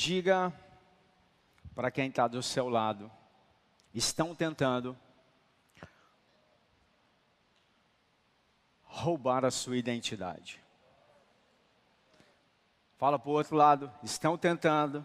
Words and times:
Diga 0.00 0.52
para 1.74 1.90
quem 1.90 2.08
está 2.08 2.28
do 2.28 2.40
seu 2.40 2.68
lado, 2.68 3.10
estão 3.92 4.32
tentando 4.32 4.96
roubar 8.84 9.44
a 9.44 9.50
sua 9.50 9.76
identidade. 9.76 10.62
Fala 12.96 13.18
para 13.18 13.28
o 13.28 13.32
outro 13.32 13.56
lado, 13.56 13.92
estão 14.00 14.38
tentando 14.38 15.04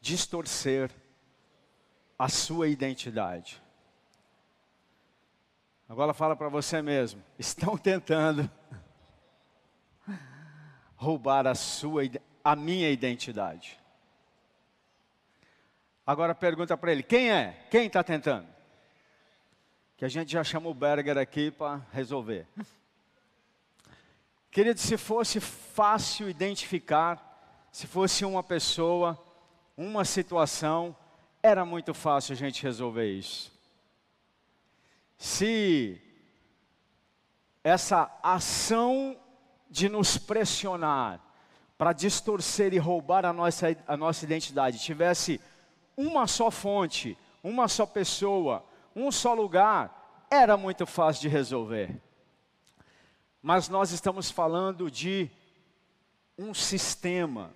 distorcer 0.00 0.88
a 2.16 2.28
sua 2.28 2.68
identidade. 2.68 3.60
Agora 5.88 6.14
fala 6.14 6.36
para 6.36 6.48
você 6.48 6.80
mesmo, 6.80 7.20
estão 7.36 7.76
tentando 7.76 8.48
roubar 11.02 11.48
a 11.48 11.54
sua 11.54 12.02
a 12.44 12.54
minha 12.54 12.88
identidade. 12.88 13.78
Agora 16.06 16.34
pergunta 16.34 16.76
para 16.76 16.92
ele, 16.92 17.02
quem 17.02 17.30
é? 17.30 17.66
Quem 17.70 17.86
está 17.86 18.04
tentando? 18.04 18.46
Que 19.96 20.04
a 20.04 20.08
gente 20.08 20.32
já 20.32 20.44
chama 20.44 20.68
o 20.68 20.74
Berger 20.74 21.18
aqui 21.18 21.50
para 21.50 21.80
resolver. 21.92 22.46
Querido, 24.50 24.78
se 24.78 24.96
fosse 24.96 25.40
fácil 25.40 26.28
identificar, 26.28 27.68
se 27.72 27.86
fosse 27.86 28.24
uma 28.24 28.42
pessoa, 28.42 29.20
uma 29.76 30.04
situação, 30.04 30.94
era 31.42 31.64
muito 31.64 31.94
fácil 31.94 32.32
a 32.32 32.36
gente 32.36 32.62
resolver 32.62 33.10
isso. 33.10 33.52
Se 35.16 36.00
essa 37.64 38.10
ação 38.22 39.16
de 39.72 39.88
nos 39.88 40.18
pressionar 40.18 41.18
para 41.78 41.94
distorcer 41.94 42.74
e 42.74 42.78
roubar 42.78 43.24
a 43.24 43.32
nossa, 43.32 43.74
a 43.88 43.96
nossa 43.96 44.22
identidade 44.22 44.78
tivesse 44.78 45.40
uma 45.96 46.26
só 46.26 46.50
fonte, 46.50 47.16
uma 47.42 47.66
só 47.68 47.86
pessoa, 47.86 48.64
um 48.94 49.10
só 49.10 49.32
lugar, 49.32 50.26
era 50.30 50.58
muito 50.58 50.84
fácil 50.84 51.22
de 51.22 51.28
resolver. 51.28 51.98
Mas 53.42 53.70
nós 53.70 53.92
estamos 53.92 54.30
falando 54.30 54.90
de 54.90 55.30
um 56.36 56.52
sistema, 56.52 57.50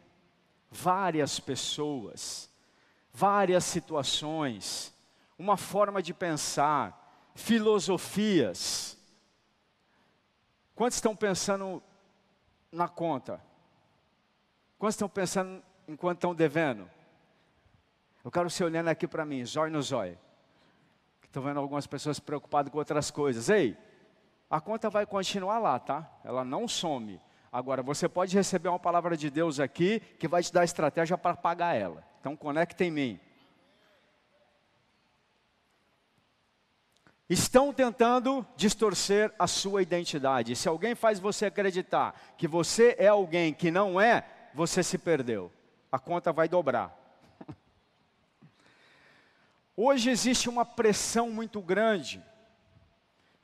várias 0.71 1.39
pessoas, 1.39 2.49
várias 3.13 3.63
situações, 3.63 4.91
uma 5.39 5.59
forma 5.59 6.03
de 6.03 6.15
pensar, 6.15 7.31
filosofias. 7.35 8.97
Quantos 10.75 10.97
estão 10.97 11.15
pensando 11.15 11.83
na 12.77 12.89
conta? 12.89 13.41
Quantos 14.79 14.95
estão 14.95 15.09
pensando 15.09 15.63
enquanto 15.89 16.19
estão 16.19 16.35
devendo? 16.35 16.89
Eu 18.23 18.31
quero 18.31 18.51
você 18.51 18.63
olhando 18.63 18.89
aqui 18.89 19.07
para 19.07 19.25
mim, 19.25 19.45
zóio 19.45 19.73
no 19.73 19.81
zóio. 19.81 20.19
Estou 21.23 21.43
vendo 21.43 21.61
algumas 21.61 21.87
pessoas 21.87 22.19
preocupadas 22.19 22.73
com 22.73 22.79
outras 22.79 23.11
coisas. 23.11 23.49
Ei, 23.49 23.77
a 24.49 24.61
conta 24.61 24.89
vai 24.89 25.05
continuar 25.05 25.59
lá, 25.59 25.79
tá? 25.79 26.11
Ela 26.25 26.45
não 26.45 26.67
some. 26.67 27.21
Agora, 27.53 27.83
você 27.83 28.09
pode 28.09 28.35
receber 28.37 28.69
uma 28.69 28.79
palavra 28.79 29.17
de 29.17 29.31
Deus 29.31 29.61
aqui 29.61 30.01
que 30.19 30.29
vai 30.29 30.43
te 30.43 30.53
dar 30.53 30.65
estratégia 30.65 31.17
para 31.17 31.37
pagar 31.37 31.75
ela. 31.75 32.05
Então, 32.21 32.37
conecta 32.37 32.85
em 32.85 32.91
mim. 32.91 33.21
Estão 37.29 37.73
tentando 37.73 38.47
distorcer 38.57 39.35
a 39.37 39.49
sua 39.49 39.83
identidade. 39.83 40.55
Se 40.55 40.69
alguém 40.69 40.95
faz 40.95 41.19
você 41.19 41.47
acreditar 41.47 42.15
que 42.39 42.47
você 42.47 42.95
é 42.99 43.09
alguém 43.09 43.53
que 43.53 43.69
não 43.69 44.01
é, 44.01 44.25
você 44.55 44.81
se 44.81 44.97
perdeu. 44.97 45.53
A 45.91 45.99
conta 45.99 46.33
vai 46.33 46.49
dobrar. 46.49 46.97
Hoje 49.77 50.09
existe 50.09 50.49
uma 50.49 50.65
pressão 50.65 51.29
muito 51.29 51.61
grande 51.61 52.23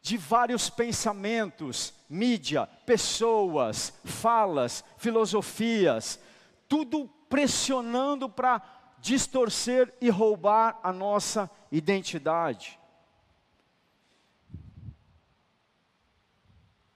de 0.00 0.16
vários 0.16 0.70
pensamentos, 0.70 1.92
mídia, 2.08 2.68
pessoas, 2.86 3.92
falas, 4.04 4.84
filosofias, 4.96 6.20
tudo 6.68 7.08
pressionando 7.28 8.28
para 8.28 8.62
distorcer 8.98 9.92
e 10.00 10.08
roubar 10.08 10.78
a 10.84 10.92
nossa 10.92 11.50
identidade. 11.70 12.78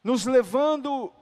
Nos 0.07 0.25
levando, 0.25 1.13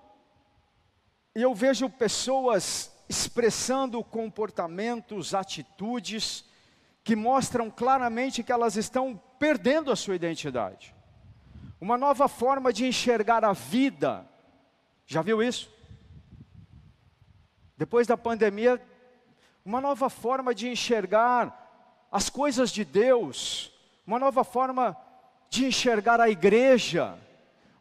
e 1.35 1.41
eu 1.41 1.55
vejo 1.55 1.89
pessoas 1.89 2.95
expressando 3.09 4.05
comportamentos, 4.05 5.33
atitudes, 5.33 6.45
que 7.03 7.17
mostram 7.17 7.71
claramente 7.71 8.43
que 8.43 8.53
elas 8.53 8.77
estão 8.77 9.19
perdendo 9.39 9.91
a 9.91 9.97
sua 9.97 10.15
identidade 10.15 10.95
uma 11.81 11.97
nova 11.97 12.29
forma 12.29 12.71
de 12.75 12.87
enxergar 12.87 13.43
a 13.43 13.55
vida. 13.55 14.29
Já 15.07 15.23
viu 15.23 15.43
isso? 15.43 15.71
Depois 17.79 18.07
da 18.07 18.19
pandemia, 18.19 18.79
uma 19.65 19.81
nova 19.81 20.11
forma 20.11 20.55
de 20.55 20.69
enxergar 20.69 22.07
as 22.13 22.29
coisas 22.29 22.71
de 22.71 22.85
Deus, 22.85 23.73
uma 24.07 24.19
nova 24.19 24.45
forma 24.45 24.95
de 25.49 25.65
enxergar 25.65 26.21
a 26.21 26.29
igreja, 26.29 27.19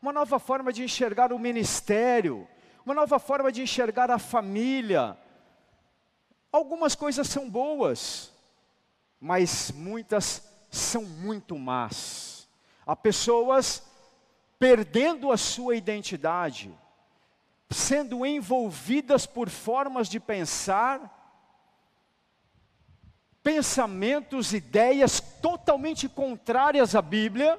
uma 0.04 0.12
nova 0.12 0.38
forma 0.38 0.74
de 0.74 0.84
enxergar 0.84 1.32
o 1.32 1.40
ministério, 1.40 2.46
uma 2.86 2.94
nova 2.94 3.18
forma 3.20 3.50
de 3.50 3.62
enxergar 3.62 4.12
a 4.12 4.20
família. 4.20 5.18
Algumas 6.52 6.94
coisas 6.94 7.26
são 7.26 7.50
boas, 7.50 8.34
mas 9.18 9.72
muitas 9.72 10.46
são 10.70 11.06
muito 11.06 11.58
más. 11.58 12.50
Há 12.86 12.98
pessoas 12.98 13.82
perdendo 14.60 15.32
a 15.32 15.38
sua 15.38 15.74
identidade, 15.74 16.78
sendo 17.70 18.26
envolvidas 18.26 19.26
por 19.26 19.50
formas 19.50 20.10
de 20.10 20.20
pensar, 20.20 21.00
pensamentos, 23.42 24.54
ideias 24.54 25.22
totalmente 25.22 26.10
contrárias 26.10 26.94
à 26.94 27.02
Bíblia, 27.02 27.58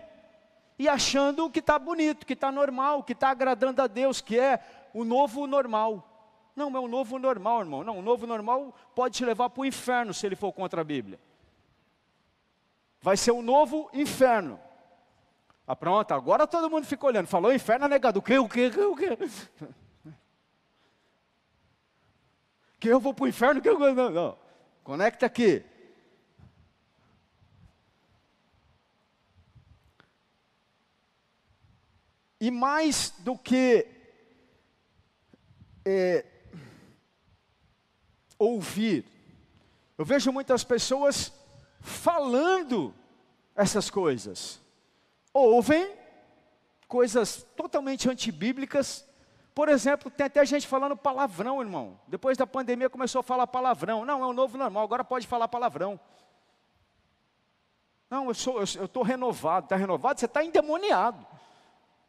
e 0.79 0.89
achando 0.89 1.51
que 1.51 1.61
está 1.61 1.79
bonito, 1.79 2.27
que 2.27 2.33
está 2.33 2.51
normal, 2.51 3.03
que 3.03 3.12
está 3.12 3.31
agradando 3.31 3.81
a 3.81 3.87
Deus, 3.87 4.21
que 4.21 4.39
é 4.39 4.61
o 4.93 5.05
novo 5.05 5.47
normal. 5.47 6.11
Não, 6.57 6.75
é 6.77 6.81
o 6.81 6.89
novo 6.89 7.19
normal, 7.19 7.61
irmão. 7.61 7.85
Não, 7.85 7.99
o 7.99 8.03
novo 8.03 8.27
normal 8.27 8.75
pode 8.95 9.17
te 9.17 9.25
levar 9.25 9.51
para 9.51 9.61
o 9.61 9.67
inferno 9.67 10.15
se 10.15 10.27
ele 10.27 10.37
for 10.37 10.53
contra 10.53 10.81
a 10.81 10.84
Bíblia. 10.84 11.19
Vai 13.01 13.17
ser 13.17 13.33
o 13.33 13.43
novo 13.43 13.91
inferno. 13.93 14.59
Ah, 15.67 15.75
pronto, 15.75 16.13
agora 16.13 16.47
todo 16.47 16.71
mundo 16.71 16.87
fica 16.87 17.07
olhando. 17.07 17.27
Falou 17.27 17.53
inferno, 17.53 17.89
negado. 17.89 18.19
O 18.19 18.23
que, 18.23 18.39
o 18.39 18.49
que, 18.49 18.69
o 18.69 18.97
que? 18.97 19.19
Que 22.81 22.89
eu 22.91 23.01
vou 23.01 23.15
para 23.15 23.25
o 23.25 23.29
inferno? 23.29 23.63
Que 23.63 23.69
eu... 23.71 23.79
Não, 23.79 24.11
não. 24.11 24.39
Conecta 24.83 25.25
aqui. 25.25 25.65
E 32.44 32.50
mais 32.50 33.15
do 33.21 33.38
que 33.38 33.87
é, 35.82 36.27
ouvir, 38.38 39.06
eu 39.97 40.05
vejo 40.05 40.31
muitas 40.31 40.62
pessoas 40.62 41.33
falando 41.81 42.94
essas 43.56 43.88
coisas 43.88 44.60
ouvem 45.33 45.91
coisas 46.87 47.47
totalmente 47.56 48.10
antibíblicas. 48.10 49.09
Por 49.54 49.71
exemplo, 49.71 50.10
tem 50.10 50.27
até 50.27 50.44
gente 50.44 50.66
falando 50.66 50.94
palavrão, 50.94 51.62
irmão. 51.62 51.99
Depois 52.06 52.37
da 52.37 52.47
pandemia 52.47 52.91
começou 52.91 53.21
a 53.21 53.22
falar 53.22 53.47
palavrão. 53.47 54.04
Não, 54.04 54.22
é 54.22 54.27
o 54.27 54.34
novo 54.34 54.59
normal, 54.59 54.84
agora 54.84 55.03
pode 55.03 55.27
falar 55.27 55.48
palavrão. 55.48 55.98
Não, 58.10 58.28
eu 58.28 58.34
sou, 58.34 58.59
eu 58.59 58.84
estou 58.84 59.03
renovado. 59.03 59.65
Está 59.65 59.77
renovado? 59.77 60.21
Você 60.21 60.27
está 60.27 60.45
endemoniado. 60.45 61.34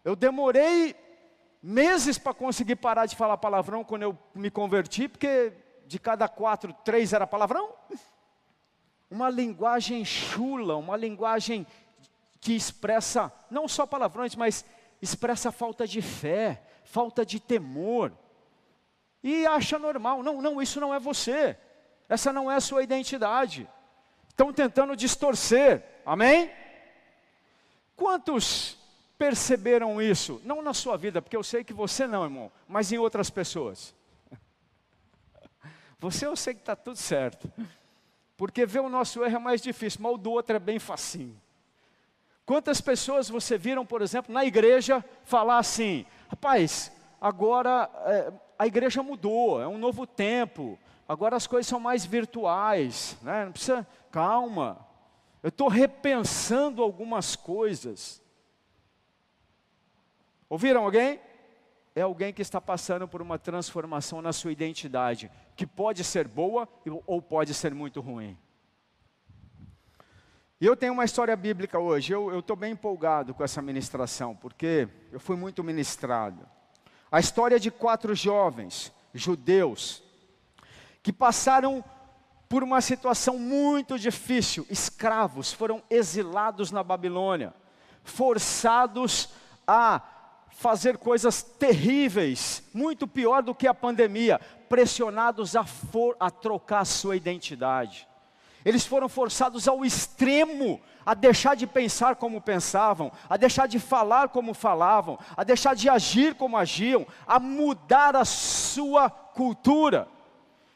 Eu 0.05 0.15
demorei 0.15 0.95
meses 1.59 2.19
para 2.19 2.31
conseguir 2.31 2.75
parar 2.75 3.07
de 3.07 3.15
falar 3.15 3.37
palavrão 3.37 3.83
quando 3.83 4.03
eu 4.03 4.17
me 4.35 4.51
converti, 4.51 5.07
porque 5.07 5.51
de 5.87 5.97
cada 5.97 6.27
quatro, 6.27 6.71
três 6.85 7.11
era 7.11 7.25
palavrão. 7.25 7.73
Uma 9.09 9.31
linguagem 9.31 10.05
chula, 10.05 10.75
uma 10.75 10.95
linguagem 10.95 11.65
que 12.39 12.55
expressa 12.55 13.33
não 13.49 13.67
só 13.67 13.87
palavrões, 13.87 14.35
mas 14.35 14.63
expressa 15.01 15.51
falta 15.51 15.87
de 15.87 16.03
fé, 16.03 16.61
falta 16.83 17.25
de 17.25 17.39
temor. 17.39 18.11
E 19.23 19.47
acha 19.47 19.79
normal, 19.79 20.21
não, 20.21 20.39
não, 20.39 20.61
isso 20.61 20.79
não 20.79 20.93
é 20.93 20.99
você. 20.99 21.57
Essa 22.07 22.31
não 22.31 22.51
é 22.51 22.57
a 22.57 22.61
sua 22.61 22.83
identidade. 22.83 23.67
Estão 24.29 24.53
tentando 24.53 24.95
distorcer. 24.95 25.83
Amém? 26.05 26.51
Quantos 27.95 28.74
perceberam 29.17 30.01
isso? 30.01 30.41
Não 30.43 30.61
na 30.61 30.73
sua 30.73 30.97
vida, 30.97 31.21
porque 31.21 31.37
eu 31.37 31.43
sei 31.43 31.63
que 31.63 31.73
você 31.73 32.05
não, 32.07 32.23
irmão, 32.23 32.51
mas 32.67 32.91
em 32.91 32.97
outras 32.97 33.29
pessoas. 33.29 33.93
Você 35.99 36.25
eu 36.25 36.35
sei 36.35 36.53
que 36.53 36.59
está 36.59 36.75
tudo 36.75 36.97
certo. 36.97 37.51
Porque 38.37 38.65
ver 38.65 38.81
o 38.81 38.89
nosso 38.89 39.23
erro 39.23 39.37
é 39.37 39.39
mais 39.39 39.61
difícil, 39.61 40.01
mas 40.01 40.13
o 40.13 40.17
do 40.17 40.31
outro 40.31 40.55
é 40.55 40.59
bem 40.59 40.77
facinho. 40.77 41.39
Quantas 42.45 42.79
pessoas 42.81 43.29
você 43.29 43.57
viram, 43.57 43.85
por 43.85 44.01
exemplo, 44.01 44.33
na 44.33 44.45
igreja 44.45 45.03
falar 45.23 45.57
assim: 45.57 46.05
rapaz, 46.27 46.91
agora 47.19 47.89
é, 48.05 48.33
a 48.59 48.67
igreja 48.67 49.01
mudou, 49.01 49.61
é 49.61 49.67
um 49.67 49.77
novo 49.77 50.05
tempo, 50.05 50.77
agora 51.07 51.35
as 51.35 51.47
coisas 51.47 51.67
são 51.67 51.79
mais 51.79 52.05
virtuais, 52.05 53.17
né? 53.21 53.45
não 53.45 53.51
precisa, 53.51 53.87
calma, 54.11 54.85
eu 55.41 55.49
estou 55.49 55.67
repensando 55.67 56.83
algumas 56.83 57.35
coisas. 57.35 58.21
Ouviram 60.49 60.83
alguém? 60.83 61.19
É 61.95 62.01
alguém 62.01 62.33
que 62.33 62.41
está 62.41 62.59
passando 62.59 63.07
por 63.07 63.21
uma 63.21 63.39
transformação 63.39 64.21
na 64.21 64.33
sua 64.33 64.51
identidade, 64.51 65.31
que 65.55 65.65
pode 65.65 66.03
ser 66.03 66.27
boa 66.27 66.67
ou 67.07 67.21
pode 67.21 67.53
ser 67.53 67.73
muito 67.73 68.01
ruim. 68.01 68.37
E 70.59 70.65
eu 70.65 70.75
tenho 70.75 70.93
uma 70.93 71.05
história 71.05 71.35
bíblica 71.35 71.79
hoje, 71.79 72.13
eu 72.13 72.39
estou 72.39 72.55
bem 72.55 72.73
empolgado 72.73 73.33
com 73.33 73.43
essa 73.43 73.61
ministração, 73.61 74.35
porque 74.35 74.87
eu 75.11 75.19
fui 75.19 75.35
muito 75.35 75.63
ministrado. 75.63 76.47
A 77.11 77.19
história 77.19 77.59
de 77.59 77.71
quatro 77.71 78.13
jovens 78.15 78.91
judeus 79.13 80.03
que 81.01 81.13
passaram 81.13 81.83
por 82.49 82.63
uma 82.63 82.81
situação 82.81 83.37
muito 83.37 83.97
difícil, 83.97 84.65
escravos, 84.69 85.51
foram 85.51 85.81
exilados 85.89 86.71
na 86.71 86.83
Babilônia, 86.83 87.53
forçados 88.03 89.29
a 89.67 90.01
fazer 90.55 90.97
coisas 90.97 91.43
terríveis, 91.43 92.63
muito 92.73 93.05
pior 93.05 93.43
do 93.43 93.53
que 93.53 93.67
a 93.67 93.73
pandemia, 93.73 94.39
pressionados 94.69 95.53
a, 95.53 95.65
for, 95.65 96.15
a 96.17 96.31
trocar 96.31 96.79
a 96.79 96.85
sua 96.85 97.17
identidade. 97.17 98.07
Eles 98.63 98.85
foram 98.85 99.09
forçados 99.09 99.67
ao 99.67 99.85
extremo 99.85 100.81
a 101.05 101.13
deixar 101.13 101.55
de 101.55 101.67
pensar 101.67 102.15
como 102.15 102.41
pensavam, 102.41 103.11
a 103.29 103.37
deixar 103.37 103.67
de 103.67 103.79
falar 103.79 104.29
como 104.29 104.53
falavam, 104.53 105.19
a 105.35 105.43
deixar 105.43 105.75
de 105.75 105.89
agir 105.89 106.33
como 106.33 106.57
agiam, 106.57 107.05
a 107.27 107.37
mudar 107.37 108.15
a 108.15 108.25
sua 108.25 109.09
cultura. 109.09 110.07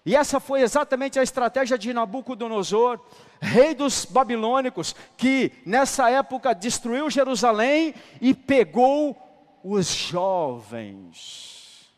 E 0.05 0.15
essa 0.15 0.41
foi 0.41 0.61
exatamente 0.61 1.17
a 1.17 1.23
estratégia 1.23 1.77
de 1.77 1.93
Nabucodonosor, 1.93 2.99
rei 3.39 3.73
dos 3.73 4.05
babilônicos, 4.05 4.93
que 5.15 5.53
nessa 5.65 6.11
época 6.11 6.53
destruiu 6.53 7.09
Jerusalém 7.09 7.95
e 8.21 8.33
pegou 8.33 9.28
os 9.63 9.87
jovens. 9.87 11.89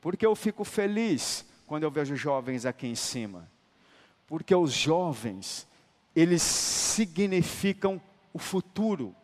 Porque 0.00 0.26
eu 0.26 0.34
fico 0.34 0.64
feliz 0.64 1.44
quando 1.66 1.84
eu 1.84 1.90
vejo 1.90 2.16
jovens 2.16 2.66
aqui 2.66 2.86
em 2.86 2.94
cima. 2.94 3.50
Porque 4.26 4.54
os 4.54 4.72
jovens, 4.72 5.66
eles 6.14 6.42
significam 6.42 8.00
o 8.32 8.38
futuro, 8.38 9.14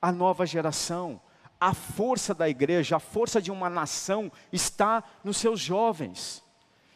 a 0.00 0.10
nova 0.10 0.46
geração. 0.46 1.20
A 1.60 1.74
força 1.74 2.34
da 2.34 2.48
igreja, 2.48 2.96
a 2.96 3.00
força 3.00 3.42
de 3.42 3.50
uma 3.50 3.68
nação 3.68 4.30
está 4.52 5.02
nos 5.24 5.36
seus 5.36 5.60
jovens. 5.60 6.42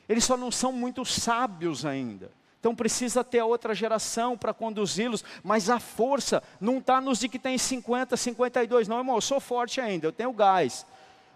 Eles 0.08 0.24
só 0.24 0.36
não 0.36 0.50
são 0.50 0.72
muito 0.72 1.04
sábios 1.04 1.84
ainda. 1.84 2.30
Então 2.62 2.76
precisa 2.76 3.24
ter 3.24 3.40
a 3.40 3.44
outra 3.44 3.74
geração 3.74 4.38
para 4.38 4.54
conduzi-los, 4.54 5.24
mas 5.42 5.68
a 5.68 5.80
força 5.80 6.40
não 6.60 6.78
está 6.78 7.00
nos 7.00 7.18
de 7.18 7.28
que 7.28 7.36
tem 7.36 7.58
50, 7.58 8.16
52, 8.16 8.86
não, 8.86 8.98
irmão, 8.98 9.16
eu 9.16 9.20
sou 9.20 9.40
forte 9.40 9.80
ainda, 9.80 10.06
eu 10.06 10.12
tenho 10.12 10.32
gás. 10.32 10.86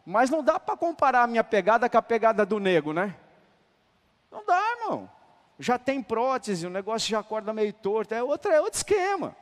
Mas 0.06 0.30
não 0.30 0.40
dá 0.40 0.60
para 0.60 0.76
comparar 0.76 1.24
a 1.24 1.26
minha 1.26 1.42
pegada 1.42 1.90
com 1.90 1.98
a 1.98 2.02
pegada 2.02 2.46
do 2.46 2.60
nego, 2.60 2.92
né? 2.92 3.12
Não 4.30 4.46
dá, 4.46 4.62
irmão. 4.78 5.10
Já 5.58 5.76
tem 5.76 6.00
prótese, 6.00 6.64
o 6.64 6.70
negócio 6.70 7.10
já 7.10 7.18
acorda 7.18 7.52
meio 7.52 7.72
torto, 7.72 8.14
é 8.14 8.22
outro, 8.22 8.52
é 8.52 8.60
outro 8.60 8.76
esquema. 8.78 9.34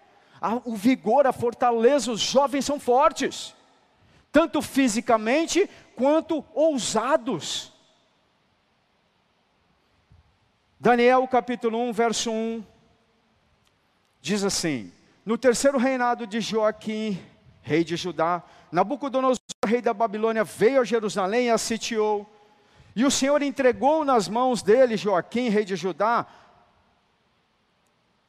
o 0.64 0.74
vigor, 0.74 1.26
a 1.26 1.34
fortaleza, 1.34 2.10
os 2.10 2.20
jovens 2.22 2.64
são 2.64 2.80
fortes, 2.80 3.54
tanto 4.32 4.62
fisicamente 4.62 5.68
quanto 5.94 6.42
ousados. 6.54 7.73
Daniel 10.78 11.26
capítulo 11.28 11.78
1, 11.78 11.92
verso 11.92 12.30
1, 12.30 12.64
diz 14.20 14.42
assim: 14.42 14.92
No 15.24 15.38
terceiro 15.38 15.78
reinado 15.78 16.26
de 16.26 16.40
Joaquim, 16.40 17.20
rei 17.62 17.84
de 17.84 17.96
Judá, 17.96 18.42
Nabucodonosor, 18.70 19.38
rei 19.64 19.80
da 19.80 19.94
Babilônia, 19.94 20.44
veio 20.44 20.80
a 20.80 20.84
Jerusalém 20.84 21.46
e 21.46 21.50
a 21.50 21.58
sitiou. 21.58 22.30
E 22.96 23.04
o 23.04 23.10
Senhor 23.10 23.42
entregou 23.42 24.04
nas 24.04 24.28
mãos 24.28 24.62
dele, 24.62 24.96
Joaquim, 24.96 25.48
rei 25.48 25.64
de 25.64 25.76
Judá, 25.76 26.26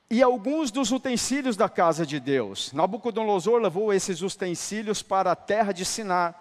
e 0.10 0.22
alguns 0.22 0.72
dos 0.72 0.92
utensílios 0.92 1.58
da 1.58 1.68
casa 1.68 2.06
de 2.06 2.20
Deus. 2.20 2.72
Nabucodonosor 2.74 3.60
levou 3.60 3.92
esses 3.92 4.22
utensílios 4.22 5.02
para 5.02 5.32
a 5.32 5.36
terra 5.36 5.72
de 5.72 5.84
Sinar, 5.84 6.36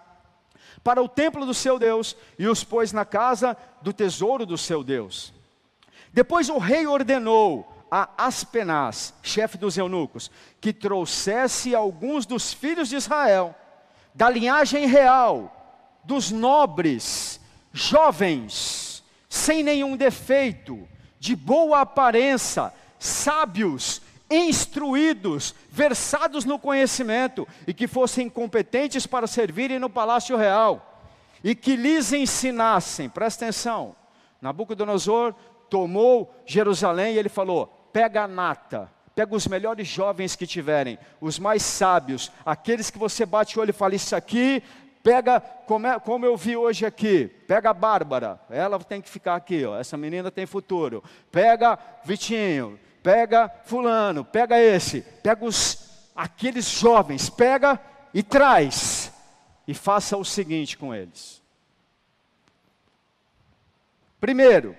para 0.83 1.01
o 1.01 1.09
templo 1.09 1.45
do 1.45 1.53
seu 1.53 1.79
Deus, 1.79 2.15
e 2.37 2.47
os 2.47 2.63
pôs 2.63 2.93
na 2.93 3.05
casa 3.05 3.57
do 3.81 3.91
tesouro 3.91 4.45
do 4.45 4.57
seu 4.57 4.83
Deus. 4.83 5.33
Depois 6.15 6.47
o 6.47 6.57
rei 6.57 6.87
ordenou 6.87 7.69
a 7.91 8.07
Aspenaz, 8.17 9.13
chefe 9.21 9.57
dos 9.57 9.77
eunucos, 9.77 10.31
que 10.61 10.71
trouxesse 10.71 11.75
alguns 11.75 12.25
dos 12.25 12.53
filhos 12.53 12.87
de 12.87 12.95
Israel, 12.95 13.53
da 14.13 14.29
linhagem 14.29 14.87
real, 14.87 15.99
dos 16.05 16.31
nobres, 16.31 17.41
jovens, 17.73 19.03
sem 19.27 19.61
nenhum 19.61 19.97
defeito, 19.97 20.87
de 21.19 21.35
boa 21.35 21.81
aparência, 21.81 22.71
sábios, 22.97 24.01
instruídos, 24.31 25.53
versados 25.69 26.45
no 26.45 26.57
conhecimento, 26.57 27.45
e 27.67 27.73
que 27.73 27.87
fossem 27.87 28.29
competentes 28.29 29.05
para 29.05 29.27
servirem 29.27 29.79
no 29.79 29.89
palácio 29.89 30.37
real, 30.37 31.11
e 31.43 31.53
que 31.53 31.75
lhes 31.75 32.13
ensinassem, 32.13 33.09
presta 33.09 33.43
atenção, 33.43 33.97
Nabucodonosor 34.41 35.35
tomou 35.69 36.33
Jerusalém 36.45 37.15
e 37.15 37.17
ele 37.17 37.29
falou: 37.29 37.67
pega 37.91 38.23
a 38.23 38.27
nata, 38.27 38.91
pega 39.15 39.33
os 39.33 39.47
melhores 39.47 39.87
jovens 39.87 40.35
que 40.35 40.45
tiverem, 40.45 40.99
os 41.21 41.39
mais 41.39 41.63
sábios, 41.63 42.31
aqueles 42.45 42.89
que 42.89 42.97
você 42.97 43.25
bate 43.25 43.57
o 43.57 43.61
olho 43.61 43.69
e 43.69 43.73
fala: 43.73 43.95
Isso 43.95 44.15
aqui, 44.15 44.61
pega, 45.01 45.39
como, 45.39 45.87
é, 45.87 45.99
como 45.99 46.25
eu 46.25 46.35
vi 46.35 46.57
hoje 46.57 46.85
aqui, 46.85 47.27
pega 47.47 47.69
a 47.69 47.73
Bárbara, 47.73 48.39
ela 48.49 48.79
tem 48.79 49.01
que 49.01 49.09
ficar 49.09 49.35
aqui, 49.35 49.63
ó, 49.63 49.79
essa 49.79 49.95
menina 49.95 50.31
tem 50.31 50.45
futuro. 50.45 51.03
Pega 51.31 51.79
Vitinho, 52.03 52.79
pega 53.01 53.49
Fulano, 53.65 54.25
pega 54.25 54.59
esse, 54.59 55.01
pega 55.23 55.45
os, 55.45 56.09
aqueles 56.15 56.69
jovens, 56.69 57.29
pega 57.29 57.79
e 58.13 58.23
traz, 58.23 59.13
e 59.67 59.73
faça 59.73 60.17
o 60.17 60.25
seguinte 60.25 60.77
com 60.77 60.93
eles. 60.93 61.41
Primeiro, 64.19 64.75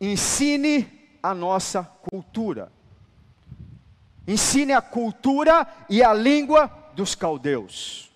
ensine 0.00 0.86
a 1.22 1.34
nossa 1.34 1.82
cultura. 1.82 2.70
Ensine 4.26 4.72
a 4.72 4.80
cultura 4.80 5.66
e 5.88 6.02
a 6.02 6.12
língua 6.12 6.70
dos 6.94 7.14
caldeus. 7.14 8.10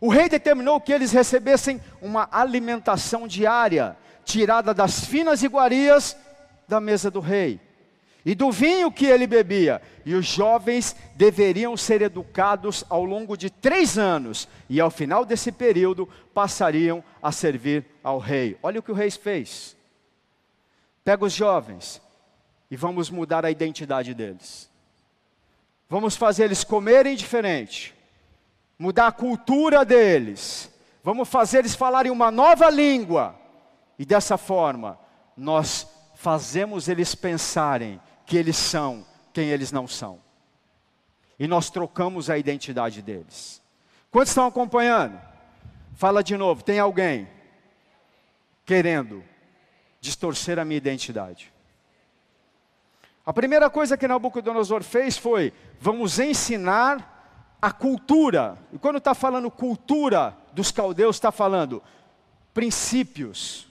O 0.00 0.08
rei 0.08 0.28
determinou 0.28 0.80
que 0.80 0.92
eles 0.92 1.12
recebessem 1.12 1.80
uma 2.00 2.28
alimentação 2.32 3.28
diária, 3.28 3.96
tirada 4.24 4.72
das 4.72 5.04
finas 5.04 5.42
iguarias 5.42 6.16
da 6.66 6.80
mesa 6.80 7.10
do 7.10 7.20
rei, 7.20 7.60
e 8.24 8.34
do 8.34 8.50
vinho 8.50 8.90
que 8.90 9.06
ele 9.06 9.26
bebia. 9.26 9.82
E 10.04 10.14
os 10.14 10.26
jovens 10.26 10.96
deveriam 11.14 11.76
ser 11.76 12.00
educados 12.00 12.84
ao 12.88 13.04
longo 13.04 13.36
de 13.36 13.50
três 13.50 13.98
anos, 13.98 14.48
e 14.68 14.80
ao 14.80 14.90
final 14.90 15.24
desse 15.24 15.52
período 15.52 16.08
passariam 16.32 17.04
a 17.22 17.30
servir 17.30 17.84
ao 18.02 18.18
rei. 18.18 18.58
Olha 18.62 18.80
o 18.80 18.82
que 18.82 18.92
o 18.92 18.94
rei 18.94 19.10
fez. 19.10 19.76
Pega 21.04 21.24
os 21.24 21.32
jovens 21.32 22.00
e 22.70 22.76
vamos 22.76 23.10
mudar 23.10 23.44
a 23.44 23.50
identidade 23.50 24.14
deles. 24.14 24.70
Vamos 25.88 26.16
fazer 26.16 26.44
eles 26.44 26.62
comerem 26.62 27.16
diferente, 27.16 27.94
mudar 28.78 29.08
a 29.08 29.12
cultura 29.12 29.84
deles, 29.84 30.70
vamos 31.02 31.28
fazer 31.28 31.58
eles 31.58 31.74
falarem 31.74 32.12
uma 32.12 32.30
nova 32.30 32.70
língua, 32.70 33.34
e 33.98 34.04
dessa 34.04 34.38
forma, 34.38 34.98
nós 35.36 35.86
fazemos 36.14 36.88
eles 36.88 37.14
pensarem 37.14 38.00
que 38.24 38.36
eles 38.36 38.56
são 38.56 39.04
quem 39.32 39.48
eles 39.48 39.72
não 39.72 39.86
são. 39.86 40.18
E 41.38 41.46
nós 41.46 41.70
trocamos 41.70 42.30
a 42.30 42.38
identidade 42.38 43.02
deles. 43.02 43.60
Quantos 44.10 44.30
estão 44.30 44.46
acompanhando? 44.46 45.20
Fala 45.94 46.22
de 46.22 46.36
novo, 46.36 46.62
tem 46.62 46.78
alguém 46.78 47.28
querendo 48.64 49.24
distorcer 50.00 50.58
a 50.58 50.64
minha 50.64 50.78
identidade. 50.78 51.52
A 53.24 53.32
primeira 53.32 53.68
coisa 53.68 53.96
que 53.96 54.08
Nabucodonosor 54.08 54.82
fez 54.82 55.18
foi: 55.18 55.52
vamos 55.78 56.18
ensinar 56.18 57.56
a 57.60 57.70
cultura. 57.70 58.58
E 58.72 58.78
quando 58.78 58.96
está 58.96 59.14
falando 59.14 59.50
cultura 59.50 60.36
dos 60.52 60.72
caldeus, 60.72 61.16
está 61.16 61.30
falando 61.30 61.82
princípios, 62.54 63.68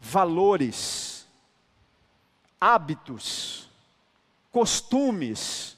valores, 0.00 1.26
hábitos, 2.60 3.68
costumes, 4.50 5.76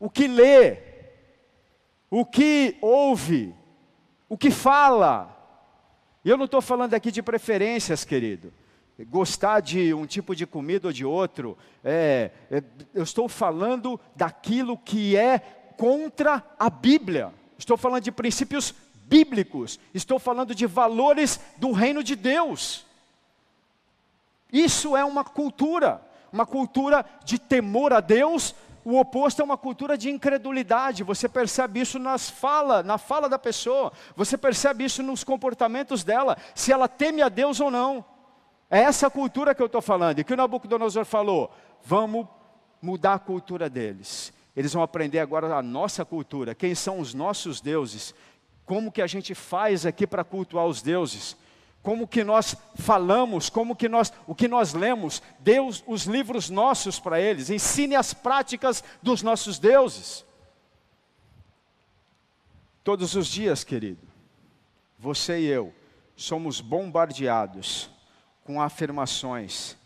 o 0.00 0.10
que 0.10 0.26
lê, 0.26 0.78
o 2.10 2.24
que 2.24 2.76
ouve, 2.80 3.54
o 4.28 4.36
que 4.36 4.50
fala. 4.50 5.28
E 6.24 6.30
eu 6.30 6.36
não 6.36 6.46
estou 6.46 6.60
falando 6.60 6.94
aqui 6.94 7.12
de 7.12 7.22
preferências, 7.22 8.04
querido. 8.04 8.52
Gostar 9.00 9.60
de 9.60 9.92
um 9.94 10.06
tipo 10.06 10.36
de 10.36 10.46
comida 10.46 10.88
ou 10.88 10.92
de 10.92 11.04
outro. 11.04 11.56
É, 11.82 12.30
é, 12.50 12.62
eu 12.94 13.02
estou 13.02 13.28
falando 13.28 13.98
daquilo 14.14 14.76
que 14.76 15.16
é 15.16 15.38
contra 15.76 16.44
a 16.58 16.70
Bíblia. 16.70 17.32
Estou 17.58 17.76
falando 17.76 18.02
de 18.02 18.12
princípios 18.12 18.74
bíblicos. 19.06 19.80
Estou 19.92 20.18
falando 20.18 20.54
de 20.54 20.66
valores 20.66 21.40
do 21.56 21.72
reino 21.72 22.02
de 22.02 22.14
Deus. 22.14 22.86
Isso 24.52 24.96
é 24.96 25.04
uma 25.04 25.24
cultura, 25.24 26.02
uma 26.30 26.44
cultura 26.44 27.04
de 27.24 27.38
temor 27.38 27.92
a 27.92 28.00
Deus. 28.00 28.54
O 28.84 28.98
oposto 28.98 29.40
é 29.40 29.44
uma 29.44 29.56
cultura 29.56 29.96
de 29.96 30.10
incredulidade. 30.10 31.02
Você 31.02 31.28
percebe 31.28 31.80
isso 31.80 31.98
nas 31.98 32.28
fala, 32.28 32.82
na 32.82 32.98
fala 32.98 33.28
da 33.28 33.38
pessoa. 33.38 33.92
Você 34.14 34.36
percebe 34.36 34.84
isso 34.84 35.02
nos 35.02 35.24
comportamentos 35.24 36.04
dela, 36.04 36.36
se 36.54 36.70
ela 36.70 36.86
teme 36.86 37.22
a 37.22 37.28
Deus 37.28 37.60
ou 37.60 37.70
não. 37.70 38.04
É 38.72 38.78
essa 38.78 39.10
cultura 39.10 39.54
que 39.54 39.60
eu 39.60 39.66
estou 39.66 39.82
falando. 39.82 40.18
E 40.18 40.24
que 40.24 40.32
o 40.32 40.36
Nabucodonosor 40.36 41.04
falou: 41.04 41.54
vamos 41.84 42.26
mudar 42.80 43.14
a 43.14 43.18
cultura 43.18 43.68
deles. 43.68 44.32
Eles 44.56 44.72
vão 44.72 44.82
aprender 44.82 45.18
agora 45.18 45.54
a 45.54 45.62
nossa 45.62 46.06
cultura, 46.06 46.54
quem 46.54 46.74
são 46.74 46.98
os 46.98 47.12
nossos 47.12 47.60
deuses, 47.60 48.14
como 48.64 48.90
que 48.92 49.02
a 49.02 49.06
gente 49.06 49.34
faz 49.34 49.84
aqui 49.84 50.06
para 50.06 50.24
cultuar 50.24 50.66
os 50.66 50.82
deuses, 50.82 51.36
como 51.82 52.06
que 52.06 52.22
nós 52.24 52.54
falamos, 52.74 53.48
como 53.48 53.76
que 53.76 53.88
nós, 53.88 54.12
o 54.26 54.34
que 54.34 54.48
nós 54.48 54.74
lemos, 54.74 55.22
Deus, 55.38 55.82
os 55.86 56.04
livros 56.04 56.50
nossos 56.50 56.98
para 56.98 57.20
eles, 57.20 57.48
ensine 57.48 57.94
as 57.94 58.12
práticas 58.12 58.84
dos 59.02 59.22
nossos 59.22 59.58
deuses. 59.58 60.24
Todos 62.84 63.14
os 63.14 63.26
dias, 63.26 63.64
querido, 63.64 64.06
você 64.98 65.40
e 65.40 65.46
eu 65.46 65.72
somos 66.14 66.60
bombardeados 66.60 67.91
com 68.44 68.60
afirmações, 68.60 69.76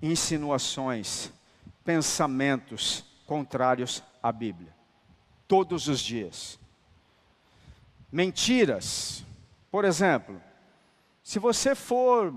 insinuações, 0.00 1.32
pensamentos, 1.84 3.04
contrários 3.26 4.02
à 4.22 4.30
Bíblia. 4.30 4.74
Todos 5.46 5.88
os 5.88 6.00
dias. 6.00 6.58
Mentiras. 8.10 9.24
Por 9.70 9.84
exemplo, 9.84 10.40
se 11.22 11.38
você 11.38 11.74
for 11.74 12.34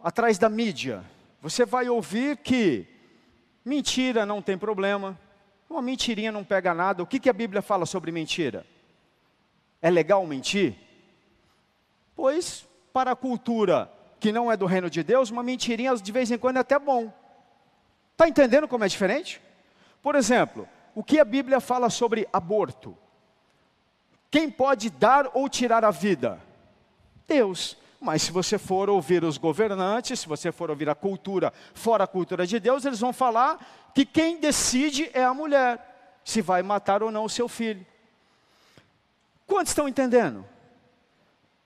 atrás 0.00 0.38
da 0.38 0.48
mídia, 0.48 1.04
você 1.40 1.64
vai 1.64 1.88
ouvir 1.88 2.36
que 2.36 2.86
mentira 3.64 4.24
não 4.24 4.40
tem 4.40 4.56
problema, 4.56 5.18
uma 5.68 5.82
mentirinha 5.82 6.32
não 6.32 6.44
pega 6.44 6.72
nada. 6.72 7.02
O 7.02 7.06
que, 7.06 7.20
que 7.20 7.28
a 7.28 7.32
Bíblia 7.32 7.60
fala 7.60 7.84
sobre 7.84 8.10
mentira? 8.10 8.66
É 9.82 9.90
legal 9.90 10.26
mentir? 10.26 10.76
Pois, 12.16 12.66
para 12.92 13.12
a 13.12 13.16
cultura 13.16 13.92
que 14.20 14.32
não 14.32 14.50
é 14.50 14.56
do 14.56 14.66
reino 14.66 14.90
de 14.90 15.02
Deus, 15.02 15.30
uma 15.30 15.42
mentirinha 15.42 15.94
de 15.96 16.12
vez 16.12 16.30
em 16.30 16.38
quando 16.38 16.56
é 16.56 16.60
até 16.60 16.78
bom. 16.78 17.12
Está 18.12 18.28
entendendo 18.28 18.66
como 18.66 18.84
é 18.84 18.88
diferente? 18.88 19.40
Por 20.02 20.14
exemplo, 20.14 20.68
o 20.94 21.04
que 21.04 21.20
a 21.20 21.24
Bíblia 21.24 21.60
fala 21.60 21.88
sobre 21.90 22.28
aborto? 22.32 22.96
Quem 24.30 24.50
pode 24.50 24.90
dar 24.90 25.30
ou 25.32 25.48
tirar 25.48 25.84
a 25.84 25.90
vida? 25.90 26.40
Deus. 27.26 27.76
Mas 28.00 28.22
se 28.22 28.30
você 28.30 28.58
for 28.58 28.88
ouvir 28.88 29.24
os 29.24 29.38
governantes, 29.38 30.20
se 30.20 30.28
você 30.28 30.52
for 30.52 30.70
ouvir 30.70 30.88
a 30.88 30.94
cultura 30.94 31.52
fora 31.74 32.04
a 32.04 32.06
cultura 32.06 32.46
de 32.46 32.60
Deus, 32.60 32.84
eles 32.84 33.00
vão 33.00 33.12
falar 33.12 33.58
que 33.94 34.04
quem 34.04 34.38
decide 34.38 35.10
é 35.12 35.24
a 35.24 35.34
mulher, 35.34 36.20
se 36.24 36.40
vai 36.40 36.62
matar 36.62 37.02
ou 37.02 37.10
não 37.10 37.24
o 37.24 37.28
seu 37.28 37.48
filho. 37.48 37.84
Quantos 39.46 39.70
estão 39.70 39.88
entendendo? 39.88 40.44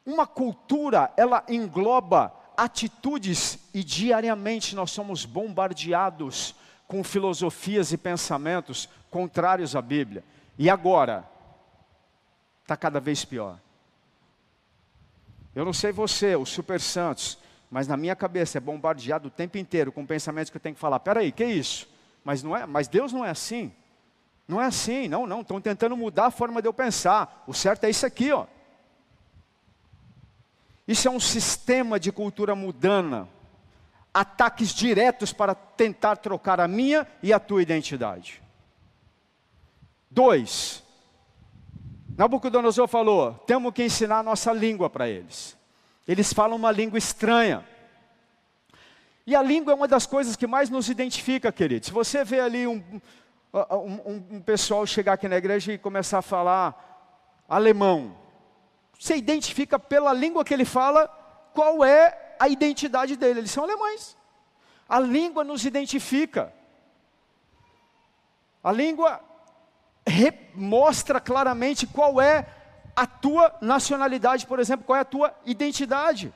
Uma 0.06 0.26
cultura, 0.26 1.12
ela 1.16 1.44
engloba 1.48 2.32
atitudes 2.56 3.58
e 3.72 3.82
diariamente 3.82 4.74
nós 4.74 4.90
somos 4.90 5.24
bombardeados 5.24 6.54
com 6.86 7.02
filosofias 7.02 7.92
e 7.92 7.96
pensamentos 7.96 8.88
contrários 9.10 9.74
à 9.74 9.82
Bíblia. 9.82 10.24
E 10.58 10.68
agora, 10.68 11.28
está 12.62 12.76
cada 12.76 13.00
vez 13.00 13.24
pior. 13.24 13.58
Eu 15.54 15.64
não 15.64 15.72
sei 15.72 15.92
você, 15.92 16.36
os 16.36 16.48
super 16.48 16.80
santos, 16.80 17.38
mas 17.70 17.86
na 17.86 17.96
minha 17.96 18.16
cabeça 18.16 18.58
é 18.58 18.60
bombardeado 18.60 19.28
o 19.28 19.30
tempo 19.30 19.58
inteiro 19.58 19.92
com 19.92 20.04
pensamentos 20.06 20.50
que 20.50 20.56
eu 20.56 20.60
tenho 20.60 20.74
que 20.74 20.80
falar, 20.80 21.00
peraí, 21.00 21.32
que 21.32 21.44
isso? 21.44 21.88
Mas 22.24 22.42
não 22.42 22.56
é, 22.56 22.66
mas 22.66 22.88
Deus 22.88 23.12
não 23.12 23.24
é 23.24 23.30
assim. 23.30 23.72
Não 24.46 24.60
é 24.60 24.66
assim, 24.66 25.08
não, 25.08 25.26
não, 25.26 25.40
estão 25.40 25.60
tentando 25.60 25.96
mudar 25.96 26.26
a 26.26 26.30
forma 26.30 26.60
de 26.60 26.68
eu 26.68 26.74
pensar. 26.74 27.44
O 27.46 27.54
certo 27.54 27.84
é 27.84 27.90
isso 27.90 28.04
aqui, 28.04 28.32
ó. 28.32 28.46
Isso 30.86 31.08
é 31.08 31.10
um 31.10 31.20
sistema 31.20 31.98
de 31.98 32.10
cultura 32.10 32.54
mudana 32.54 33.28
ataques 34.12 34.70
diretos 34.74 35.32
para 35.32 35.54
tentar 35.54 36.16
trocar 36.16 36.60
a 36.60 36.68
minha 36.68 37.06
e 37.22 37.32
a 37.32 37.40
tua 37.40 37.62
identidade. 37.62 38.42
Dois, 40.10 40.82
Nabucodonosor 42.16 42.86
falou: 42.86 43.34
temos 43.46 43.72
que 43.72 43.84
ensinar 43.84 44.18
a 44.18 44.22
nossa 44.22 44.52
língua 44.52 44.90
para 44.90 45.08
eles. 45.08 45.56
Eles 46.06 46.32
falam 46.32 46.56
uma 46.56 46.70
língua 46.70 46.98
estranha. 46.98 47.64
E 49.24 49.36
a 49.36 49.42
língua 49.42 49.72
é 49.72 49.76
uma 49.76 49.86
das 49.86 50.04
coisas 50.04 50.34
que 50.34 50.48
mais 50.48 50.68
nos 50.68 50.88
identifica, 50.88 51.52
querido. 51.52 51.86
Se 51.86 51.92
você 51.92 52.24
vê 52.24 52.40
ali 52.40 52.66
um, 52.66 52.82
um, 53.54 54.36
um 54.36 54.42
pessoal 54.42 54.84
chegar 54.84 55.12
aqui 55.12 55.28
na 55.28 55.36
igreja 55.36 55.72
e 55.72 55.78
começar 55.78 56.18
a 56.18 56.22
falar 56.22 57.44
alemão, 57.48 58.16
você 59.02 59.16
identifica 59.16 59.80
pela 59.80 60.12
língua 60.12 60.44
que 60.44 60.54
ele 60.54 60.64
fala 60.64 61.08
qual 61.52 61.84
é 61.84 62.36
a 62.38 62.48
identidade 62.48 63.16
dele, 63.16 63.40
eles 63.40 63.50
são 63.50 63.64
alemães. 63.64 64.16
A 64.88 65.00
língua 65.00 65.42
nos 65.42 65.64
identifica. 65.64 66.54
A 68.62 68.70
língua 68.70 69.20
mostra 70.54 71.20
claramente 71.20 71.84
qual 71.84 72.20
é 72.20 72.46
a 72.94 73.04
tua 73.04 73.52
nacionalidade, 73.60 74.46
por 74.46 74.60
exemplo, 74.60 74.86
qual 74.86 74.96
é 74.96 75.00
a 75.00 75.04
tua 75.04 75.34
identidade. 75.44 76.32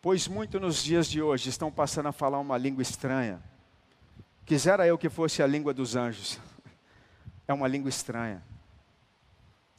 Pois 0.00 0.28
muito 0.28 0.60
nos 0.60 0.84
dias 0.84 1.10
de 1.10 1.20
hoje 1.20 1.48
estão 1.48 1.72
passando 1.72 2.06
a 2.06 2.12
falar 2.12 2.38
uma 2.38 2.56
língua 2.56 2.82
estranha. 2.82 3.42
Quisera 4.46 4.86
eu 4.86 4.96
que 4.96 5.08
fosse 5.08 5.42
a 5.42 5.48
língua 5.48 5.74
dos 5.74 5.96
anjos. 5.96 6.38
É 7.46 7.52
uma 7.52 7.68
língua 7.68 7.88
estranha 7.88 8.42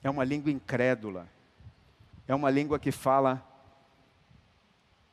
é 0.07 0.09
uma 0.09 0.23
língua 0.23 0.51
incrédula, 0.51 1.27
é 2.27 2.35
uma 2.35 2.51
língua 2.51 2.77
que 2.77 2.91
fala 2.91 3.43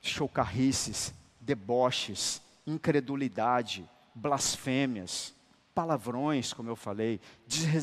chocarrices, 0.02 1.14
deboches, 1.40 2.42
incredulidade, 2.66 3.88
blasfêmias, 4.14 5.35
palavrões, 5.75 6.52
como 6.52 6.68
eu 6.68 6.76
falei, 6.76 7.23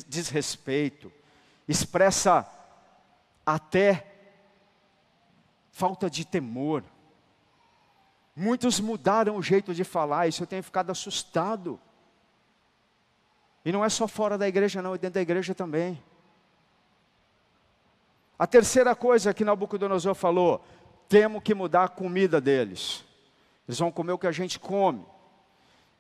desrespeito, 0.08 1.12
expressa 1.68 2.48
até 3.44 4.06
falta 5.72 6.12
de 6.12 6.24
temor. 6.24 6.84
Muitos 8.36 8.80
mudaram 8.80 9.36
o 9.36 9.42
jeito 9.42 9.74
de 9.74 9.84
falar, 9.84 10.28
isso 10.28 10.44
eu 10.44 10.48
tenho 10.48 10.62
ficado 10.62 10.92
assustado. 10.92 11.80
E 13.70 13.72
não 13.72 13.86
é 13.86 13.90
só 13.90 14.08
fora 14.08 14.36
da 14.36 14.48
igreja, 14.48 14.82
não, 14.82 14.96
é 14.96 14.98
dentro 14.98 15.14
da 15.14 15.22
igreja 15.22 15.54
também. 15.54 16.04
A 18.40 18.48
terceira 18.48 18.96
coisa 18.96 19.32
que 19.32 19.46
Nabucodonosor 19.46 20.16
falou: 20.16 20.66
temos 21.08 21.44
que 21.44 21.54
mudar 21.54 21.84
a 21.84 21.88
comida 21.88 22.42
deles. 22.42 23.06
Eles 23.68 23.78
vão 23.78 23.92
comer 23.92 24.14
o 24.14 24.18
que 24.18 24.26
a 24.26 24.32
gente 24.32 24.60
come. 24.60 25.06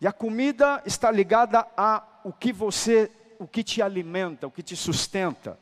E 0.01 0.07
a 0.07 0.11
comida 0.11 0.81
está 0.83 1.11
ligada 1.11 1.67
a 1.77 2.03
o 2.23 2.33
que 2.33 2.51
você, 2.51 3.11
o 3.37 3.45
que 3.45 3.63
te 3.63 3.83
alimenta, 3.83 4.47
o 4.47 4.51
que 4.51 4.63
te 4.63 4.75
sustenta. 4.75 5.59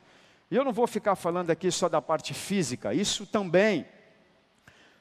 E 0.50 0.56
eu 0.56 0.64
não 0.64 0.72
vou 0.72 0.86
ficar 0.86 1.14
falando 1.14 1.50
aqui 1.50 1.70
só 1.70 1.90
da 1.90 2.00
parte 2.00 2.32
física, 2.32 2.94
isso 2.94 3.26
também. 3.26 3.86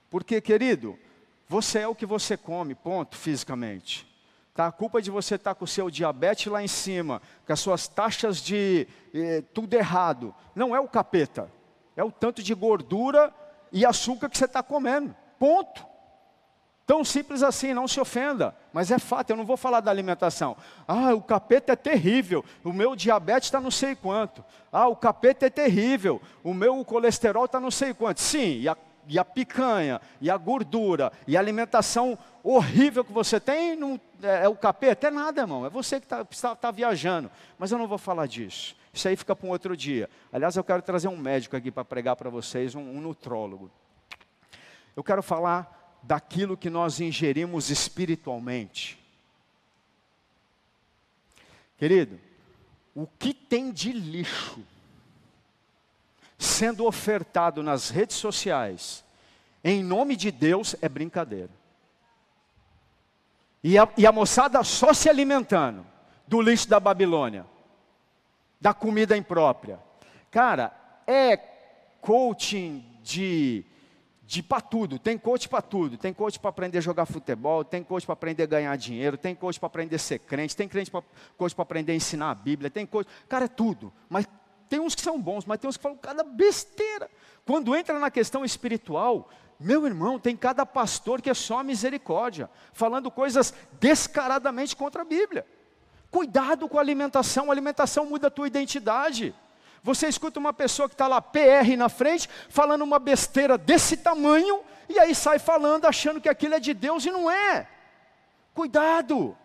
Porque, 0.09 0.41
querido, 0.41 0.99
você 1.47 1.79
é 1.79 1.87
o 1.87 1.95
que 1.95 2.05
você 2.05 2.35
come, 2.35 2.75
ponto, 2.75 3.15
fisicamente. 3.15 4.06
Tá? 4.57 4.67
A 4.67 4.71
culpa 4.73 5.01
de 5.01 5.09
você 5.09 5.35
estar 5.35 5.51
tá 5.51 5.55
com 5.55 5.63
o 5.63 5.67
seu 5.67 5.89
diabetes 5.89 6.51
lá 6.51 6.61
em 6.61 6.67
cima, 6.67 7.21
com 7.45 7.53
as 7.53 7.59
suas 7.61 7.87
taxas 7.87 8.41
de 8.41 8.85
eh, 9.13 9.41
tudo 9.53 9.73
errado, 9.73 10.35
não 10.53 10.75
é 10.75 10.79
o 10.79 10.87
capeta 10.87 11.49
é 11.97 12.03
o 12.03 12.11
tanto 12.11 12.43
de 12.43 12.53
gordura 12.53 13.33
e 13.71 13.83
açúcar 13.83 14.29
que 14.29 14.37
você 14.37 14.45
está 14.45 14.61
comendo. 14.61 15.13
Ponto. 15.39 15.83
Tão 16.85 17.03
simples 17.03 17.43
assim, 17.43 17.73
não 17.73 17.87
se 17.87 17.99
ofenda. 17.99 18.55
Mas 18.71 18.91
é 18.91 18.99
fato, 18.99 19.31
eu 19.31 19.35
não 19.35 19.43
vou 19.43 19.57
falar 19.57 19.81
da 19.81 19.91
alimentação. 19.91 20.55
Ah, 20.87 21.13
o 21.13 21.21
capeta 21.21 21.73
é 21.73 21.75
terrível. 21.75 22.45
O 22.63 22.71
meu 22.71 22.95
diabetes 22.95 23.47
está 23.47 23.59
não 23.59 23.71
sei 23.71 23.95
quanto. 23.95 24.45
Ah, 24.71 24.87
o 24.87 24.95
capeta 24.95 25.47
é 25.47 25.49
terrível. 25.49 26.21
O 26.43 26.53
meu 26.53 26.85
colesterol 26.85 27.45
está 27.45 27.59
não 27.59 27.71
sei 27.71 27.93
quanto. 27.95 28.21
Sim, 28.21 28.59
e 28.59 28.69
a, 28.69 28.77
e 29.07 29.17
a, 29.17 29.25
picanha, 29.25 29.99
e 30.21 30.29
a 30.29 30.37
gordura, 30.37 31.11
e 31.27 31.35
a 31.35 31.39
alimentação 31.39 32.17
horrível 32.43 33.03
que 33.03 33.11
você 33.11 33.39
tem, 33.39 33.75
não, 33.75 33.99
é, 34.21 34.45
é, 34.45 34.49
o 34.49 34.55
capeta? 34.55 35.07
É 35.07 35.11
nada, 35.11 35.41
irmão. 35.41 35.65
É 35.65 35.69
você 35.69 35.99
que 35.99 36.05
está 36.05 36.23
tá, 36.23 36.55
tá 36.55 36.71
viajando. 36.71 37.29
Mas 37.57 37.71
eu 37.71 37.77
não 37.77 37.87
vou 37.87 37.97
falar 37.97 38.27
disso. 38.27 38.75
Isso 38.93 39.07
aí 39.07 39.15
fica 39.15 39.35
para 39.35 39.47
um 39.47 39.51
outro 39.51 39.75
dia. 39.77 40.09
Aliás, 40.31 40.55
eu 40.55 40.63
quero 40.63 40.81
trazer 40.81 41.07
um 41.07 41.17
médico 41.17 41.55
aqui 41.55 41.71
para 41.71 41.85
pregar 41.85 42.15
para 42.15 42.29
vocês, 42.29 42.73
um, 42.75 42.81
um 42.81 43.01
nutrólogo. 43.01 43.69
Eu 44.95 45.03
quero 45.03 45.21
falar 45.21 45.99
daquilo 46.01 46.57
que 46.57 46.69
nós 46.69 46.99
ingerimos 46.99 47.69
espiritualmente. 47.69 48.97
Querido, 51.77 52.19
o 52.95 53.05
que 53.05 53.33
tem 53.33 53.71
de 53.71 53.91
lixo 53.91 54.63
sendo 56.37 56.85
ofertado 56.85 57.61
nas 57.61 57.89
redes 57.89 58.15
sociais, 58.15 59.03
em 59.63 59.83
nome 59.83 60.15
de 60.15 60.31
Deus, 60.31 60.75
é 60.81 60.89
brincadeira. 60.89 61.49
E 63.63 63.77
a, 63.77 63.87
e 63.97 64.05
a 64.05 64.11
moçada 64.11 64.63
só 64.63 64.93
se 64.93 65.09
alimentando 65.09 65.85
do 66.27 66.41
lixo 66.41 66.69
da 66.69 66.79
Babilônia, 66.79 67.45
da 68.59 68.73
comida 68.73 69.15
imprópria. 69.17 69.79
Cara, 70.29 70.73
é 71.05 71.37
coaching 72.01 72.85
de 73.01 73.65
de 74.27 74.43
para 74.43 74.59
tudo, 74.59 74.99
tem 74.99 75.17
coach 75.17 75.47
para 75.47 75.61
tudo, 75.61 75.97
tem 75.97 76.13
coach 76.13 76.37
para 76.37 76.49
aprender 76.49 76.79
a 76.79 76.81
jogar 76.81 77.05
futebol, 77.05 77.63
tem 77.63 77.81
coach 77.81 78.05
para 78.05 78.11
aprender 78.11 78.43
a 78.43 78.45
ganhar 78.45 78.75
dinheiro, 78.75 79.17
tem 79.17 79.33
coach 79.33 79.57
para 79.57 79.67
aprender 79.67 79.95
a 79.95 79.99
ser 79.99 80.19
crente, 80.19 80.53
tem 80.53 80.67
crente 80.67 80.91
pra, 80.91 81.01
coach 81.37 81.55
para 81.55 81.63
aprender 81.63 81.93
a 81.93 81.95
ensinar 81.95 82.31
a 82.31 82.35
Bíblia, 82.35 82.69
tem 82.69 82.85
coach, 82.85 83.07
cara, 83.29 83.45
é 83.45 83.47
tudo, 83.47 83.91
mas 84.09 84.27
tem 84.67 84.81
uns 84.81 84.93
que 84.93 85.01
são 85.01 85.17
bons, 85.21 85.45
mas 85.45 85.59
tem 85.59 85.69
uns 85.69 85.77
que 85.77 85.83
falam 85.83 85.97
cada 85.97 86.25
besteira. 86.25 87.09
Quando 87.45 87.73
entra 87.73 87.97
na 87.99 88.11
questão 88.11 88.43
espiritual, 88.43 89.29
meu 89.59 89.85
irmão, 89.87 90.19
tem 90.19 90.35
cada 90.35 90.65
pastor 90.65 91.21
que 91.21 91.29
é 91.29 91.33
só 91.33 91.63
misericórdia, 91.63 92.49
falando 92.73 93.09
coisas 93.09 93.53
descaradamente 93.79 94.75
contra 94.75 95.01
a 95.01 95.05
Bíblia. 95.05 95.45
Cuidado 96.11 96.69
com 96.69 96.77
a 96.77 96.81
alimentação, 96.81 97.49
a 97.49 97.53
alimentação 97.53 98.05
muda 98.05 98.27
a 98.27 98.31
tua 98.31 98.47
identidade. 98.47 99.33
Você 99.83 100.07
escuta 100.07 100.39
uma 100.39 100.53
pessoa 100.53 100.87
que 100.87 100.93
está 100.93 101.07
lá, 101.07 101.21
PR 101.21 101.75
na 101.77 101.89
frente, 101.89 102.29
falando 102.49 102.83
uma 102.83 102.99
besteira 102.99 103.57
desse 103.57 103.97
tamanho, 103.97 104.61
e 104.87 104.99
aí 104.99 105.15
sai 105.15 105.39
falando, 105.39 105.85
achando 105.85 106.21
que 106.21 106.29
aquilo 106.29 106.53
é 106.53 106.59
de 106.59 106.73
Deus 106.73 107.05
e 107.05 107.11
não 107.11 107.29
é. 107.29 107.67
Cuidado! 108.53 109.37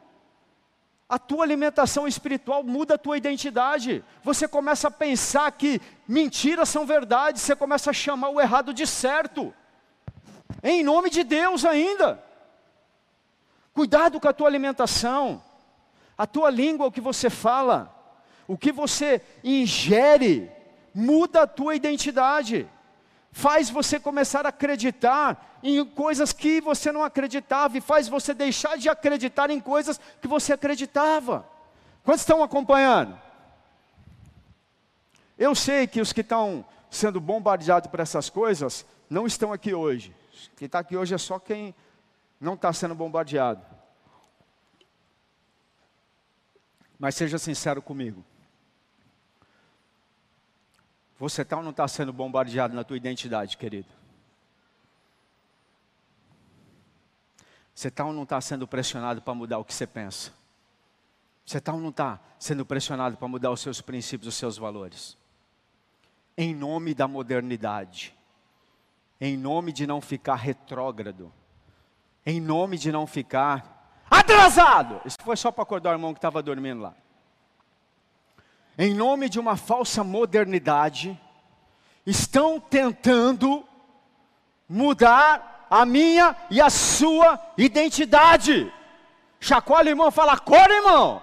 A 1.09 1.19
tua 1.19 1.45
alimentação 1.45 2.09
espiritual 2.09 2.63
muda 2.63 2.95
a 2.95 2.99
tua 2.99 3.19
identidade. 3.19 4.03
Você 4.23 4.49
começa 4.49 4.89
a 4.89 4.91
pensar 4.91 5.51
que 5.53 5.81
mentiras 6.09 6.69
são 6.69 6.87
verdades, 6.87 7.43
você 7.43 7.55
começa 7.55 7.91
a 7.91 7.93
chamar 7.95 8.31
o 8.31 8.41
errado 8.41 8.73
de 8.73 8.87
certo. 8.87 9.55
Em 10.63 10.83
nome 10.83 11.11
de 11.11 11.25
Deus 11.25 11.65
ainda. 11.65 12.23
Cuidado 13.75 14.21
com 14.21 14.29
a 14.29 14.33
tua 14.33 14.49
alimentação. 14.49 15.43
A 16.17 16.27
tua 16.27 16.51
língua, 16.51 16.87
o 16.87 16.93
que 16.93 17.01
você 17.01 17.29
fala 17.29 18.03
o 18.47 18.59
que 18.59 18.73
você 18.73 19.23
ingere 19.43 20.51
muda 20.95 21.43
a 21.43 21.47
tua 21.47 21.75
identidade. 21.75 22.69
Faz 23.31 23.71
você 23.71 23.99
começar 23.99 24.45
a 24.45 24.51
acreditar 24.51 25.59
em 25.63 25.83
coisas 25.85 26.33
que 26.33 26.61
você 26.61 26.93
não 26.93 27.03
acreditava 27.03 27.79
e 27.79 27.81
faz 27.81 28.09
você 28.09 28.35
deixar 28.35 28.77
de 28.77 28.89
acreditar 28.91 29.49
em 29.49 29.59
coisas 29.59 29.99
que 30.21 30.29
você 30.29 30.53
acreditava. 30.53 31.47
Quantos 32.05 32.23
estão 32.23 32.43
acompanhando? 32.43 33.19
Eu 35.39 35.55
sei 35.55 35.87
que 35.87 36.01
os 36.01 36.13
que 36.13 36.21
estão 36.21 36.65
sendo 36.91 37.21
bombardeados 37.21 37.91
por 37.91 38.01
essas 38.01 38.29
coisas 38.29 38.85
não 39.09 39.27
estão 39.27 39.51
aqui 39.51 39.73
hoje. 39.73 40.15
Quem 40.57 40.67
está 40.67 40.79
aqui 40.79 40.97
hoje 40.97 41.15
é 41.15 41.19
só 41.19 41.39
quem 41.39 41.75
não 42.41 42.55
está 42.55 42.73
sendo 42.73 42.95
bombardeado. 42.95 43.65
Mas 46.99 47.15
seja 47.15 47.39
sincero 47.39 47.83
comigo. 47.83 48.25
Você 51.19 51.43
está 51.43 51.57
ou 51.57 51.63
não 51.63 51.71
está 51.71 51.87
sendo 51.87 52.13
bombardeado 52.13 52.75
na 52.75 52.83
tua 52.83 52.97
identidade, 52.97 53.57
querido? 53.57 53.89
Você 57.75 57.89
está 57.89 58.05
ou 58.05 58.13
não 58.13 58.25
está 58.25 58.41
sendo 58.41 58.67
pressionado 58.67 59.23
para 59.23 59.35
mudar 59.35 59.59
o 59.59 59.65
que 59.65 59.73
você 59.73 59.87
pensa? 59.87 60.33
Você 61.45 61.59
está 61.59 61.73
ou 61.73 61.81
não 61.81 61.91
está 61.91 62.21
sendo 62.39 62.65
pressionado 62.65 63.17
para 63.17 63.29
mudar 63.29 63.51
os 63.51 63.61
seus 63.61 63.81
princípios, 63.81 64.29
os 64.29 64.35
seus 64.35 64.57
valores? 64.57 65.17
Em 66.37 66.55
nome 66.55 66.95
da 66.95 67.07
modernidade, 67.07 68.15
em 69.23 69.37
nome 69.37 69.73
de 69.73 69.87
não 69.87 70.01
ficar 70.01 70.35
retrógrado, 70.35 71.33
em 72.27 72.41
nome 72.41 72.77
de 72.77 72.91
não 72.91 73.07
ficar 73.07 74.05
atrasado. 74.11 75.01
Isso 75.05 75.19
foi 75.23 75.37
só 75.37 75.53
para 75.53 75.63
acordar 75.63 75.91
o 75.91 75.95
irmão 75.95 76.13
que 76.13 76.19
estava 76.19 76.43
dormindo 76.43 76.83
lá 76.83 76.95
em 78.77 78.95
nome 78.95 79.29
de 79.29 79.39
uma 79.39 79.57
falsa 79.57 80.03
modernidade, 80.03 81.19
estão 82.07 82.59
tentando 82.59 83.65
mudar 84.69 85.67
a 85.71 85.85
minha 85.85 86.35
e 86.51 86.61
a 86.61 86.71
sua 86.71 87.39
identidade. 87.57 88.73
Chacoalha 89.39 89.89
o 89.89 89.91
irmão 89.91 90.11
fala: 90.11 90.33
Acorda, 90.33 90.75
irmão. 90.75 91.23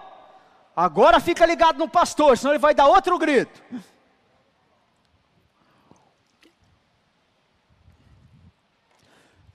Agora 0.76 1.20
fica 1.20 1.46
ligado 1.46 1.78
no 1.78 1.90
pastor, 1.90 2.38
senão 2.38 2.54
ele 2.54 2.60
vai 2.60 2.74
dar 2.74 2.88
outro 2.88 3.18
grito. 3.18 3.62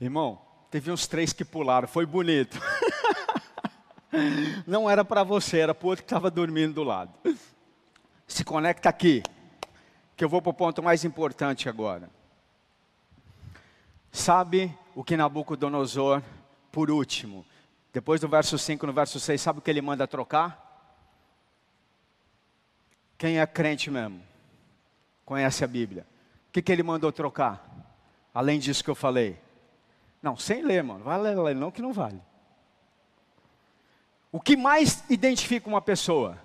Irmão, 0.05 0.38
teve 0.71 0.90
uns 0.93 1.07
três 1.07 1.33
que 1.33 1.47
pularam, 1.47 1.88
foi 1.88 2.05
bonito. 2.05 2.61
Não 4.67 4.88
era 4.88 5.03
para 5.03 5.25
você, 5.25 5.61
era 5.61 5.75
para 5.75 5.87
o 5.87 5.88
outro 5.88 6.05
que 6.05 6.07
estava 6.07 6.31
dormindo 6.31 6.75
do 6.75 6.85
lado. 6.85 7.11
Se 8.27 8.45
conecta 8.45 8.90
aqui, 8.90 9.23
que 10.14 10.23
eu 10.23 10.29
vou 10.29 10.43
para 10.43 10.51
o 10.51 10.55
ponto 10.55 10.83
mais 10.83 11.07
importante 11.07 11.71
agora. 11.71 12.11
Sabe 14.12 14.77
o 14.95 15.03
que 15.03 15.17
Nabucodonosor, 15.17 16.23
por 16.71 16.90
último, 16.90 17.45
depois 17.90 18.21
do 18.21 18.29
verso 18.29 18.59
5 18.59 18.87
no 18.87 18.93
verso 18.93 19.19
6, 19.19 19.40
sabe 19.40 19.59
o 19.59 19.62
que 19.62 19.71
ele 19.71 19.81
manda 19.81 20.07
trocar? 20.07 20.61
Quem 23.17 23.40
é 23.40 23.47
crente 23.47 23.90
mesmo, 23.90 24.23
conhece 25.25 25.64
a 25.64 25.67
Bíblia. 25.67 26.07
O 26.51 26.53
que, 26.53 26.61
que 26.61 26.71
ele 26.71 26.83
mandou 26.83 27.11
trocar? 27.11 27.67
Além 28.35 28.59
disso 28.59 28.85
que 28.85 28.90
eu 28.90 28.95
falei. 28.95 29.43
Não, 30.25 30.39
sem 30.39 30.63
ler, 30.63 30.83
mano. 30.83 31.05
Vai 31.05 31.21
ler, 31.21 31.55
não 31.55 31.71
que 31.71 31.83
não 31.83 31.93
vale. 31.93 32.19
O 34.33 34.41
que 34.41 34.57
mais 34.57 35.05
identifica 35.11 35.69
uma 35.69 35.83
pessoa? 35.83 36.39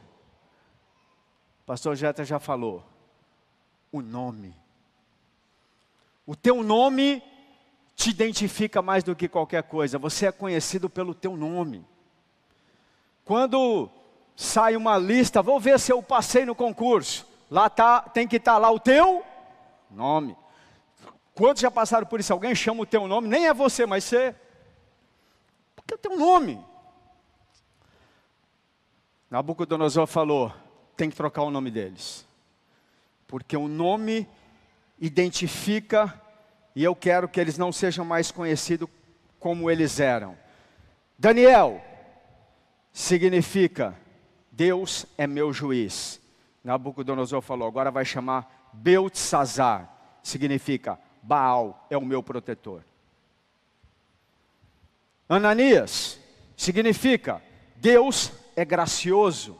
pastor 1.65 1.95
Jeta 1.95 2.25
já 2.25 2.39
falou, 2.39 2.83
o 3.89 4.01
nome. 4.01 4.53
O 6.25 6.35
teu 6.35 6.61
nome 6.61 7.23
te 7.95 8.09
identifica 8.09 8.81
mais 8.81 9.01
do 9.01 9.15
que 9.15 9.29
qualquer 9.29 9.63
coisa, 9.63 9.97
você 9.97 10.25
é 10.25 10.31
conhecido 10.31 10.89
pelo 10.89 11.13
teu 11.13 11.37
nome. 11.37 11.85
Quando 13.23 13.89
sai 14.35 14.75
uma 14.75 14.97
lista, 14.97 15.41
vou 15.41 15.57
ver 15.57 15.79
se 15.79 15.93
eu 15.93 16.03
passei 16.03 16.43
no 16.43 16.53
concurso, 16.53 17.25
lá 17.49 17.69
tá, 17.69 18.01
tem 18.01 18.27
que 18.27 18.35
estar 18.35 18.53
tá 18.53 18.57
lá 18.57 18.69
o 18.71 18.79
teu 18.79 19.23
nome. 19.89 20.35
Quantos 21.39 21.61
já 21.61 21.71
passaram 21.71 22.05
por 22.05 22.19
isso? 22.19 22.33
Alguém 22.33 22.53
chama 22.53 22.81
o 22.81 22.85
teu 22.85 23.07
nome, 23.07 23.29
nem 23.29 23.47
é 23.47 23.53
você, 23.53 23.85
mas 23.85 24.03
você. 24.03 24.35
Porque 25.73 25.93
é 25.93 25.95
o 25.95 25.97
teu 25.97 26.17
nome. 26.17 26.61
Nabucodonosor 29.31 30.05
falou: 30.05 30.53
tem 30.97 31.09
que 31.09 31.15
trocar 31.15 31.43
o 31.43 31.49
nome 31.49 31.71
deles. 31.71 32.27
Porque 33.25 33.55
o 33.55 33.69
nome 33.69 34.27
identifica 34.99 36.13
e 36.75 36.83
eu 36.83 36.93
quero 36.93 37.29
que 37.29 37.39
eles 37.39 37.57
não 37.57 37.71
sejam 37.71 38.03
mais 38.03 38.31
conhecidos 38.31 38.89
como 39.39 39.71
eles 39.71 39.97
eram. 39.97 40.37
Daniel 41.17 41.81
significa 42.91 43.95
Deus 44.51 45.05
é 45.17 45.25
meu 45.25 45.53
juiz. 45.53 46.19
Nabucodonosor 46.65 47.41
falou, 47.41 47.65
agora 47.65 47.89
vai 47.89 48.03
chamar 48.03 48.71
Beltzazar, 48.73 49.89
significa 50.21 50.99
Baal 51.21 51.85
é 51.89 51.97
o 51.97 52.05
meu 52.05 52.21
protetor. 52.23 52.83
Ananias 55.27 56.19
significa 56.55 57.41
Deus 57.75 58.31
é 58.55 58.65
gracioso 58.65 59.59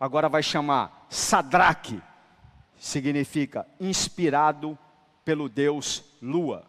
agora 0.00 0.30
vai 0.30 0.42
chamar 0.42 1.06
Sadraque, 1.10 2.00
significa 2.78 3.66
inspirado 3.78 4.78
pelo 5.22 5.46
Deus 5.46 6.02
Lua. 6.22 6.64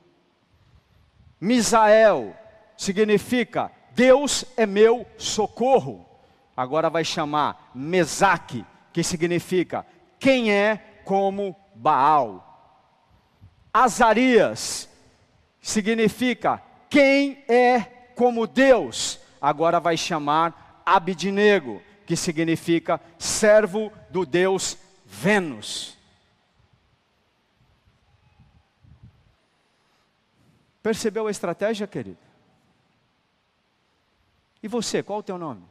Misael 1.39 2.35
significa 2.75 3.71
Deus 3.91 4.43
é 4.57 4.65
meu 4.65 5.07
socorro. 5.17 6.05
Agora 6.55 6.89
vai 6.89 7.05
chamar 7.05 7.71
Mesaque, 7.73 8.65
que 8.91 9.01
significa 9.01 9.85
quem 10.19 10.51
é 10.51 11.01
como 11.05 11.55
Baal. 11.73 12.50
Azarias 13.73 14.89
significa 15.61 16.61
quem 16.89 17.43
é 17.47 17.81
como 18.15 18.45
Deus. 18.45 19.19
Agora 19.39 19.79
vai 19.79 19.95
chamar 19.95 20.83
Abidnego, 20.85 21.81
que 22.05 22.15
significa 22.15 22.99
servo 23.17 23.91
do 24.09 24.25
Deus 24.25 24.77
Vênus. 25.05 25.97
Percebeu 30.83 31.27
a 31.27 31.31
estratégia, 31.31 31.87
querido? 31.87 32.17
E 34.63 34.67
você, 34.67 35.01
qual 35.01 35.19
o 35.19 35.23
teu 35.23 35.37
nome? 35.37 35.63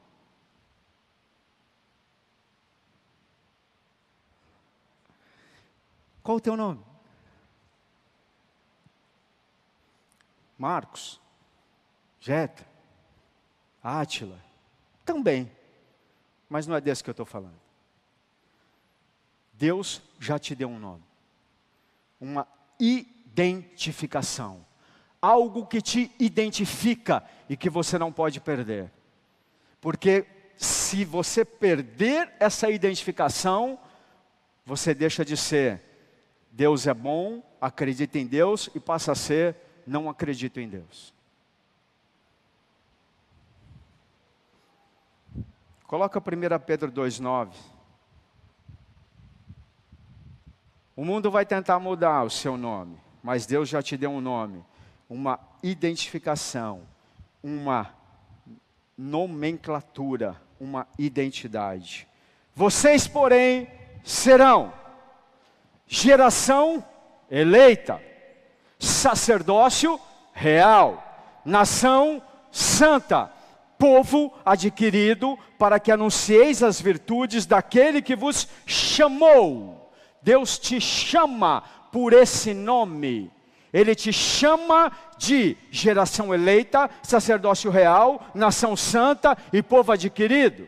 Qual 6.23 6.37
o 6.37 6.41
teu 6.41 6.57
nome? 6.57 6.90
Marcos, 10.61 11.19
Jeta, 12.21 12.67
Átila, 13.83 14.39
também. 15.07 15.51
Mas 16.51 16.67
não 16.67 16.77
é 16.77 16.83
desse 16.83 17.03
que 17.03 17.09
eu 17.09 17.13
estou 17.13 17.25
falando. 17.25 17.59
Deus 19.55 20.03
já 20.19 20.39
te 20.39 20.55
deu 20.55 20.69
um 20.69 20.79
nome, 20.79 21.03
uma 22.21 22.47
identificação, 22.79 24.67
algo 25.23 25.65
que 25.65 25.81
te 25.81 26.13
identifica 26.19 27.25
e 27.49 27.57
que 27.57 27.71
você 27.71 27.97
não 27.97 28.13
pode 28.13 28.39
perder. 28.39 28.93
Porque 29.81 30.27
se 30.59 31.07
você 31.07 31.43
perder 31.43 32.35
essa 32.39 32.69
identificação, 32.69 33.79
você 34.67 34.93
deixa 34.93 35.25
de 35.25 35.39
ser 35.39 35.83
Deus 36.53 36.87
é 36.87 36.93
bom, 36.93 37.43
acredita 37.59 38.19
em 38.19 38.27
Deus 38.27 38.69
e 38.75 38.81
passa 38.81 39.13
a 39.13 39.15
ser 39.15 39.57
não 39.87 40.09
acredito 40.09 40.61
em 40.61 40.69
Deus. 40.69 41.13
Coloca 45.87 46.21
1 46.21 46.23
Pedro 46.65 46.93
2,9. 46.93 47.53
O 50.95 51.05
mundo 51.05 51.31
vai 51.31 51.45
tentar 51.47 51.79
mudar 51.79 52.25
o 52.25 52.31
seu 52.31 52.57
nome, 52.57 52.97
mas 53.23 53.47
Deus 53.47 53.69
já 53.69 53.83
te 53.83 53.97
deu 53.97 54.11
um 54.11 54.21
nome, 54.21 54.65
uma 55.09 55.41
identificação, 55.63 56.83
uma 57.43 57.93
nomenclatura, 58.97 60.41
uma 60.61 60.87
identidade. 60.99 62.07
Vocês, 62.55 63.09
porém, 63.09 63.67
serão 64.05 64.73
geração 65.87 66.85
eleita, 67.31 68.01
sacerdócio 68.81 70.01
real, 70.33 71.05
nação 71.45 72.21
santa, 72.51 73.31
povo 73.79 74.33
adquirido 74.45 75.39
para 75.59 75.79
que 75.79 75.93
anuncieis 75.93 76.63
as 76.63 76.81
virtudes 76.81 77.47
daquele 77.47 78.03
que 78.03 78.17
vos 78.17 78.49
chamou. 78.67 79.93
Deus 80.23 80.59
te 80.59 80.81
chama 80.81 81.63
por 81.93 82.13
esse 82.13 82.53
nome. 82.53 83.31
Ele 83.73 83.95
te 83.95 84.13
chama 84.13 84.91
de 85.17 85.57
geração 85.71 86.35
eleita, 86.35 86.91
sacerdócio 87.03 87.71
real, 87.71 88.27
nação 88.35 88.77
santa 88.77 89.37
e 89.53 89.63
povo 89.63 89.93
adquirido. 89.93 90.67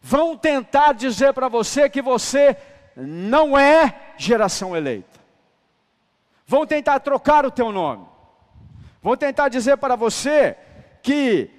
Vão 0.00 0.36
tentar 0.36 0.92
dizer 0.92 1.32
para 1.32 1.48
você 1.48 1.88
que 1.88 2.02
você 2.02 2.56
não 2.96 3.56
é 3.56 4.14
geração 4.18 4.76
eleita. 4.76 5.11
Vão 6.46 6.66
tentar 6.66 7.00
trocar 7.00 7.46
o 7.46 7.50
teu 7.50 7.72
nome. 7.72 8.06
Vão 9.02 9.16
tentar 9.16 9.48
dizer 9.48 9.76
para 9.78 9.96
você 9.96 10.56
que 11.02 11.50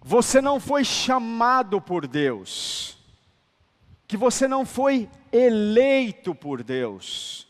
você 0.00 0.40
não 0.40 0.60
foi 0.60 0.84
chamado 0.84 1.80
por 1.80 2.06
Deus. 2.06 2.98
Que 4.06 4.16
você 4.16 4.46
não 4.46 4.64
foi 4.66 5.08
eleito 5.32 6.34
por 6.34 6.62
Deus. 6.62 7.48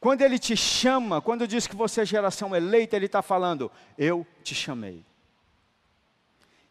Quando 0.00 0.22
Ele 0.22 0.38
te 0.38 0.56
chama, 0.56 1.20
quando 1.20 1.48
diz 1.48 1.66
que 1.66 1.74
você 1.74 2.02
é 2.02 2.04
geração 2.04 2.54
eleita, 2.54 2.94
Ele 2.96 3.06
está 3.06 3.22
falando, 3.22 3.70
eu 3.98 4.26
te 4.42 4.54
chamei. 4.54 5.04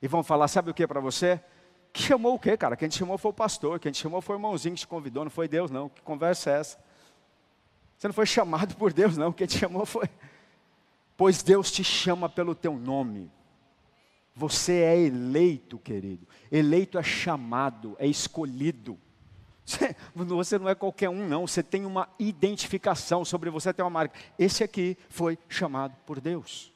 E 0.01 0.07
vão 0.07 0.23
falar, 0.23 0.47
sabe 0.47 0.71
o 0.71 0.73
que 0.73 0.87
para 0.87 0.99
você? 0.99 1.41
Que 1.91 2.01
chamou 2.01 2.35
o 2.35 2.39
quê, 2.39 2.55
cara? 2.55 2.77
Quem 2.77 2.87
te 2.87 2.97
chamou 2.97 3.17
foi 3.17 3.31
o 3.31 3.33
pastor, 3.33 3.79
quem 3.79 3.91
te 3.91 4.01
chamou 4.01 4.21
foi 4.21 4.35
o 4.35 4.37
irmãozinho 4.37 4.75
que 4.75 4.81
te 4.81 4.87
convidou, 4.87 5.23
não 5.23 5.31
foi 5.31 5.47
Deus, 5.47 5.71
não. 5.71 5.89
Que 5.89 6.01
conversa 6.01 6.51
é 6.51 6.59
essa? 6.59 6.77
Você 7.97 8.07
não 8.07 8.13
foi 8.13 8.25
chamado 8.25 8.75
por 8.75 8.91
Deus, 8.93 9.17
não. 9.17 9.31
Quem 9.31 9.47
te 9.47 9.57
chamou 9.57 9.85
foi. 9.85 10.09
Pois 11.17 11.41
Deus 11.41 11.71
te 11.71 11.83
chama 11.83 12.27
pelo 12.27 12.53
teu 12.53 12.75
nome. 12.75 13.31
Você 14.35 14.73
é 14.73 14.99
eleito, 14.99 15.77
querido. 15.77 16.27
Eleito 16.51 16.97
é 16.97 17.03
chamado, 17.03 17.95
é 17.99 18.07
escolhido. 18.07 18.99
Você 20.13 20.59
não 20.59 20.69
é 20.69 20.75
qualquer 20.75 21.09
um, 21.09 21.27
não. 21.27 21.47
Você 21.47 21.63
tem 21.63 21.85
uma 21.85 22.09
identificação 22.19 23.23
sobre 23.23 23.49
você, 23.49 23.73
tem 23.73 23.83
uma 23.83 23.89
marca. 23.89 24.17
Esse 24.37 24.63
aqui 24.63 24.97
foi 25.09 25.39
chamado 25.47 25.95
por 26.05 26.19
Deus. 26.19 26.71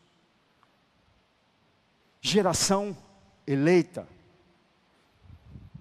Geração 2.22 2.96
eleita 3.46 4.08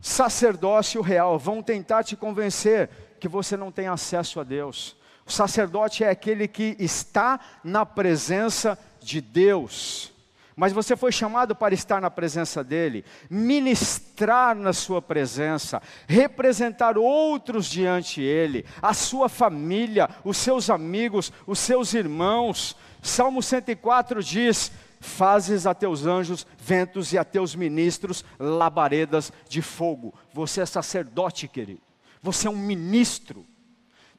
sacerdócio 0.00 1.00
real, 1.00 1.38
vão 1.38 1.62
tentar 1.62 2.04
te 2.04 2.16
convencer 2.16 2.88
que 3.20 3.28
você 3.28 3.56
não 3.56 3.72
tem 3.72 3.88
acesso 3.88 4.40
a 4.40 4.44
Deus. 4.44 4.96
O 5.28 5.32
sacerdote 5.32 6.02
é 6.02 6.08
aquele 6.08 6.48
que 6.48 6.74
está 6.78 7.38
na 7.62 7.84
presença 7.84 8.78
de 8.98 9.20
Deus. 9.20 10.10
Mas 10.56 10.72
você 10.72 10.96
foi 10.96 11.12
chamado 11.12 11.54
para 11.54 11.74
estar 11.74 12.00
na 12.00 12.10
presença 12.10 12.64
dEle, 12.64 13.04
ministrar 13.28 14.56
na 14.56 14.72
Sua 14.72 15.02
presença, 15.02 15.82
representar 16.08 16.96
outros 16.96 17.66
diante 17.66 18.22
dEle, 18.22 18.64
a 18.80 18.94
sua 18.94 19.28
família, 19.28 20.08
os 20.24 20.38
seus 20.38 20.70
amigos, 20.70 21.30
os 21.46 21.58
seus 21.58 21.92
irmãos. 21.92 22.74
Salmo 23.02 23.42
104 23.42 24.24
diz: 24.24 24.72
fazes 24.98 25.66
a 25.66 25.74
teus 25.74 26.06
anjos 26.06 26.46
ventos 26.58 27.12
e 27.12 27.18
a 27.18 27.24
teus 27.24 27.54
ministros 27.54 28.24
labaredas 28.38 29.30
de 29.46 29.60
fogo. 29.60 30.14
Você 30.32 30.62
é 30.62 30.66
sacerdote, 30.66 31.46
querido. 31.46 31.82
Você 32.22 32.48
é 32.48 32.50
um 32.50 32.56
ministro. 32.56 33.46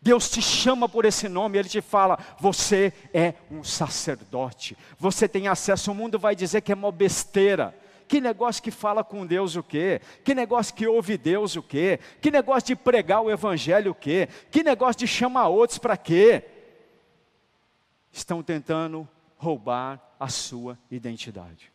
Deus 0.01 0.29
te 0.29 0.41
chama 0.41 0.88
por 0.88 1.03
esse 1.03 1.27
nome, 1.27 1.57
Ele 1.57 1.67
te 1.67 1.81
fala: 1.81 2.17
você 2.39 2.93
é 3.13 3.33
um 3.51 3.63
sacerdote. 3.63 4.77
Você 4.97 5.27
tem 5.27 5.47
acesso. 5.47 5.91
O 5.91 5.95
mundo 5.95 6.17
vai 6.17 6.35
dizer 6.35 6.62
que 6.62 6.71
é 6.71 6.75
uma 6.75 6.91
besteira. 6.91 7.75
Que 8.07 8.19
negócio 8.19 8.63
que 8.63 8.71
fala 8.71 9.03
com 9.03 9.25
Deus 9.25 9.55
o 9.55 9.62
quê? 9.62 10.01
Que 10.23 10.33
negócio 10.33 10.73
que 10.73 10.88
ouve 10.88 11.15
Deus 11.15 11.55
o 11.55 11.62
quê? 11.62 11.99
Que 12.19 12.31
negócio 12.31 12.67
de 12.67 12.75
pregar 12.75 13.21
o 13.21 13.29
Evangelho 13.29 13.91
o 13.91 13.95
quê? 13.95 14.27
Que 14.49 14.63
negócio 14.63 14.99
de 14.99 15.07
chamar 15.07 15.49
outros 15.49 15.77
para 15.77 15.95
quê? 15.95 16.43
Estão 18.12 18.41
tentando 18.41 19.07
roubar 19.38 20.01
a 20.19 20.27
sua 20.27 20.77
identidade. 20.89 21.71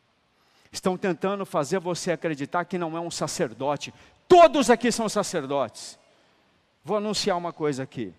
Estão 0.72 0.96
tentando 0.96 1.46
fazer 1.46 1.78
você 1.78 2.10
acreditar 2.10 2.64
que 2.64 2.78
não 2.78 2.96
é 2.96 3.00
um 3.00 3.12
sacerdote. 3.12 3.94
Todos 4.26 4.70
aqui 4.70 4.90
são 4.90 5.08
sacerdotes. 5.08 5.96
Vou 6.84 6.98
anunciar 6.98 7.38
uma 7.38 7.52
coisa 7.52 7.82
aqui. 7.82 8.14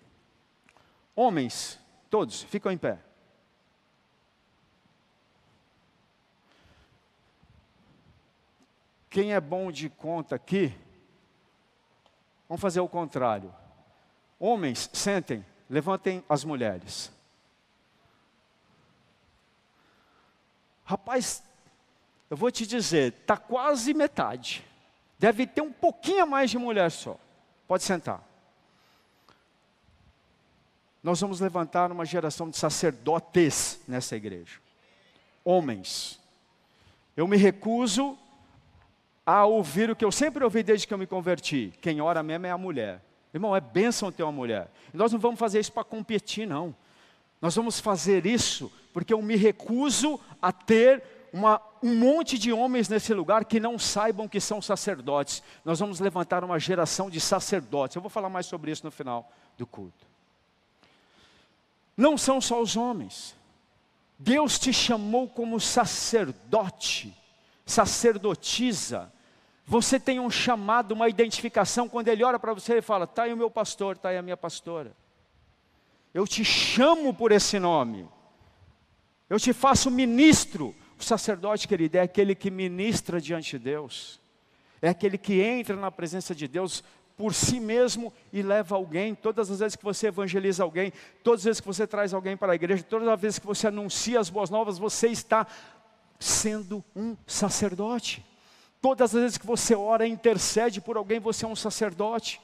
Homens, 1.14 1.78
todos, 2.10 2.42
ficam 2.42 2.72
em 2.72 2.76
pé. 2.76 2.98
Quem 9.08 9.32
é 9.32 9.40
bom 9.40 9.70
de 9.70 9.88
conta 9.88 10.34
aqui, 10.34 10.74
vamos 12.48 12.60
fazer 12.60 12.80
o 12.80 12.88
contrário. 12.88 13.54
Homens, 14.38 14.90
sentem, 14.92 15.46
levantem 15.70 16.22
as 16.28 16.44
mulheres. 16.44 17.10
Rapaz, 20.84 21.42
eu 22.28 22.36
vou 22.36 22.50
te 22.50 22.66
dizer, 22.66 23.12
está 23.12 23.36
quase 23.36 23.94
metade. 23.94 24.66
Deve 25.18 25.46
ter 25.46 25.62
um 25.62 25.72
pouquinho 25.72 26.24
a 26.24 26.26
mais 26.26 26.50
de 26.50 26.58
mulher 26.58 26.90
só. 26.90 27.18
Pode 27.66 27.84
sentar. 27.84 28.22
Nós 31.06 31.20
vamos 31.20 31.38
levantar 31.38 31.92
uma 31.92 32.04
geração 32.04 32.50
de 32.50 32.56
sacerdotes 32.56 33.80
nessa 33.86 34.16
igreja. 34.16 34.58
Homens. 35.44 36.18
Eu 37.16 37.28
me 37.28 37.36
recuso 37.36 38.18
a 39.24 39.46
ouvir 39.46 39.88
o 39.88 39.94
que 39.94 40.04
eu 40.04 40.10
sempre 40.10 40.42
ouvi 40.42 40.64
desde 40.64 40.84
que 40.84 40.92
eu 40.92 40.98
me 40.98 41.06
converti. 41.06 41.72
Quem 41.80 42.00
ora 42.00 42.24
mesmo 42.24 42.46
é 42.46 42.50
a 42.50 42.58
mulher. 42.58 43.00
Irmão, 43.32 43.54
é 43.54 43.60
bênção 43.60 44.10
ter 44.10 44.24
uma 44.24 44.32
mulher. 44.32 44.68
Nós 44.92 45.12
não 45.12 45.20
vamos 45.20 45.38
fazer 45.38 45.60
isso 45.60 45.72
para 45.72 45.84
competir, 45.84 46.44
não. 46.44 46.74
Nós 47.40 47.54
vamos 47.54 47.78
fazer 47.78 48.26
isso 48.26 48.68
porque 48.92 49.14
eu 49.14 49.22
me 49.22 49.36
recuso 49.36 50.18
a 50.42 50.50
ter 50.50 51.04
uma, 51.32 51.62
um 51.84 51.94
monte 51.94 52.36
de 52.36 52.52
homens 52.52 52.88
nesse 52.88 53.14
lugar 53.14 53.44
que 53.44 53.60
não 53.60 53.78
saibam 53.78 54.26
que 54.26 54.40
são 54.40 54.60
sacerdotes. 54.60 55.40
Nós 55.64 55.78
vamos 55.78 56.00
levantar 56.00 56.42
uma 56.42 56.58
geração 56.58 57.08
de 57.08 57.20
sacerdotes. 57.20 57.94
Eu 57.94 58.02
vou 58.02 58.10
falar 58.10 58.28
mais 58.28 58.46
sobre 58.46 58.72
isso 58.72 58.84
no 58.84 58.90
final 58.90 59.30
do 59.56 59.68
culto. 59.68 60.05
Não 61.96 62.18
são 62.18 62.40
só 62.40 62.60
os 62.60 62.76
homens. 62.76 63.34
Deus 64.18 64.58
te 64.58 64.72
chamou 64.72 65.28
como 65.28 65.60
sacerdote, 65.60 67.16
sacerdotisa. 67.64 69.12
Você 69.66 69.98
tem 69.98 70.20
um 70.20 70.30
chamado, 70.30 70.92
uma 70.92 71.08
identificação. 71.08 71.88
Quando 71.88 72.08
Ele 72.08 72.22
olha 72.22 72.38
para 72.38 72.54
você 72.54 72.78
e 72.78 72.82
fala: 72.82 73.04
Está 73.04 73.24
aí 73.24 73.32
o 73.32 73.36
meu 73.36 73.50
pastor, 73.50 73.96
está 73.96 74.10
aí 74.10 74.16
a 74.16 74.22
minha 74.22 74.36
pastora. 74.36 74.94
Eu 76.14 76.26
te 76.26 76.44
chamo 76.44 77.12
por 77.12 77.32
esse 77.32 77.58
nome. 77.58 78.08
Eu 79.28 79.38
te 79.38 79.52
faço 79.52 79.90
ministro. 79.90 80.74
O 80.98 81.04
sacerdote, 81.04 81.68
querido, 81.68 81.98
é 81.98 82.00
aquele 82.00 82.34
que 82.34 82.50
ministra 82.50 83.20
diante 83.20 83.58
de 83.58 83.64
Deus. 83.64 84.18
É 84.80 84.88
aquele 84.88 85.18
que 85.18 85.40
entra 85.40 85.76
na 85.76 85.90
presença 85.90 86.34
de 86.34 86.46
Deus 86.46 86.82
por 87.16 87.32
si 87.32 87.58
mesmo 87.58 88.12
e 88.32 88.42
leva 88.42 88.76
alguém. 88.76 89.14
Todas 89.14 89.50
as 89.50 89.60
vezes 89.60 89.76
que 89.76 89.84
você 89.84 90.08
evangeliza 90.08 90.62
alguém, 90.62 90.92
todas 91.22 91.40
as 91.40 91.44
vezes 91.44 91.60
que 91.60 91.66
você 91.66 91.86
traz 91.86 92.12
alguém 92.12 92.36
para 92.36 92.52
a 92.52 92.54
igreja, 92.54 92.82
todas 92.82 93.08
as 93.08 93.20
vezes 93.20 93.38
que 93.38 93.46
você 93.46 93.68
anuncia 93.68 94.20
as 94.20 94.28
boas 94.28 94.50
novas, 94.50 94.78
você 94.78 95.08
está 95.08 95.46
sendo 96.18 96.84
um 96.94 97.16
sacerdote. 97.26 98.24
Todas 98.80 99.14
as 99.14 99.20
vezes 99.20 99.38
que 99.38 99.46
você 99.46 99.74
ora 99.74 100.06
e 100.06 100.10
intercede 100.10 100.80
por 100.80 100.96
alguém, 100.96 101.18
você 101.18 101.44
é 101.44 101.48
um 101.48 101.56
sacerdote. 101.56 102.40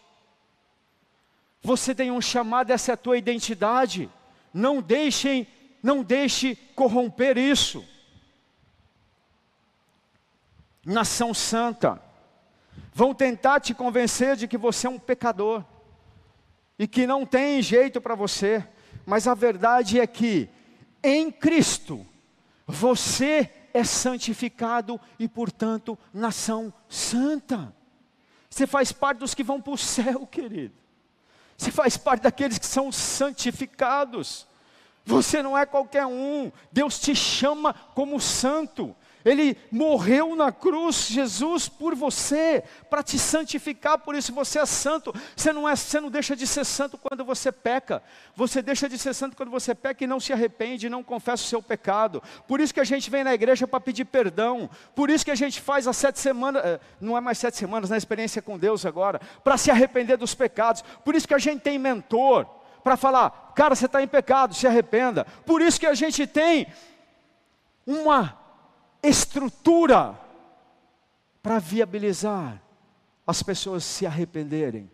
Você 1.63 1.95
tem 1.95 2.11
um 2.11 2.21
chamado, 2.21 2.71
essa 2.71 2.93
é 2.93 2.95
a 2.95 2.97
tua 2.97 3.17
identidade. 3.17 4.11
Não 4.53 4.81
deixem 4.81 5.47
não 5.83 6.03
deixe 6.03 6.55
corromper 6.77 7.37
isso. 7.37 7.85
Nação 10.85 11.35
santa, 11.35 12.01
vão 12.93 13.15
tentar 13.15 13.61
te 13.61 13.75
convencer 13.75 14.37
de 14.37 14.47
que 14.47 14.59
você 14.59 14.87
é 14.87 14.91
um 14.91 14.99
pecador 14.99 15.65
e 16.79 16.87
que 16.87 17.07
não 17.07 17.25
tem 17.25 17.63
jeito 17.63 18.01
para 18.01 18.15
você, 18.15 18.67
mas 19.07 19.27
a 19.27 19.35
verdade 19.35 19.99
é 19.99 20.07
que 20.07 20.49
em 21.03 21.31
Cristo 21.31 22.07
você 22.67 23.51
é 23.75 23.83
santificado 23.85 25.01
e, 25.19 25.27
portanto, 25.27 25.99
nação 26.13 26.73
santa. 26.89 27.75
Você 28.49 28.67
faz 28.67 28.93
parte 28.93 29.19
dos 29.19 29.35
que 29.35 29.43
vão 29.43 29.61
para 29.61 29.73
o 29.73 29.79
céu, 29.79 30.27
querido. 30.27 30.75
Você 31.57 31.71
faz 31.71 31.97
parte 31.97 32.23
daqueles 32.23 32.59
que 32.59 32.67
são 32.67 32.93
santificados. 32.93 34.47
Você 35.05 35.43
não 35.43 35.57
é 35.57 35.65
qualquer 35.65 36.07
um. 36.07 36.53
Deus 36.71 36.99
te 36.99 37.15
chama 37.15 37.73
como 37.73 38.21
santo. 38.21 38.95
Ele 39.25 39.57
morreu 39.71 40.35
na 40.35 40.51
cruz, 40.51 41.07
Jesus, 41.07 41.69
por 41.69 41.95
você, 41.95 42.63
para 42.91 43.03
te 43.03 43.19
santificar, 43.19 43.99
por 43.99 44.15
isso 44.15 44.33
você 44.33 44.59
é 44.59 44.67
santo. 44.67 45.15
Você 45.37 45.53
não, 45.53 45.69
é, 45.69 45.77
você 45.77 46.01
não 46.01 46.11
deixa 46.11 46.35
de 46.35 46.47
ser 46.47 46.65
santo 46.65 46.99
quando 46.99 47.25
você 47.25 47.53
peca. 47.53 48.03
Você 48.35 48.63
deixa 48.63 48.89
de 48.89 48.99
ser 48.99 49.15
santo 49.15 49.37
quando 49.37 49.51
você 49.51 49.75
peca 49.75 50.03
e 50.05 50.07
não 50.07 50.21
se 50.21 50.33
arrepende, 50.33 50.89
não 50.89 51.03
confessa 51.03 51.45
o 51.45 51.47
seu 51.47 51.63
pecado. 51.63 52.23
Por 52.47 52.61
isso 52.61 52.75
que 52.75 52.81
a 52.81 52.85
gente 52.85 53.11
vem 53.11 53.25
na 53.25 53.35
igreja 53.35 53.67
para 53.67 53.81
pedir 53.81 54.05
perdão. 54.05 54.69
Por 54.95 55.11
isso 55.11 55.25
que 55.25 55.31
a 55.31 55.37
gente 55.37 55.61
faz 55.61 55.87
as 55.87 55.97
sete 55.97 56.19
semanas, 56.19 56.65
eh, 56.65 56.81
não 57.01 57.17
é 57.17 57.21
mais 57.21 57.39
sete 57.39 57.57
semanas, 57.57 57.91
na 57.91 57.97
experiência 57.97 58.43
com 58.43 58.59
Deus 58.59 58.85
agora, 58.85 59.21
para 59.45 59.57
se 59.57 59.71
arrepender 59.71 60.17
dos 60.17 60.35
pecados. 60.35 60.83
Por 61.05 61.15
isso 61.15 61.29
que 61.29 61.35
a 61.35 61.39
gente 61.39 61.61
tem 61.61 61.79
mentor 61.79 62.47
para 62.83 62.97
falar, 62.97 63.53
cara, 63.55 63.75
você 63.75 63.87
está 63.87 64.03
em 64.03 64.09
pecado, 64.09 64.55
se 64.55 64.67
arrependa. 64.67 65.25
Por 65.47 65.63
isso 65.63 65.79
que 65.79 65.87
a 65.87 65.95
gente 65.95 66.27
tem 66.27 66.67
uma 67.87 68.42
estrutura 69.03 70.19
para 71.43 71.59
viabilizar 71.59 72.63
as 73.27 73.43
pessoas 73.43 73.85
se 73.85 74.07
arrependerem, 74.07 74.91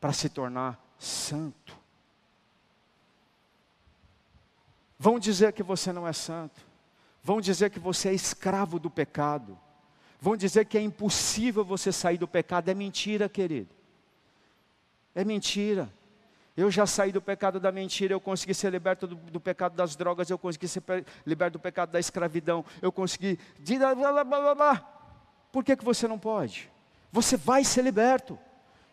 para 0.00 0.12
se 0.12 0.28
tornar 0.28 0.78
santo. 0.98 1.76
Vão 4.98 5.18
dizer 5.18 5.52
que 5.52 5.62
você 5.62 5.92
não 5.92 6.06
é 6.06 6.12
santo, 6.12 6.60
vão 7.22 7.40
dizer 7.40 7.70
que 7.70 7.78
você 7.78 8.08
é 8.08 8.14
escravo 8.14 8.78
do 8.78 8.90
pecado, 8.90 9.58
vão 10.20 10.36
dizer 10.36 10.64
que 10.64 10.78
é 10.78 10.80
impossível 10.80 11.64
você 11.64 11.92
sair 11.92 12.18
do 12.18 12.26
pecado. 12.26 12.68
É 12.68 12.74
mentira, 12.74 13.28
querido. 13.28 13.68
É 15.14 15.24
mentira. 15.24 15.92
Eu 16.56 16.70
já 16.70 16.86
saí 16.86 17.10
do 17.10 17.20
pecado 17.20 17.58
da 17.58 17.72
mentira, 17.72 18.14
eu 18.14 18.20
consegui 18.20 18.54
ser 18.54 18.70
liberto 18.70 19.08
do, 19.08 19.16
do 19.16 19.40
pecado 19.40 19.74
das 19.74 19.96
drogas, 19.96 20.30
eu 20.30 20.38
consegui 20.38 20.68
ser 20.68 20.82
liberto 21.26 21.58
do 21.58 21.60
pecado 21.60 21.90
da 21.90 21.98
escravidão, 21.98 22.64
eu 22.80 22.92
consegui. 22.92 23.38
Por 25.50 25.64
que, 25.64 25.76
que 25.76 25.84
você 25.84 26.06
não 26.06 26.18
pode? 26.18 26.70
Você 27.10 27.36
vai 27.36 27.64
ser 27.64 27.82
liberto. 27.82 28.38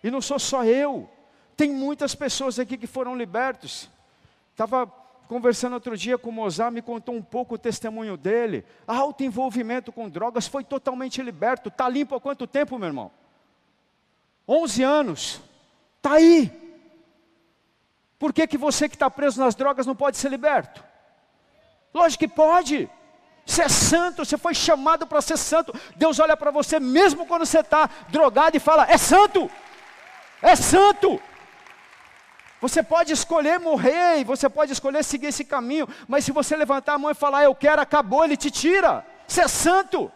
E 0.04 0.10
não 0.10 0.22
sou 0.22 0.40
só 0.40 0.66
eu. 0.66 1.08
Tem 1.56 1.72
muitas 1.72 2.16
pessoas 2.16 2.58
aqui 2.58 2.78
que 2.78 2.88
foram 2.88 3.16
libertos. 3.16 3.90
Estava 4.52 4.88
conversando 5.28 5.74
outro 5.74 5.96
dia 5.96 6.18
com 6.18 6.30
o 6.30 6.34
Mozart, 6.34 6.74
me 6.74 6.82
contou 6.82 7.16
um 7.16 7.22
pouco 7.22 7.56
o 7.56 7.58
testemunho 7.58 8.18
dele. 8.18 8.66
Alto 8.88 9.24
envolvimento 9.24 9.92
com 9.92 10.10
drogas, 10.10 10.48
foi 10.48 10.64
totalmente 10.64 11.22
liberto. 11.22 11.70
Está 11.70 11.88
limpo 11.88 12.16
há 12.16 12.20
quanto 12.20 12.46
tempo, 12.48 12.78
meu 12.78 12.88
irmão? 12.88 13.12
11 14.48 14.84
anos. 14.84 15.42
Está 15.98 16.14
aí. 16.14 16.61
Por 18.22 18.32
que, 18.32 18.46
que 18.46 18.56
você 18.56 18.88
que 18.88 18.96
está 18.96 19.10
preso 19.10 19.40
nas 19.44 19.56
drogas 19.56 19.88
não 19.88 19.96
pode 19.96 20.16
ser 20.16 20.30
liberto? 20.30 20.84
Lógico 21.92 22.20
que 22.20 22.28
pode. 22.28 22.88
Você 23.44 23.64
é 23.64 23.68
santo, 23.68 24.24
você 24.24 24.38
foi 24.38 24.54
chamado 24.54 25.08
para 25.08 25.22
ser 25.22 25.38
santo. 25.38 25.74
Deus 25.96 26.20
olha 26.20 26.38
para 26.38 26.52
você 26.52 26.80
mesmo 26.80 27.26
quando 27.26 27.48
você 27.48 27.62
está 27.62 27.90
drogado 28.10 28.56
e 28.56 28.60
fala: 28.60 28.86
é 28.88 28.96
santo, 28.96 29.50
é 30.40 30.56
santo. 30.56 31.20
Você 32.62 32.84
pode 32.84 33.12
escolher 33.12 33.60
morrer 33.60 34.24
você 34.24 34.48
pode 34.48 34.72
escolher 34.72 35.04
seguir 35.04 35.30
esse 35.30 35.44
caminho, 35.44 35.88
mas 36.08 36.24
se 36.24 36.32
você 36.32 36.56
levantar 36.56 36.94
a 36.94 37.00
mão 37.00 37.10
e 37.10 37.16
falar 37.16 37.46
eu 37.46 37.56
quero, 37.56 37.82
acabou, 37.82 38.24
ele 38.24 38.38
te 38.38 38.52
tira. 38.52 39.04
Você 39.28 39.42
é 39.42 39.48
santo. 39.48 40.12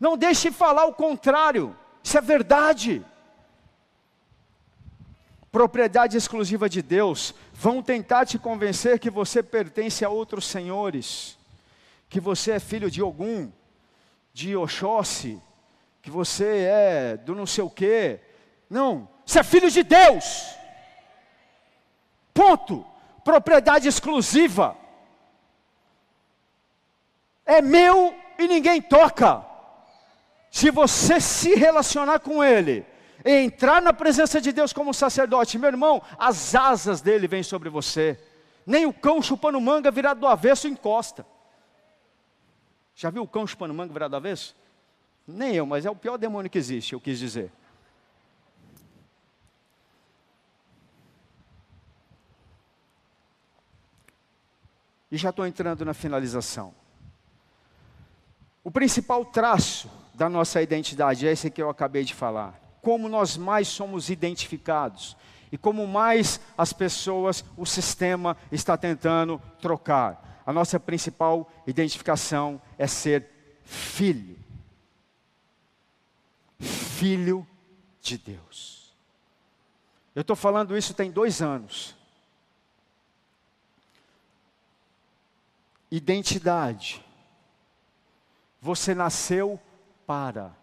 Não 0.00 0.16
deixe 0.16 0.50
falar 0.50 0.86
o 0.86 0.94
contrário. 0.94 1.76
Isso 2.02 2.16
é 2.16 2.22
verdade 2.22 3.04
propriedade 5.50 6.16
exclusiva 6.16 6.68
de 6.68 6.80
Deus, 6.80 7.34
vão 7.52 7.82
tentar 7.82 8.24
te 8.24 8.38
convencer 8.38 8.98
que 8.98 9.10
você 9.10 9.42
pertence 9.42 10.04
a 10.04 10.08
outros 10.08 10.46
senhores, 10.46 11.36
que 12.08 12.20
você 12.20 12.52
é 12.52 12.60
filho 12.60 12.90
de 12.90 13.00
algum, 13.00 13.50
de 14.32 14.56
Oxóssi, 14.56 15.40
que 16.02 16.10
você 16.10 16.68
é 16.70 17.16
do 17.16 17.34
não 17.34 17.46
sei 17.46 17.64
o 17.64 17.70
quê. 17.70 18.20
Não, 18.68 19.08
você 19.26 19.40
é 19.40 19.42
filho 19.42 19.70
de 19.70 19.82
Deus. 19.82 20.54
Ponto. 22.32 22.86
Propriedade 23.24 23.86
exclusiva. 23.86 24.76
É 27.44 27.60
meu 27.60 28.14
e 28.38 28.48
ninguém 28.48 28.80
toca. 28.80 29.44
Se 30.50 30.70
você 30.70 31.20
se 31.20 31.54
relacionar 31.54 32.20
com 32.20 32.42
Ele, 32.42 32.84
entrar 33.24 33.82
na 33.82 33.92
presença 33.92 34.40
de 34.40 34.52
Deus 34.52 34.72
como 34.72 34.94
sacerdote, 34.94 35.58
meu 35.58 35.68
irmão, 35.68 36.02
as 36.18 36.54
asas 36.54 37.00
dele 37.00 37.28
vêm 37.28 37.42
sobre 37.42 37.68
você. 37.68 38.18
Nem 38.66 38.86
o 38.86 38.92
cão 38.92 39.20
chupando 39.22 39.60
manga 39.60 39.90
virado 39.90 40.20
do 40.20 40.26
avesso 40.26 40.68
encosta. 40.68 41.26
Já 42.94 43.10
viu 43.10 43.22
o 43.22 43.28
cão 43.28 43.46
chupando 43.46 43.74
manga 43.74 43.92
virado 43.92 44.10
do 44.10 44.16
avesso? 44.16 44.56
Nem 45.26 45.54
eu, 45.54 45.66
mas 45.66 45.86
é 45.86 45.90
o 45.90 45.96
pior 45.96 46.16
demônio 46.16 46.50
que 46.50 46.58
existe, 46.58 46.92
eu 46.92 47.00
quis 47.00 47.18
dizer. 47.18 47.52
E 55.10 55.16
já 55.16 55.30
estou 55.30 55.46
entrando 55.46 55.84
na 55.84 55.92
finalização. 55.92 56.72
O 58.62 58.70
principal 58.70 59.24
traço 59.24 59.90
da 60.14 60.28
nossa 60.28 60.62
identidade 60.62 61.26
é 61.26 61.32
esse 61.32 61.50
que 61.50 61.60
eu 61.60 61.68
acabei 61.68 62.04
de 62.04 62.14
falar 62.14 62.69
como 62.82 63.08
nós 63.08 63.36
mais 63.36 63.68
somos 63.68 64.10
identificados 64.10 65.16
e 65.52 65.58
como 65.58 65.86
mais 65.86 66.40
as 66.56 66.72
pessoas, 66.72 67.44
o 67.56 67.66
sistema 67.66 68.36
está 68.52 68.76
tentando 68.76 69.40
trocar. 69.60 70.42
A 70.46 70.52
nossa 70.52 70.78
principal 70.78 71.50
identificação 71.66 72.60
é 72.78 72.86
ser 72.86 73.28
filho. 73.64 74.38
Filho 76.58 77.46
de 78.00 78.16
Deus. 78.16 78.94
Eu 80.14 80.20
estou 80.20 80.36
falando 80.36 80.76
isso 80.76 80.94
tem 80.94 81.10
dois 81.10 81.42
anos. 81.42 81.96
Identidade. 85.90 87.04
Você 88.60 88.94
nasceu 88.94 89.58
para 90.06 90.54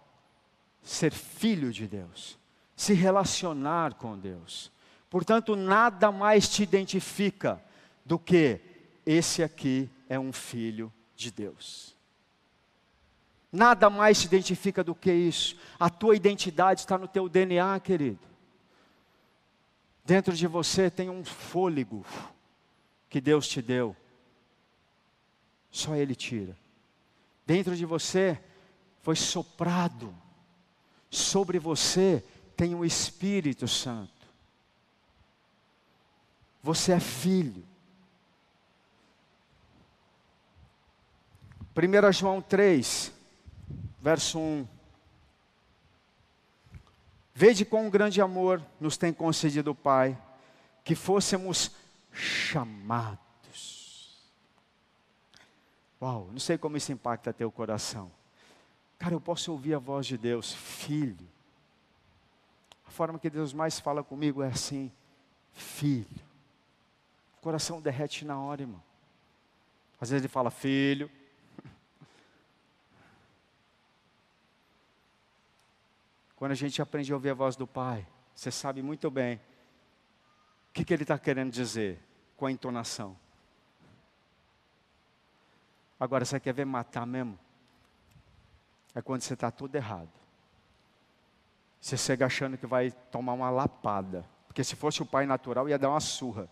ser 0.87 1.11
filho 1.11 1.71
de 1.71 1.85
Deus, 1.85 2.39
se 2.75 2.93
relacionar 2.93 3.95
com 3.95 4.17
Deus. 4.17 4.71
Portanto, 5.09 5.55
nada 5.55 6.11
mais 6.11 6.47
te 6.47 6.63
identifica 6.63 7.61
do 8.05 8.17
que 8.17 8.61
esse 9.05 9.43
aqui 9.43 9.89
é 10.07 10.17
um 10.17 10.31
filho 10.31 10.91
de 11.15 11.29
Deus. 11.29 11.95
Nada 13.51 13.89
mais 13.89 14.19
se 14.19 14.25
identifica 14.25 14.83
do 14.83 14.95
que 14.95 15.11
isso. 15.11 15.57
A 15.79 15.89
tua 15.89 16.15
identidade 16.15 16.81
está 16.81 16.97
no 16.97 17.07
teu 17.07 17.27
DNA, 17.27 17.79
querido. 17.79 18.19
Dentro 20.05 20.33
de 20.33 20.47
você 20.47 20.89
tem 20.89 21.09
um 21.09 21.23
fôlego 21.23 22.05
que 23.09 23.19
Deus 23.19 23.47
te 23.47 23.61
deu. 23.61 23.95
Só 25.69 25.95
Ele 25.95 26.15
tira. 26.15 26.57
Dentro 27.45 27.75
de 27.75 27.85
você 27.85 28.41
foi 29.01 29.15
soprado. 29.15 30.13
Sobre 31.09 31.59
você 31.59 32.23
tem 32.55 32.75
o 32.75 32.83
Espírito 32.83 33.67
Santo. 33.67 34.11
Você 36.61 36.91
é 36.91 36.99
filho. 36.99 37.63
1 41.75 42.11
João 42.11 42.41
3, 42.41 43.13
verso 44.01 44.39
1. 44.39 44.67
Vede 47.35 47.63
quão 47.63 47.87
grande 47.87 48.19
amor 48.19 48.61
nos 48.79 48.97
tem 48.97 49.13
concedido 49.13 49.71
o 49.71 49.75
Pai, 49.75 50.17
que 50.83 50.95
fôssemos 50.95 51.71
chamados. 52.11 53.19
Uau, 56.01 56.29
não 56.31 56.39
sei 56.39 56.57
como 56.57 56.77
isso 56.77 56.91
impacta 56.91 57.31
teu 57.31 57.51
coração. 57.51 58.11
Cara, 58.97 59.13
eu 59.13 59.21
posso 59.21 59.51
ouvir 59.51 59.73
a 59.73 59.79
voz 59.79 60.05
de 60.05 60.17
Deus, 60.17 60.53
filho. 60.53 61.27
A 62.85 62.91
forma 62.91 63.19
que 63.19 63.29
Deus 63.29 63.53
mais 63.53 63.79
fala 63.79 64.03
comigo 64.03 64.41
é 64.41 64.47
assim, 64.47 64.91
filho. 65.53 66.07
O 67.37 67.41
coração 67.41 67.79
derrete 67.79 68.25
na 68.25 68.39
hora, 68.39 68.63
irmão. 68.63 68.81
Às 70.01 70.09
vezes 70.09 70.23
ele 70.23 70.31
fala, 70.31 70.49
filho. 70.49 71.11
Quando 76.35 76.51
a 76.51 76.55
gente 76.55 76.81
aprende 76.81 77.11
a 77.11 77.15
ouvir 77.15 77.29
a 77.29 77.35
voz 77.35 77.55
do 77.55 77.67
Pai, 77.67 78.07
você 78.33 78.51
sabe 78.51 78.81
muito 78.81 79.11
bem 79.11 79.37
o 80.69 80.73
que, 80.73 80.83
que 80.83 80.93
ele 80.93 81.03
está 81.03 81.17
querendo 81.19 81.51
dizer 81.51 81.99
com 82.35 82.45
a 82.45 82.51
entonação. 82.51 83.17
Agora, 85.99 86.23
você 86.25 86.39
quer 86.39 86.53
ver 86.53 86.65
matar 86.65 87.05
mesmo? 87.05 87.39
É 88.97 89.01
quando 89.03 89.21
você 89.21 89.35
está 89.35 89.51
tudo 89.51 89.75
errado. 89.75 90.09
Você 91.79 91.95
chega 91.95 92.25
achando 92.25 92.57
que 92.57 92.65
vai 92.65 92.89
tomar 93.11 93.33
uma 93.33 93.47
lapada. 93.51 94.27
Porque 94.47 94.63
se 94.63 94.75
fosse 94.75 95.03
o 95.03 95.05
pai 95.05 95.27
natural, 95.27 95.69
ia 95.69 95.77
dar 95.77 95.91
uma 95.91 95.99
surra. 95.99 96.49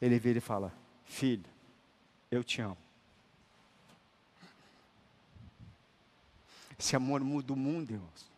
Ele 0.00 0.18
vira 0.18 0.38
e 0.38 0.40
fala: 0.40 0.72
Filho, 1.04 1.48
eu 2.28 2.42
te 2.42 2.60
amo. 2.60 2.76
Esse 6.76 6.96
amor 6.96 7.20
muda 7.22 7.52
o 7.52 7.56
mundo, 7.56 7.92
irmãos. 7.92 8.28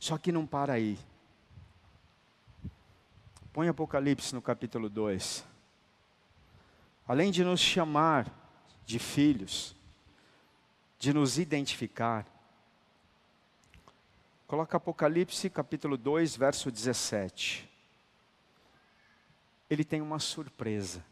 Só 0.00 0.18
que 0.18 0.32
não 0.32 0.44
para 0.44 0.72
aí. 0.72 0.98
Põe 3.52 3.66
Apocalipse 3.66 4.32
no 4.32 4.40
capítulo 4.40 4.88
2. 4.88 5.44
Além 7.06 7.32
de 7.32 7.42
nos 7.42 7.58
chamar 7.58 8.30
de 8.86 9.00
filhos, 9.00 9.74
de 11.00 11.12
nos 11.12 11.36
identificar, 11.36 12.24
coloca 14.46 14.76
Apocalipse 14.76 15.50
capítulo 15.50 15.96
2, 15.96 16.36
verso 16.36 16.70
17. 16.70 17.68
Ele 19.68 19.84
tem 19.84 20.00
uma 20.00 20.20
surpresa. 20.20 21.04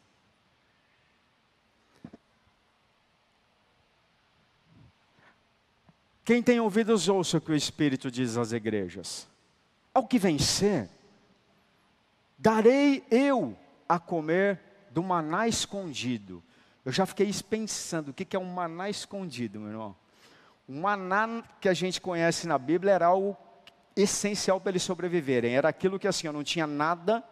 Quem 6.24 6.40
tem 6.40 6.60
ouvidos, 6.60 7.08
ouça 7.08 7.38
o 7.38 7.40
que 7.40 7.50
o 7.50 7.56
Espírito 7.56 8.12
diz 8.12 8.36
às 8.36 8.52
igrejas. 8.52 9.26
Ao 9.92 10.06
que 10.06 10.18
vencer, 10.18 10.88
darei 12.38 13.04
eu 13.10 13.56
a 13.88 13.98
comer 13.98 14.60
do 14.90 15.02
maná 15.02 15.48
escondido. 15.48 16.42
Eu 16.84 16.92
já 16.92 17.04
fiquei 17.04 17.30
pensando, 17.48 18.10
o 18.10 18.14
que 18.14 18.36
é 18.36 18.38
um 18.38 18.44
maná 18.44 18.88
escondido, 18.88 19.60
meu 19.60 19.70
irmão? 19.70 19.96
O 20.68 20.72
maná 20.72 21.42
que 21.60 21.68
a 21.68 21.74
gente 21.74 22.00
conhece 22.00 22.46
na 22.46 22.58
Bíblia 22.58 22.92
era 22.92 23.06
algo 23.06 23.36
essencial 23.96 24.60
para 24.60 24.70
eles 24.70 24.82
sobreviverem. 24.82 25.54
Era 25.54 25.68
aquilo 25.68 25.98
que 25.98 26.06
assim, 26.06 26.26
eu 26.26 26.32
não 26.32 26.44
tinha 26.44 26.66
nada 26.66 27.24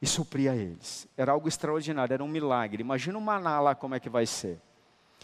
e 0.00 0.06
supria 0.06 0.54
eles. 0.54 1.08
Era 1.16 1.32
algo 1.32 1.48
extraordinário, 1.48 2.12
era 2.12 2.24
um 2.24 2.28
milagre. 2.28 2.82
Imagina 2.82 3.16
o 3.16 3.20
maná 3.20 3.60
lá 3.60 3.74
como 3.74 3.94
é 3.94 4.00
que 4.00 4.10
vai 4.10 4.26
ser. 4.26 4.60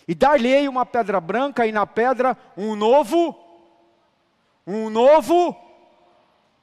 E 0.07 0.14
dar-lhe 0.14 0.68
uma 0.68 0.87
pedra 0.87 1.20
branca 1.20 1.66
e 1.66 1.72
na 1.72 1.87
pedra 1.87 2.37
um 2.57 2.74
novo, 2.74 3.38
um 4.66 4.88
novo 4.88 5.57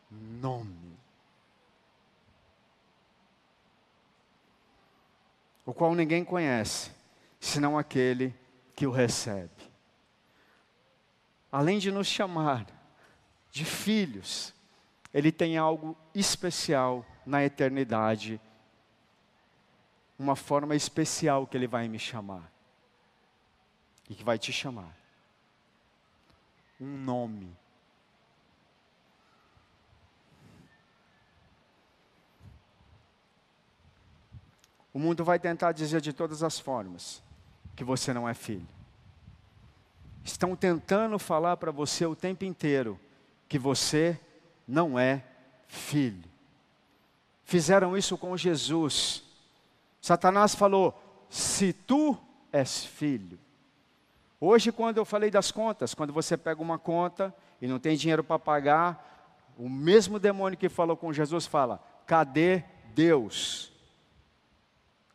nome. 0.09 0.74
O 5.65 5.73
qual 5.73 5.95
ninguém 5.95 6.23
conhece, 6.23 6.91
senão 7.39 7.77
aquele 7.77 8.33
que 8.75 8.85
o 8.85 8.91
recebe. 8.91 9.49
Além 11.51 11.79
de 11.79 11.91
nos 11.91 12.07
chamar 12.07 12.67
de 13.49 13.63
filhos, 13.63 14.53
ele 15.13 15.31
tem 15.31 15.57
algo 15.57 15.97
especial 16.13 17.05
na 17.25 17.43
eternidade, 17.43 18.39
uma 20.19 20.35
forma 20.35 20.75
especial 20.75 21.47
que 21.47 21.55
ele 21.55 21.67
vai 21.67 21.87
me 21.87 21.97
chamar 21.97 22.51
e 24.09 24.13
que 24.13 24.23
vai 24.23 24.37
te 24.37 24.51
chamar. 24.51 24.95
Um 26.79 26.97
nome. 26.97 27.55
O 34.95 34.99
mundo 34.99 35.25
vai 35.25 35.37
tentar 35.37 35.73
dizer 35.73 35.99
de 35.99 36.13
todas 36.13 36.41
as 36.41 36.57
formas 36.57 37.21
que 37.75 37.83
você 37.83 38.13
não 38.13 38.27
é 38.27 38.33
filho. 38.33 38.65
Estão 40.23 40.55
tentando 40.55 41.19
falar 41.19 41.57
para 41.57 41.69
você 41.69 42.05
o 42.05 42.15
tempo 42.15 42.45
inteiro 42.45 42.97
que 43.49 43.59
você 43.59 44.17
não 44.65 44.97
é 44.97 45.21
filho. 45.67 46.23
Fizeram 47.43 47.97
isso 47.97 48.17
com 48.17 48.37
Jesus. 48.37 49.21
Satanás 50.01 50.55
falou: 50.55 50.97
se 51.29 51.73
tu 51.73 52.17
és 52.51 52.85
filho, 52.85 53.37
Hoje, 54.39 54.71
quando 54.71 54.97
eu 54.97 55.05
falei 55.05 55.31
das 55.31 55.51
contas, 55.51 55.93
quando 55.93 56.13
você 56.13 56.37
pega 56.37 56.61
uma 56.61 56.77
conta 56.77 57.33
e 57.61 57.67
não 57.67 57.79
tem 57.79 57.97
dinheiro 57.97 58.23
para 58.23 58.37
pagar, 58.37 59.51
o 59.57 59.67
mesmo 59.69 60.19
demônio 60.19 60.57
que 60.57 60.69
falou 60.69 60.95
com 60.95 61.11
Jesus 61.11 61.45
fala: 61.45 61.83
cadê 62.05 62.63
Deus? 62.93 63.74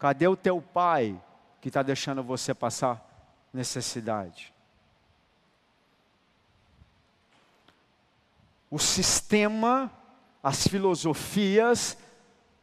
Cadê 0.01 0.27
o 0.27 0.35
teu 0.35 0.63
pai 0.63 1.23
que 1.61 1.69
está 1.69 1.83
deixando 1.83 2.23
você 2.23 2.55
passar 2.55 3.07
necessidade? 3.53 4.55
O 8.71 8.79
sistema, 8.79 9.93
as 10.43 10.67
filosofias, 10.67 11.99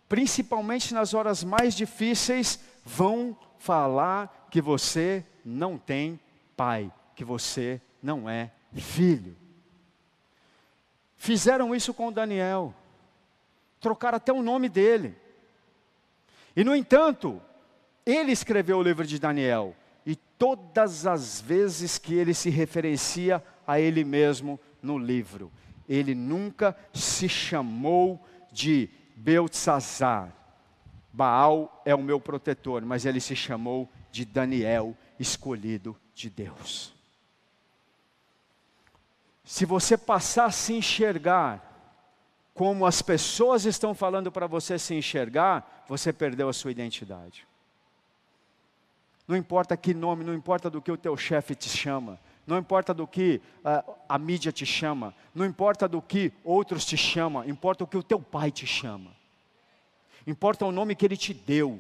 principalmente 0.10 0.96
nas 0.96 1.14
horas 1.14 1.44
mais 1.44 1.76
difíceis, 1.76 2.60
vão 2.84 3.38
falar 3.60 4.48
que 4.50 4.60
você 4.60 5.24
não 5.46 5.78
tem 5.78 6.20
pai, 6.56 6.92
que 7.16 7.24
você 7.24 7.80
não 8.02 8.28
é 8.28 8.52
filho. 8.74 9.38
Fizeram 11.16 11.76
isso 11.76 11.94
com 11.94 12.12
Daniel, 12.12 12.74
trocaram 13.80 14.16
até 14.16 14.34
o 14.34 14.42
nome 14.42 14.68
dele. 14.70 15.27
E 16.58 16.64
no 16.64 16.76
entanto, 16.76 17.40
ele 18.04 18.32
escreveu 18.32 18.80
o 18.80 18.82
livro 18.82 19.06
de 19.06 19.20
Daniel, 19.20 19.76
e 20.04 20.16
todas 20.16 21.06
as 21.06 21.40
vezes 21.40 22.00
que 22.00 22.16
ele 22.16 22.34
se 22.34 22.50
referencia 22.50 23.44
a 23.68 23.80
ele 23.80 24.04
mesmo 24.04 24.60
no 24.82 24.98
livro, 24.98 25.52
ele 25.88 26.16
nunca 26.16 26.76
se 26.92 27.30
chamou 27.30 28.26
de 28.52 28.90
Beltzazar. 29.16 30.34
Baal 31.14 31.80
é 31.86 31.94
o 31.94 32.02
meu 32.02 32.20
protetor, 32.20 32.84
mas 32.84 33.06
ele 33.06 33.20
se 33.20 33.36
chamou 33.36 33.88
de 34.12 34.26
Daniel, 34.26 34.98
escolhido 35.20 35.96
de 36.16 36.28
Deus. 36.28 36.92
Se 39.44 39.64
você 39.64 39.96
passar 39.96 40.46
a 40.46 40.52
se 40.52 40.74
enxergar 40.74 41.67
como 42.58 42.88
as 42.88 43.04
pessoas 43.04 43.66
estão 43.66 43.94
falando 43.94 44.32
para 44.32 44.48
você 44.48 44.80
se 44.80 44.96
enxergar, 44.96 45.86
você 45.88 46.12
perdeu 46.12 46.50
a 46.50 46.54
sua 46.54 46.72
identidade. 46.72 47.48
Não 49.28 49.38
importa 49.38 49.78
que 49.78 49.94
nome, 49.94 50.24
não 50.24 50.34
importa 50.34 50.68
do 50.68 50.82
que 50.82 50.92
o 50.92 50.98
teu 50.98 51.16
chefe 51.16 51.54
te 51.54 51.70
chama, 51.70 52.20
não 52.48 52.58
importa 52.58 52.96
do 52.96 53.06
que 53.06 53.40
uh, 53.60 53.94
a 54.10 54.18
mídia 54.18 54.52
te 54.52 54.66
chama, 54.66 55.14
não 55.36 55.46
importa 55.46 55.88
do 55.88 56.02
que 56.02 56.34
outros 56.44 56.84
te 56.84 56.98
chamam, 56.98 57.48
importa 57.48 57.84
o 57.84 57.88
que 57.88 57.98
o 57.98 58.02
teu 58.02 58.20
pai 58.20 58.50
te 58.50 58.66
chama, 58.66 59.12
importa 60.26 60.66
o 60.66 60.72
nome 60.72 60.96
que 60.96 61.06
ele 61.06 61.18
te 61.18 61.36
deu. 61.36 61.80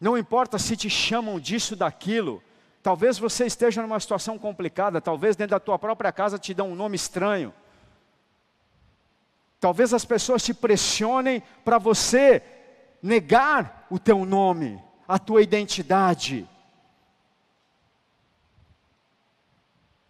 Não 0.00 0.18
importa 0.18 0.58
se 0.58 0.76
te 0.76 0.90
chamam 0.90 1.38
disso, 1.38 1.76
daquilo, 1.76 2.42
talvez 2.82 3.16
você 3.16 3.46
esteja 3.46 3.80
numa 3.80 4.00
situação 4.00 4.36
complicada, 4.36 5.00
talvez 5.00 5.36
dentro 5.36 5.52
da 5.52 5.60
tua 5.60 5.78
própria 5.78 6.10
casa 6.10 6.36
te 6.36 6.52
dão 6.52 6.72
um 6.72 6.74
nome 6.74 6.96
estranho. 6.96 7.54
Talvez 9.60 9.92
as 9.92 10.06
pessoas 10.06 10.42
te 10.42 10.54
pressionem 10.54 11.42
para 11.62 11.76
você 11.76 12.42
negar 13.02 13.86
o 13.90 13.98
teu 13.98 14.24
nome, 14.24 14.82
a 15.06 15.18
tua 15.18 15.42
identidade. 15.42 16.48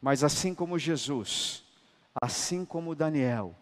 Mas 0.01 0.23
assim 0.23 0.55
como 0.55 0.79
Jesus, 0.79 1.65
assim 2.23 2.65
como 2.65 2.95
Daniel, 2.95 3.55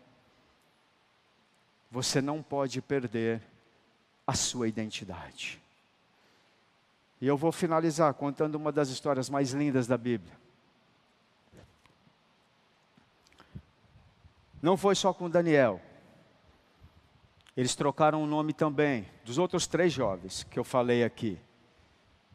você 1.91 2.21
não 2.21 2.43
pode 2.43 2.83
perder 2.83 3.43
a 4.27 4.35
sua 4.35 4.69
identidade. 4.69 5.59
E 7.21 7.27
eu 7.27 7.37
vou 7.37 7.51
finalizar 7.51 8.13
contando 8.15 8.57
uma 8.57 8.71
das 8.71 8.91
histórias 8.91 9.31
mais 9.31 9.53
lindas 9.53 9.87
da 9.87 9.97
Bíblia. 9.97 10.39
Não 14.61 14.77
foi 14.77 14.95
só 14.95 15.13
com 15.13 15.31
Daniel. 15.31 15.81
Eles 17.57 17.75
trocaram 17.75 18.23
o 18.23 18.27
nome 18.27 18.53
também 18.53 19.09
dos 19.25 19.39
outros 19.39 19.67
três 19.67 19.93
jovens 19.93 20.45
que 20.45 20.59
eu 20.59 20.65
falei 20.65 21.03
aqui. 21.03 21.41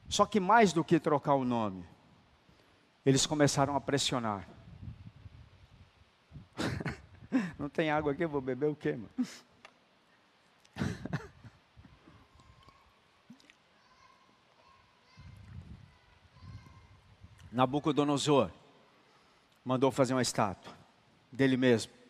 Só 0.09 0.25
que 0.25 0.39
mais 0.39 0.73
do 0.73 0.83
que 0.83 0.99
trocar 0.99 1.35
o 1.35 1.45
nome, 1.45 1.85
eles 3.05 3.25
começaram 3.25 3.75
a 3.75 3.81
pressionar. 3.81 4.47
Não 7.57 7.69
tem 7.69 7.89
água 7.89 8.11
aqui, 8.11 8.23
eu 8.23 8.29
vou 8.29 8.41
beber 8.41 8.69
o 8.69 8.75
quê, 8.75 8.97
mano? 8.97 9.09
Nabucodonosor 17.51 18.51
mandou 19.63 19.91
fazer 19.91 20.13
uma 20.13 20.21
estátua 20.21 20.73
dele 21.31 21.55
mesmo. 21.55 22.02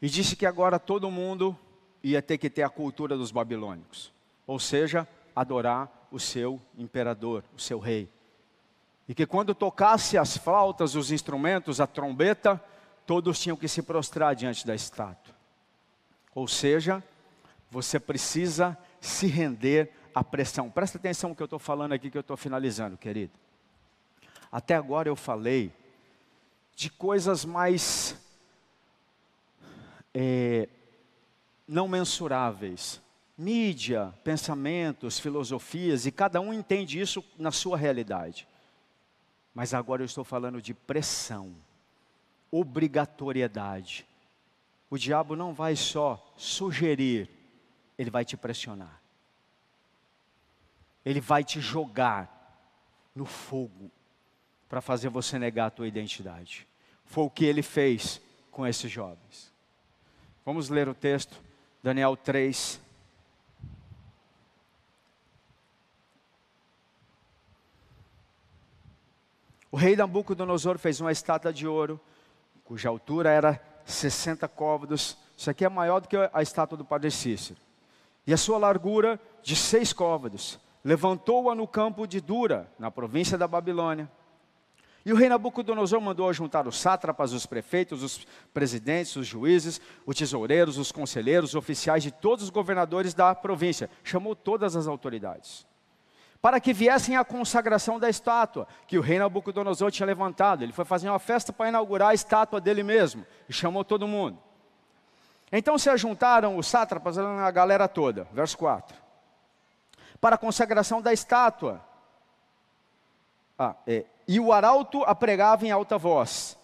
E 0.00 0.08
disse 0.08 0.34
que 0.34 0.46
agora 0.46 0.78
todo 0.78 1.10
mundo 1.10 1.56
ia 2.02 2.22
ter 2.22 2.38
que 2.38 2.48
ter 2.48 2.62
a 2.62 2.70
cultura 2.70 3.16
dos 3.16 3.30
babilônicos, 3.30 4.12
ou 4.46 4.58
seja, 4.58 5.06
adorar 5.36 6.08
o 6.10 6.18
seu 6.18 6.60
imperador, 6.76 7.44
o 7.56 7.60
seu 7.60 7.78
rei. 7.78 8.08
E 9.06 9.14
que 9.14 9.26
quando 9.26 9.54
tocasse 9.54 10.16
as 10.16 10.36
flautas, 10.36 10.94
os 10.94 11.10
instrumentos, 11.10 11.80
a 11.80 11.86
trombeta, 11.86 12.62
todos 13.06 13.40
tinham 13.40 13.56
que 13.56 13.68
se 13.68 13.82
prostrar 13.82 14.34
diante 14.34 14.66
da 14.66 14.74
estátua. 14.74 15.34
Ou 16.34 16.46
seja, 16.46 17.02
você 17.70 17.98
precisa 17.98 18.78
se 19.00 19.26
render 19.26 19.92
à 20.14 20.22
pressão. 20.22 20.70
Presta 20.70 20.96
atenção 20.96 21.30
no 21.30 21.36
que 21.36 21.42
eu 21.42 21.46
estou 21.46 21.58
falando 21.58 21.92
aqui, 21.92 22.10
que 22.10 22.16
eu 22.16 22.22
estou 22.22 22.36
finalizando, 22.36 22.96
querido. 22.96 23.32
Até 24.50 24.74
agora 24.74 25.08
eu 25.08 25.16
falei 25.16 25.72
de 26.74 26.88
coisas 26.90 27.44
mais 27.44 28.16
é, 30.14 30.68
não 31.66 31.88
mensuráveis. 31.88 33.00
Mídia, 33.36 34.12
pensamentos, 34.22 35.18
filosofias, 35.18 36.04
e 36.04 36.12
cada 36.12 36.40
um 36.40 36.52
entende 36.52 37.00
isso 37.00 37.24
na 37.38 37.50
sua 37.50 37.76
realidade. 37.76 38.46
Mas 39.54 39.72
agora 39.72 40.02
eu 40.02 40.06
estou 40.06 40.24
falando 40.24 40.60
de 40.60 40.74
pressão, 40.74 41.54
obrigatoriedade. 42.50 44.06
O 44.90 44.98
diabo 44.98 45.34
não 45.36 45.54
vai 45.54 45.74
só 45.74 46.34
sugerir, 46.36 47.30
ele 47.96 48.10
vai 48.10 48.24
te 48.24 48.36
pressionar. 48.36 49.00
Ele 51.04 51.20
vai 51.20 51.42
te 51.42 51.60
jogar 51.60 52.36
no 53.14 53.24
fogo 53.24 53.90
para 54.68 54.80
fazer 54.80 55.08
você 55.08 55.38
negar 55.38 55.66
a 55.66 55.70
tua 55.70 55.88
identidade. 55.88 56.66
Foi 57.04 57.24
o 57.24 57.30
que 57.30 57.44
ele 57.44 57.62
fez 57.62 58.20
com 58.50 58.66
esses 58.66 58.90
jovens. 58.90 59.49
Vamos 60.44 60.70
ler 60.70 60.88
o 60.88 60.94
texto, 60.94 61.42
Daniel 61.82 62.16
3. 62.16 62.80
O 69.70 69.76
rei 69.76 69.94
Nabucodonosor 69.94 70.78
fez 70.78 71.00
uma 71.00 71.12
estátua 71.12 71.52
de 71.52 71.66
ouro, 71.66 72.00
cuja 72.64 72.88
altura 72.88 73.30
era 73.30 73.60
60 73.84 74.48
côvados. 74.48 75.16
Isso 75.36 75.50
aqui 75.50 75.64
é 75.64 75.68
maior 75.68 76.00
do 76.00 76.08
que 76.08 76.16
a 76.16 76.42
estátua 76.42 76.76
do 76.76 76.84
Padre 76.84 77.10
Cícero. 77.10 77.60
E 78.26 78.32
a 78.32 78.36
sua 78.36 78.58
largura 78.58 79.20
de 79.42 79.54
seis 79.54 79.92
côvados. 79.92 80.58
Levantou-a 80.82 81.54
no 81.54 81.68
campo 81.68 82.06
de 82.06 82.20
Dura, 82.20 82.70
na 82.78 82.90
província 82.90 83.36
da 83.36 83.46
Babilônia. 83.46 84.10
E 85.04 85.12
o 85.12 85.16
rei 85.16 85.28
Nabucodonosor 85.28 86.00
mandou 86.00 86.30
juntar 86.32 86.68
os 86.68 86.78
sátrapas, 86.78 87.32
os 87.32 87.46
prefeitos, 87.46 88.02
os 88.02 88.26
presidentes, 88.52 89.16
os 89.16 89.26
juízes, 89.26 89.80
os 90.04 90.16
tesoureiros, 90.16 90.76
os 90.76 90.92
conselheiros, 90.92 91.50
os 91.50 91.54
oficiais 91.54 92.02
de 92.02 92.10
todos 92.10 92.44
os 92.44 92.50
governadores 92.50 93.14
da 93.14 93.34
província. 93.34 93.88
Chamou 94.04 94.36
todas 94.36 94.76
as 94.76 94.86
autoridades. 94.86 95.66
Para 96.42 96.60
que 96.60 96.72
viessem 96.72 97.16
à 97.16 97.24
consagração 97.24 97.98
da 97.98 98.08
estátua 98.08 98.66
que 98.86 98.98
o 98.98 99.02
rei 99.02 99.18
Nabucodonosor 99.18 99.90
tinha 99.90 100.06
levantado. 100.06 100.62
Ele 100.62 100.72
foi 100.72 100.84
fazer 100.84 101.08
uma 101.08 101.18
festa 101.18 101.52
para 101.52 101.68
inaugurar 101.68 102.10
a 102.10 102.14
estátua 102.14 102.60
dele 102.60 102.82
mesmo. 102.82 103.26
E 103.48 103.52
chamou 103.52 103.84
todo 103.84 104.06
mundo. 104.06 104.38
Então 105.52 105.78
se 105.78 105.90
ajuntaram 105.90 106.56
os 106.56 106.66
sátrapas, 106.66 107.18
a 107.18 107.50
galera 107.50 107.88
toda. 107.88 108.26
Verso 108.32 108.56
4. 108.58 108.96
Para 110.20 110.36
a 110.36 110.38
consagração 110.38 111.00
da 111.00 111.12
estátua. 111.12 111.84
Ah, 113.58 113.74
é, 113.86 114.04
e 114.32 114.38
o 114.38 114.52
arauto 114.52 115.02
a 115.02 115.12
pregava 115.12 115.66
em 115.66 115.72
alta 115.72 115.98
voz. 115.98 116.56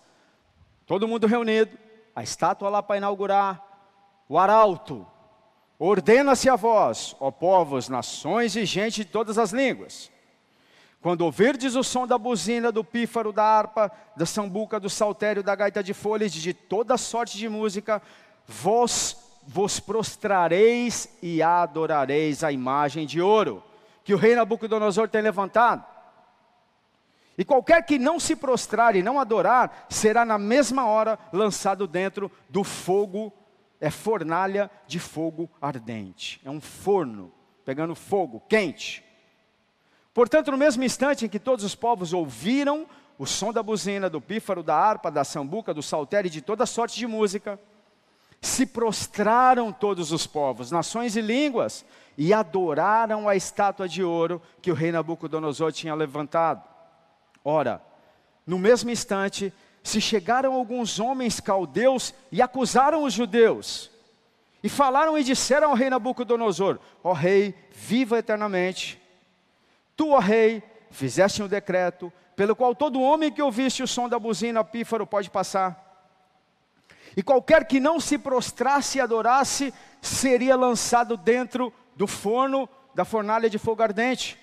Todo 0.87 1.09
mundo 1.09 1.27
reunido, 1.27 1.77
a 2.15 2.23
estátua 2.23 2.69
lá 2.69 2.81
para 2.81 2.99
inaugurar. 2.99 3.61
O 4.29 4.39
arauto, 4.39 5.05
ordena-se 5.77 6.49
a 6.49 6.55
vós, 6.55 7.17
ó 7.19 7.33
povos, 7.33 7.89
nações 7.89 8.55
e 8.55 8.65
gente 8.65 8.99
de 8.99 9.07
todas 9.07 9.37
as 9.37 9.51
línguas. 9.51 10.13
Quando 11.01 11.23
ouvirdes 11.23 11.75
o 11.75 11.83
som 11.83 12.07
da 12.07 12.17
buzina, 12.17 12.71
do 12.71 12.85
pífaro, 12.85 13.33
da 13.33 13.43
harpa, 13.43 13.91
da 14.17 14.25
sambuca, 14.25 14.79
do 14.79 14.89
saltério, 14.89 15.43
da 15.43 15.57
gaita 15.57 15.83
de 15.83 15.93
folhas, 15.93 16.31
de 16.33 16.55
toda 16.55 16.97
sorte 16.97 17.37
de 17.37 17.49
música, 17.49 18.01
vós 18.47 19.17
vos 19.45 19.81
prostrareis 19.81 21.09
e 21.21 21.43
adorareis 21.43 22.45
a 22.45 22.53
imagem 22.53 23.07
de 23.07 23.21
ouro 23.21 23.61
que 24.05 24.15
o 24.15 24.17
rei 24.17 24.37
Nabucodonosor 24.37 25.09
tem 25.09 25.21
levantado. 25.21 25.96
E 27.39 27.45
qualquer 27.45 27.83
que 27.85 27.99
não 27.99 28.19
se 28.19 28.35
prostrar 28.35 28.97
e 28.97 29.03
não 29.03 29.21
adorar, 29.21 29.87
será 29.91 30.25
na 30.25 30.39
mesma 30.39 30.87
hora 30.87 31.19
lançado 31.33 31.87
dentro 31.87 32.31
do 32.49 32.65
fogo, 32.65 33.33
é 33.81 33.91
fornalha 33.91 34.71
de 34.87 34.99
fogo 34.99 35.51
ardente. 35.61 36.41
É 36.45 36.51
um 36.51 36.61
forno 36.61 37.31
pegando 37.65 37.95
fogo 37.95 38.43
quente. 38.49 39.05
Portanto, 40.15 40.51
no 40.51 40.57
mesmo 40.57 40.83
instante 40.83 41.27
em 41.27 41.29
que 41.29 41.39
todos 41.39 41.63
os 41.65 41.75
povos 41.75 42.15
ouviram 42.15 42.87
o 43.19 43.27
som 43.27 43.53
da 43.53 43.63
buzina, 43.63 44.09
do 44.09 44.21
pífaro, 44.21 44.63
da 44.63 44.75
harpa, 44.75 45.11
da 45.11 45.25
sambuca, 45.25 45.75
do 45.75 45.83
saltério 45.83 46.29
e 46.29 46.31
de 46.31 46.41
toda 46.41 46.65
sorte 46.65 46.97
de 46.97 47.07
música, 47.07 47.61
se 48.41 48.65
prostraram 48.65 49.73
todos 49.73 50.13
os 50.13 50.27
povos, 50.27 50.71
nações 50.71 51.17
e 51.17 51.21
línguas, 51.21 51.85
e 52.17 52.33
adoraram 52.33 53.29
a 53.29 53.37
estátua 53.37 53.89
de 53.89 54.03
ouro 54.03 54.41
que 54.63 54.71
o 54.71 54.75
rei 54.75 54.93
Nabucodonosor 54.93 55.73
tinha 55.73 55.95
levantado. 55.95 56.76
Ora, 57.49 57.81
no 58.45 58.59
mesmo 58.59 58.91
instante, 58.91 59.55
se 59.81 60.01
chegaram 60.01 60.53
alguns 60.53 60.99
homens 60.99 61.39
caldeus 61.39 62.13
e 62.33 62.43
acusaram 62.43 63.05
os 63.05 63.13
judeus. 63.13 63.89
E 64.65 64.69
falaram 64.69 65.17
e 65.17 65.23
disseram 65.23 65.71
ao 65.71 65.77
rei 65.77 65.89
Nabucodonosor: 65.89 66.81
Ó 67.05 67.13
rei, 67.13 67.55
viva 67.71 68.19
eternamente. 68.19 69.01
Tu, 69.97 70.11
ó 70.11 70.19
rei, 70.19 70.61
fizeste 70.91 71.41
um 71.41 71.47
decreto, 71.47 72.13
pelo 72.35 72.57
qual 72.57 72.75
todo 72.75 73.01
homem 73.01 73.31
que 73.31 73.41
ouvisse 73.41 73.81
o 73.81 73.87
som 73.87 74.09
da 74.09 74.19
buzina 74.19 74.65
pífaro 74.65 75.07
pode 75.07 75.31
passar. 75.31 76.11
E 77.17 77.23
qualquer 77.23 77.69
que 77.69 77.79
não 77.79 78.01
se 78.01 78.19
prostrasse 78.19 78.99
e 78.99 79.01
adorasse, 79.01 79.73
seria 80.03 80.57
lançado 80.57 81.17
dentro 81.17 81.73
do 81.95 82.09
forno 82.09 82.69
da 82.93 83.05
fornalha 83.05 83.49
de 83.49 83.57
fogo 83.57 83.85
ardente. 83.85 84.37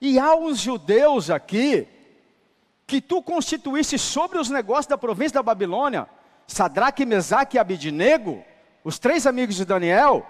E 0.00 0.18
há 0.18 0.34
uns 0.34 0.58
judeus 0.58 1.28
aqui 1.28 1.86
que 2.86 3.00
tu 3.00 3.22
constituísse 3.22 3.98
sobre 3.98 4.38
os 4.38 4.48
negócios 4.48 4.86
da 4.86 4.98
província 4.98 5.34
da 5.34 5.42
Babilônia, 5.42 6.08
Sadraque, 6.46 7.04
Mesaque 7.06 7.56
e 7.56 7.60
Abidinego, 7.60 8.42
os 8.82 8.98
três 8.98 9.26
amigos 9.26 9.56
de 9.56 9.64
Daniel. 9.64 10.26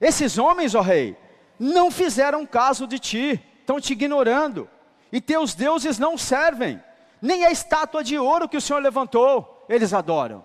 Esses 0.00 0.38
homens, 0.38 0.74
ó 0.74 0.82
rei, 0.82 1.16
não 1.58 1.90
fizeram 1.90 2.46
caso 2.46 2.86
de 2.86 2.98
ti, 2.98 3.42
estão 3.60 3.80
te 3.80 3.94
ignorando, 3.94 4.68
e 5.10 5.20
teus 5.20 5.54
deuses 5.54 5.98
não 5.98 6.18
servem, 6.18 6.80
nem 7.20 7.44
a 7.44 7.50
estátua 7.50 8.04
de 8.04 8.18
ouro 8.18 8.48
que 8.48 8.56
o 8.56 8.60
Senhor 8.60 8.80
levantou, 8.80 9.64
eles 9.68 9.92
adoram. 9.92 10.44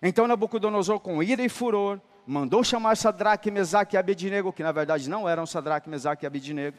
Então 0.00 0.28
Nabucodonosor, 0.28 1.00
com 1.00 1.22
ira 1.22 1.42
e 1.42 1.48
furor, 1.48 2.00
mandou 2.26 2.64
chamar 2.64 2.96
Sadraque, 2.96 3.50
Mesaque 3.50 3.94
e 3.94 3.98
Abednego, 3.98 4.52
que 4.52 4.62
na 4.62 4.72
verdade 4.72 5.08
não 5.08 5.28
eram 5.28 5.46
Sadraque, 5.46 5.88
Mesaque 5.88 6.24
e 6.24 6.26
Abednego, 6.26 6.76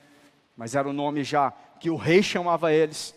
mas 0.56 0.76
era 0.76 0.88
o 0.88 0.94
nome 0.94 1.24
já 1.24 1.54
que 1.80 1.90
o 1.90 1.96
rei 1.96 2.22
chamava 2.22 2.74
eles. 2.74 3.16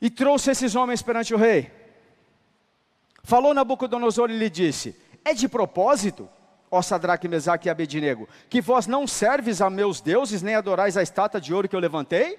E 0.00 0.10
trouxe 0.10 0.50
esses 0.50 0.74
homens 0.74 1.02
perante 1.02 1.32
o 1.34 1.36
rei. 1.36 1.70
Falou 3.22 3.54
Nabucodonosor 3.54 4.30
e 4.30 4.38
lhe 4.38 4.50
disse: 4.50 4.96
É 5.24 5.34
de 5.34 5.48
propósito, 5.48 6.28
ó 6.70 6.82
Sadraque, 6.82 7.28
Mesaque 7.28 7.68
e 7.68 7.70
Abednego, 7.70 8.28
que 8.48 8.60
vós 8.60 8.86
não 8.86 9.06
serves 9.06 9.60
a 9.60 9.70
meus 9.70 10.00
deuses, 10.00 10.42
nem 10.42 10.54
adorais 10.54 10.96
a 10.96 11.02
estátua 11.02 11.40
de 11.40 11.54
ouro 11.54 11.68
que 11.68 11.76
eu 11.76 11.80
levantei? 11.80 12.38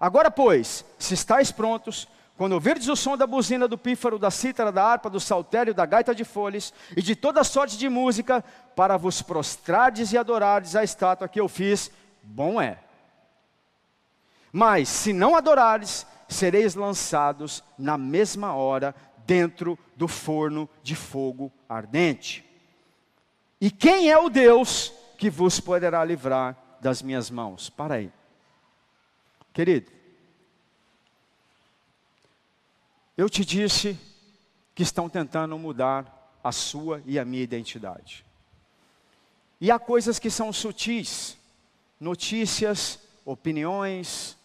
Agora, 0.00 0.30
pois, 0.32 0.84
se 0.98 1.14
estáis 1.14 1.52
prontos, 1.52 2.08
quando 2.36 2.52
ouvirdes 2.52 2.88
o 2.88 2.96
som 2.96 3.16
da 3.16 3.26
buzina, 3.26 3.68
do 3.68 3.78
pífaro, 3.78 4.18
da 4.18 4.30
cítara, 4.30 4.72
da 4.72 4.84
harpa, 4.84 5.10
do 5.10 5.20
saltério, 5.20 5.74
da 5.74 5.86
gaita 5.86 6.14
de 6.14 6.24
folhas 6.24 6.72
e 6.96 7.02
de 7.02 7.14
toda 7.14 7.44
sorte 7.44 7.76
de 7.76 7.88
música, 7.88 8.42
para 8.74 8.96
vos 8.96 9.20
prostrardes 9.20 10.12
e 10.12 10.18
adorardes 10.18 10.74
a 10.74 10.82
estátua 10.82 11.28
que 11.28 11.40
eu 11.40 11.48
fiz, 11.48 11.90
bom 12.22 12.60
é. 12.60 12.78
Mas, 14.50 14.88
se 14.88 15.12
não 15.12 15.36
adorares, 15.36 16.06
sereis 16.28 16.74
lançados 16.74 17.62
na 17.78 17.96
mesma 17.96 18.54
hora 18.54 18.94
dentro 19.26 19.78
do 19.96 20.08
forno 20.08 20.68
de 20.82 20.96
fogo 20.96 21.52
ardente. 21.68 22.44
E 23.60 23.70
quem 23.70 24.10
é 24.10 24.18
o 24.18 24.28
Deus 24.28 24.92
que 25.16 25.30
vos 25.30 25.60
poderá 25.60 26.04
livrar 26.04 26.56
das 26.80 27.00
minhas 27.02 27.30
mãos? 27.30 27.70
Para 27.70 27.94
aí. 27.94 28.10
Querido, 29.52 29.92
eu 33.16 33.28
te 33.28 33.44
disse 33.44 33.98
que 34.74 34.82
estão 34.82 35.08
tentando 35.08 35.58
mudar 35.58 36.38
a 36.42 36.50
sua 36.50 37.02
e 37.06 37.18
a 37.18 37.24
minha 37.24 37.42
identidade. 37.42 38.24
E 39.60 39.70
há 39.70 39.78
coisas 39.78 40.18
que 40.18 40.30
são 40.30 40.52
sutis, 40.52 41.36
notícias, 42.00 42.98
opiniões, 43.24 44.36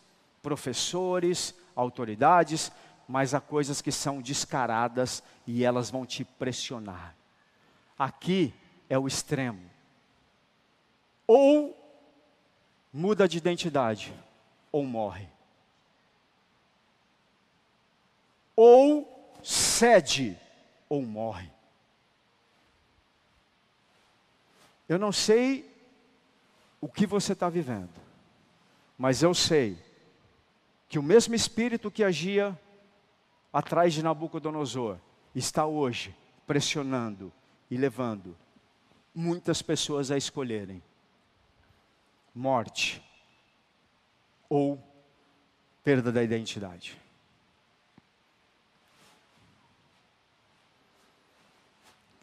professores, 0.43 1.55
autoridades, 1.75 2.71
mas 3.07 3.33
há 3.33 3.39
coisas 3.39 3.81
que 3.81 3.91
são 3.91 4.21
descaradas 4.21 5.23
e 5.45 5.63
elas 5.63 5.89
vão 5.89 6.05
te 6.05 6.23
pressionar. 6.23 7.15
Aqui 7.97 8.53
é 8.89 8.99
o 8.99 9.07
extremo. 9.07 9.61
Ou 11.25 11.75
muda 12.93 13.27
de 13.27 13.37
identidade, 13.37 14.13
ou 14.71 14.85
morre. 14.85 15.27
Ou 18.57 19.39
cede, 19.43 20.37
ou 20.89 21.03
morre. 21.03 21.49
Eu 24.89 24.97
não 24.97 25.11
sei 25.11 25.69
o 26.81 26.87
que 26.87 27.05
você 27.05 27.33
está 27.33 27.49
vivendo, 27.49 27.93
mas 28.97 29.21
eu 29.21 29.33
sei 29.33 29.77
que 30.89 30.97
o 30.97 31.03
mesmo 31.03 31.35
espírito 31.35 31.91
que 31.91 32.03
agia 32.03 32.59
atrás 33.53 33.93
de 33.93 34.01
Nabucodonosor 34.01 34.97
está 35.35 35.65
hoje 35.65 36.15
pressionando 36.45 37.31
e 37.69 37.77
levando 37.77 38.35
muitas 39.13 39.61
pessoas 39.61 40.09
a 40.09 40.17
escolherem 40.17 40.81
morte 42.33 43.03
ou 44.49 44.81
perda 45.83 46.11
da 46.11 46.23
identidade. 46.23 46.97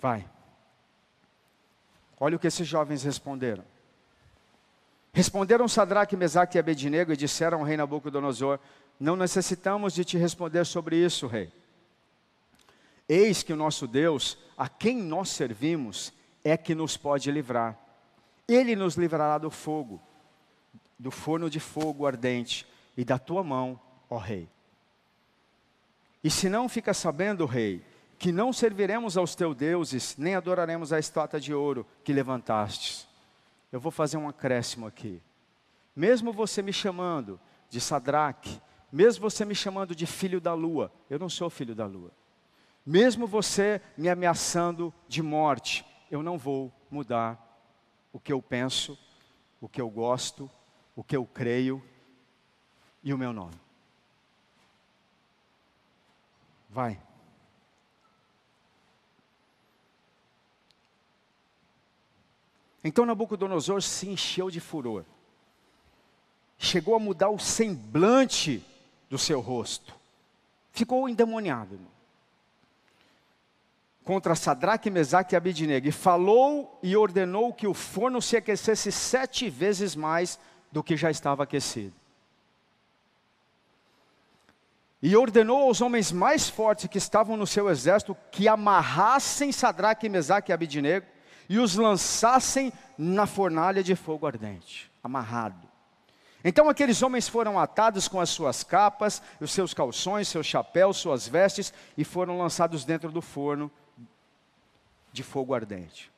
Vai. 0.05 0.28
Olha 2.20 2.36
o 2.36 2.38
que 2.38 2.46
esses 2.46 2.68
jovens 2.68 3.02
responderam. 3.02 3.64
Responderam 5.14 5.66
Sadraque, 5.66 6.14
Mesaque 6.14 6.59
e 6.59 6.61
Abednego 6.61 7.11
e 7.11 7.16
disseram 7.16 7.61
ao 7.61 7.64
rei 7.64 7.78
Nabucodonosor: 7.78 8.59
Não 9.00 9.16
necessitamos 9.16 9.94
de 9.94 10.05
te 10.05 10.18
responder 10.18 10.66
sobre 10.66 11.02
isso, 11.02 11.26
rei. 11.26 11.50
Eis 13.09 13.42
que 13.42 13.55
o 13.55 13.57
nosso 13.57 13.86
Deus, 13.86 14.36
a 14.59 14.68
quem 14.68 14.98
nós 14.98 15.30
servimos, 15.30 16.12
é 16.44 16.55
que 16.55 16.74
nos 16.74 16.98
pode 16.98 17.30
livrar. 17.30 17.74
Ele 18.46 18.76
nos 18.76 18.96
livrará 18.96 19.38
do 19.38 19.50
fogo, 19.50 20.02
do 20.98 21.11
forno 21.11 21.48
de 21.48 21.61
fogo 21.61 22.07
ardente 22.07 22.66
e 22.94 23.07
da 23.07 23.18
tua 23.18 23.42
mão, 23.42 23.80
ó 24.11 24.18
rei. 24.18 24.50
E 26.22 26.30
se 26.30 26.50
não 26.50 26.68
fica 26.68 26.92
sabendo, 26.92 27.46
rei, 27.46 27.82
que 28.19 28.33
não 28.33 28.53
serviremos 28.53 29.17
aos 29.17 29.35
teus 29.35 29.57
deuses, 29.57 30.17
nem 30.17 30.35
adoraremos 30.35 30.93
a 30.93 30.99
estátua 30.99 31.41
de 31.41 31.53
ouro 31.53 31.87
que 32.03 32.12
levantastes 32.12 33.09
eu 33.75 33.81
vou 33.81 33.91
fazer 33.91 34.17
um 34.17 34.29
acréscimo 34.29 34.87
aqui. 34.87 35.21
Mesmo 35.97 36.33
você 36.33 36.62
me 36.62 36.73
chamando 36.73 37.41
de 37.69 37.81
Sadraque, 37.81 38.62
mesmo 38.93 39.29
você 39.29 39.45
me 39.45 39.53
chamando 39.53 39.97
de 39.97 40.07
filho 40.07 40.41
da 40.41 40.55
lua, 40.55 40.93
eu 41.11 41.19
não 41.19 41.29
sou 41.29 41.51
filho 41.51 41.75
da 41.75 41.85
lua. 41.85 42.12
Mesmo 42.87 43.27
você 43.27 43.83
me 43.99 44.09
ameaçando 44.09 44.95
de 45.09 45.21
morte, 45.25 45.85
eu 46.09 46.23
não 46.23 46.39
vou 46.39 46.73
mudar 46.89 47.37
o 48.12 48.21
que 48.21 48.33
eu 48.33 48.41
penso, 48.41 48.97
o 49.61 49.69
que 49.69 49.81
eu 49.81 49.91
gosto, 49.91 50.49
o 50.95 51.03
que 51.03 51.17
eu 51.17 51.27
creio 51.27 51.83
e 53.03 53.12
o 53.12 53.19
meu 53.19 53.33
nome. 53.33 53.57
Vai. 56.71 57.03
Então 62.85 63.07
Nabucodonosor 63.07 63.80
se 63.80 64.07
encheu 64.07 64.51
de 64.51 64.61
furor. 64.61 65.05
Chegou 66.59 66.95
a 66.95 66.99
mudar 66.99 67.30
o 67.30 67.39
semblante 67.39 68.62
do 69.09 69.16
seu 69.16 69.41
rosto. 69.41 69.95
Ficou 70.70 71.09
endemoniado. 71.09 71.74
Irmão. 71.74 71.95
Contra 74.05 74.35
Sadraque, 74.35 74.91
Mesaque 74.91 75.35
e 75.35 75.37
Abidnego. 75.37 75.89
E 75.89 75.93
falou 75.93 76.78
e 76.82 76.95
ordenou 76.95 77.55
que 77.55 77.66
o 77.66 77.72
forno 77.72 78.20
se 78.20 78.37
aquecesse 78.37 78.93
sete 78.93 79.49
vezes 79.49 79.97
mais 79.97 80.39
do 80.70 80.82
que 80.82 80.95
já 80.95 81.11
estava 81.11 81.45
aquecido. 81.45 81.95
E 85.01 85.16
ordenou 85.16 85.62
aos 85.62 85.80
homens 85.80 86.12
mais 86.12 86.51
fortes 86.51 86.87
que 86.87 86.99
estavam 86.99 87.37
no 87.37 87.47
seu 87.47 87.70
exército 87.70 88.16
que 88.30 88.47
amarrassem 88.47 89.53
Sadraque, 89.53 90.09
Mesaque 90.09 90.51
e 90.51 90.55
Abidnego 90.55 91.14
e 91.49 91.59
os 91.59 91.76
lançassem 91.76 92.72
na 92.97 93.26
fornalha 93.26 93.82
de 93.82 93.95
fogo 93.95 94.26
ardente, 94.26 94.90
amarrado. 95.03 95.68
Então 96.45 96.68
aqueles 96.68 97.03
homens 97.03 97.26
foram 97.26 97.59
atados 97.59 98.07
com 98.07 98.20
as 98.20 98.28
suas 98.28 98.62
capas, 98.62 99.22
os 99.40 99.51
seus 99.51 99.72
calções, 99.72 100.28
seus 100.28 100.47
chapéus, 100.47 100.99
suas 100.99 101.26
vestes, 101.26 101.72
e 101.97 102.05
foram 102.05 102.36
lançados 102.38 102.84
dentro 102.84 103.11
do 103.11 103.22
forno 103.22 103.70
de 105.11 105.22
fogo 105.22 105.55
ardente. 105.55 106.12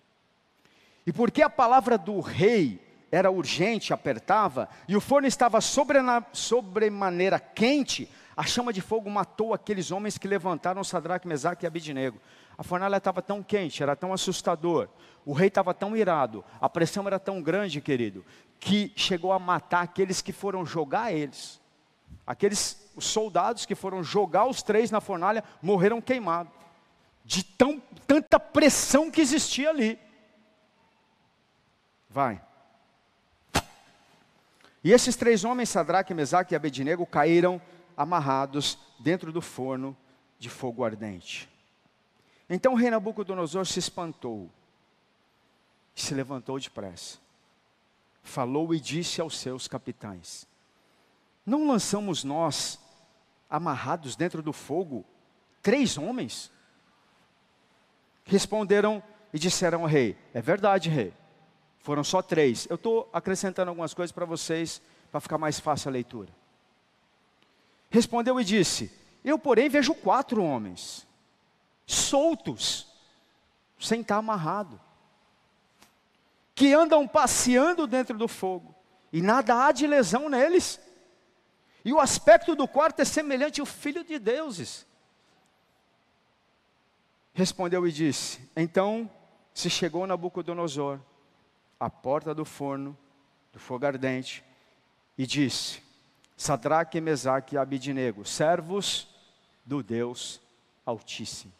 E 1.06 1.12
porque 1.12 1.42
a 1.42 1.50
palavra 1.50 1.96
do 1.96 2.18
rei 2.18 2.84
era 3.12 3.30
urgente, 3.30 3.92
apertava, 3.92 4.68
e 4.88 4.96
o 4.96 5.00
forno 5.00 5.28
estava 5.28 5.60
sobremaneira 5.60 7.38
quente, 7.38 8.10
a 8.36 8.42
chama 8.42 8.72
de 8.72 8.80
fogo 8.80 9.08
matou 9.08 9.54
aqueles 9.54 9.90
homens 9.90 10.18
que 10.18 10.28
levantaram 10.28 10.84
Sadraque, 10.84 11.26
Mesaque 11.28 11.64
e 11.64 11.66
Abidnego. 11.68 12.20
A 12.58 12.62
fornalha 12.62 12.96
estava 12.96 13.20
tão 13.20 13.42
quente, 13.42 13.82
era 13.82 13.94
tão 13.94 14.12
assustador. 14.12 14.88
O 15.24 15.32
rei 15.32 15.48
estava 15.48 15.74
tão 15.74 15.96
irado, 15.96 16.44
a 16.60 16.68
pressão 16.68 17.06
era 17.06 17.18
tão 17.18 17.42
grande, 17.42 17.80
querido, 17.80 18.24
que 18.58 18.92
chegou 18.96 19.32
a 19.32 19.38
matar 19.38 19.82
aqueles 19.82 20.22
que 20.22 20.32
foram 20.32 20.64
jogar 20.64 21.12
eles. 21.12 21.60
Aqueles 22.26 22.90
os 22.96 23.04
soldados 23.04 23.66
que 23.66 23.74
foram 23.74 24.02
jogar 24.02 24.46
os 24.46 24.62
três 24.62 24.90
na 24.90 25.00
fornalha 25.00 25.44
morreram 25.60 26.00
queimados. 26.00 26.52
De 27.24 27.42
tão, 27.42 27.82
tanta 28.06 28.40
pressão 28.40 29.10
que 29.10 29.20
existia 29.20 29.68
ali. 29.68 29.98
Vai. 32.08 32.40
E 34.82 34.92
esses 34.92 35.16
três 35.16 35.44
homens, 35.44 35.68
Sadraque, 35.68 36.14
Mesaque 36.14 36.54
e 36.54 36.56
Abednego, 36.56 37.04
caíram 37.04 37.60
amarrados 37.96 38.78
dentro 38.98 39.32
do 39.32 39.42
forno 39.42 39.96
de 40.38 40.48
fogo 40.48 40.84
ardente. 40.84 41.48
Então 42.48 42.74
o 42.74 42.76
rei 42.76 42.90
Nabucodonosor 42.90 43.66
se 43.66 43.78
espantou 43.78 44.50
e 45.96 46.00
se 46.00 46.14
levantou 46.14 46.58
depressa. 46.60 47.18
Falou 48.22 48.74
e 48.74 48.80
disse 48.80 49.20
aos 49.20 49.38
seus 49.38 49.66
capitães: 49.66 50.46
Não 51.44 51.66
lançamos 51.66 52.22
nós, 52.22 52.78
amarrados 53.48 54.16
dentro 54.16 54.42
do 54.42 54.52
fogo, 54.52 55.04
três 55.62 55.96
homens? 55.96 56.52
Responderam 58.24 59.02
e 59.32 59.38
disseram 59.38 59.82
ao 59.82 59.86
rei: 59.86 60.16
É 60.34 60.40
verdade, 60.40 60.88
rei. 60.88 61.12
Foram 61.78 62.02
só 62.02 62.20
três. 62.20 62.66
Eu 62.68 62.74
estou 62.74 63.08
acrescentando 63.12 63.70
algumas 63.70 63.94
coisas 63.94 64.10
para 64.10 64.24
vocês, 64.24 64.82
para 65.10 65.20
ficar 65.20 65.38
mais 65.38 65.60
fácil 65.60 65.88
a 65.88 65.92
leitura. 65.92 66.30
Respondeu 67.90 68.40
e 68.40 68.44
disse: 68.44 68.90
Eu, 69.24 69.38
porém, 69.38 69.68
vejo 69.68 69.94
quatro 69.94 70.42
homens, 70.42 71.06
soltos, 71.86 72.88
sem 73.78 74.00
estar 74.00 74.16
amarrado, 74.16 74.80
que 76.54 76.74
andam 76.74 77.06
passeando 77.06 77.86
dentro 77.86 78.18
do 78.18 78.26
fogo, 78.26 78.74
e 79.12 79.22
nada 79.22 79.64
há 79.64 79.72
de 79.72 79.86
lesão 79.86 80.28
neles. 80.28 80.80
E 81.84 81.92
o 81.92 82.00
aspecto 82.00 82.56
do 82.56 82.66
quarto 82.66 83.00
é 83.00 83.04
semelhante 83.04 83.60
ao 83.60 83.66
filho 83.66 84.02
de 84.02 84.18
deuses. 84.18 84.84
Respondeu 87.32 87.86
e 87.86 87.92
disse: 87.92 88.40
Então 88.56 89.08
se 89.54 89.70
chegou 89.70 90.06
Nabucodonosor 90.06 90.98
à 91.78 91.88
porta 91.88 92.34
do 92.34 92.44
forno, 92.44 92.96
do 93.52 93.60
fogo 93.60 93.86
ardente, 93.86 94.42
e 95.16 95.26
disse: 95.26 95.82
Sadraque, 96.36 97.00
Mesaque 97.00 97.54
e 97.54 97.58
Abidinego, 97.58 98.24
servos 98.24 99.08
do 99.64 99.82
Deus 99.82 100.40
Altíssimo. 100.84 101.52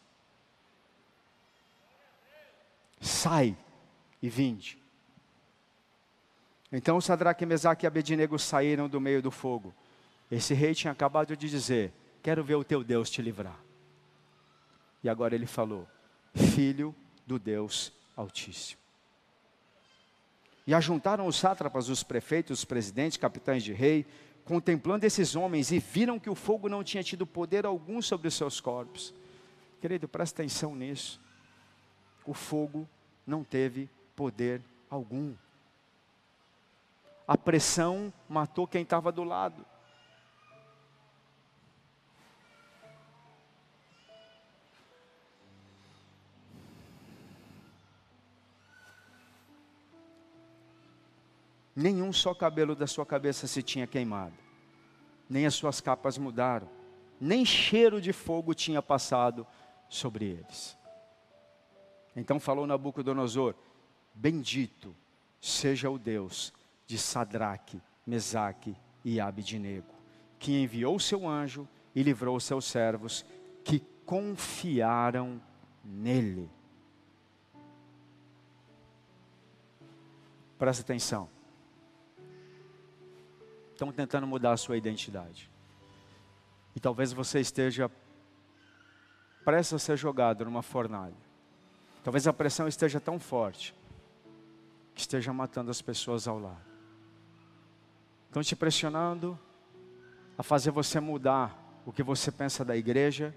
Sai 2.99 3.55
e 4.21 4.29
vinde. 4.29 4.77
Então 6.71 6.99
Sadraque, 6.99 7.45
Mesaque 7.45 7.85
e 7.85 7.87
Abednego 7.87 8.37
saíram 8.37 8.89
do 8.89 8.99
meio 8.99 9.21
do 9.21 9.31
fogo. 9.31 9.73
Esse 10.29 10.53
rei 10.53 10.75
tinha 10.75 10.91
acabado 10.91 11.35
de 11.35 11.49
dizer: 11.49 11.93
Quero 12.21 12.43
ver 12.43 12.55
o 12.55 12.63
teu 12.63 12.83
Deus 12.83 13.09
te 13.09 13.21
livrar. 13.21 13.57
E 15.03 15.09
agora 15.09 15.35
ele 15.35 15.45
falou: 15.45 15.87
Filho 16.35 16.93
do 17.25 17.39
Deus 17.39 17.93
Altíssimo. 18.15 18.81
E 20.65 20.73
ajuntaram 20.73 21.27
os 21.27 21.37
sátrapas, 21.37 21.87
os 21.87 22.03
prefeitos, 22.03 22.59
os 22.59 22.65
presidentes, 22.65 23.17
capitães 23.17 23.63
de 23.63 23.71
rei, 23.71 24.05
contemplando 24.43 25.05
esses 25.05 25.33
homens 25.33 25.71
e 25.71 25.79
viram 25.79 26.19
que 26.19 26.29
o 26.29 26.35
fogo 26.35 26.67
não 26.67 26.83
tinha 26.83 27.03
tido 27.03 27.25
poder 27.25 27.65
algum 27.65 28.01
sobre 28.01 28.27
os 28.27 28.33
seus 28.33 28.59
corpos. 28.59 29.13
Querido, 29.79 30.09
presta 30.09 30.41
atenção 30.41 30.75
nisso. 30.75 31.21
O 32.27 32.33
fogo 32.33 32.87
não 33.25 33.43
teve 33.43 33.89
poder 34.15 34.61
algum. 34.87 35.33
A 37.27 37.35
pressão 37.35 38.13
matou 38.29 38.67
quem 38.67 38.83
estava 38.83 39.11
do 39.11 39.23
lado. 39.23 39.65
nenhum 51.77 52.11
só 52.11 52.33
cabelo 52.33 52.75
da 52.75 52.87
sua 52.87 53.05
cabeça 53.05 53.45
se 53.45 53.61
tinha 53.61 53.85
queimado, 53.85 54.33
nem 55.29 55.45
as 55.45 55.53
suas 55.53 55.79
capas 55.79 56.17
mudaram, 56.17 56.67
nem 57.21 57.45
cheiro 57.45 58.01
de 58.01 58.11
fogo 58.11 58.55
tinha 58.55 58.81
passado 58.81 59.45
sobre 59.87 60.25
eles. 60.25 60.75
Então 62.17 62.39
falou 62.39 62.67
Nabucodonosor: 62.67 63.55
Bendito 64.13 64.93
seja 65.39 65.89
o 65.89 65.97
Deus 65.97 66.51
de 66.85 66.97
Sadraque, 66.97 67.81
Mesaque 68.05 68.75
e 69.05 69.21
Abidnego, 69.21 69.93
que 70.37 70.61
enviou 70.61 70.99
seu 70.99 71.27
anjo 71.27 71.67
e 71.95 72.03
livrou 72.03 72.39
seus 72.39 72.65
servos 72.65 73.25
que 73.63 73.79
confiaram 74.05 75.41
nele. 75.85 76.49
Presta 80.57 80.81
atenção 80.81 81.29
estão 83.77 83.91
tentando 83.91 84.25
mudar 84.25 84.53
a 84.53 84.57
sua 84.57 84.75
identidade. 84.75 85.49
E 86.75 86.79
talvez 86.79 87.13
você 87.13 87.39
esteja 87.39 87.89
prestes 89.45 89.75
a 89.75 89.79
ser 89.79 89.97
jogado 89.97 90.43
numa 90.43 90.63
fornalha. 90.63 91.26
Talvez 92.07 92.25
a 92.25 92.31
pressão 92.31 92.69
esteja 92.69 93.01
tão 93.01 93.19
forte 93.19 93.75
que 94.95 95.01
esteja 95.01 95.33
matando 95.33 95.69
as 95.69 95.81
pessoas 95.81 96.25
ao 96.25 96.39
lado. 96.39 96.65
Estão 98.27 98.41
te 98.41 98.55
pressionando 98.55 99.37
a 100.37 100.41
fazer 100.41 100.71
você 100.71 101.01
mudar 101.01 101.81
o 101.85 101.91
que 101.91 102.01
você 102.01 102.31
pensa 102.31 102.63
da 102.63 102.77
igreja, 102.77 103.35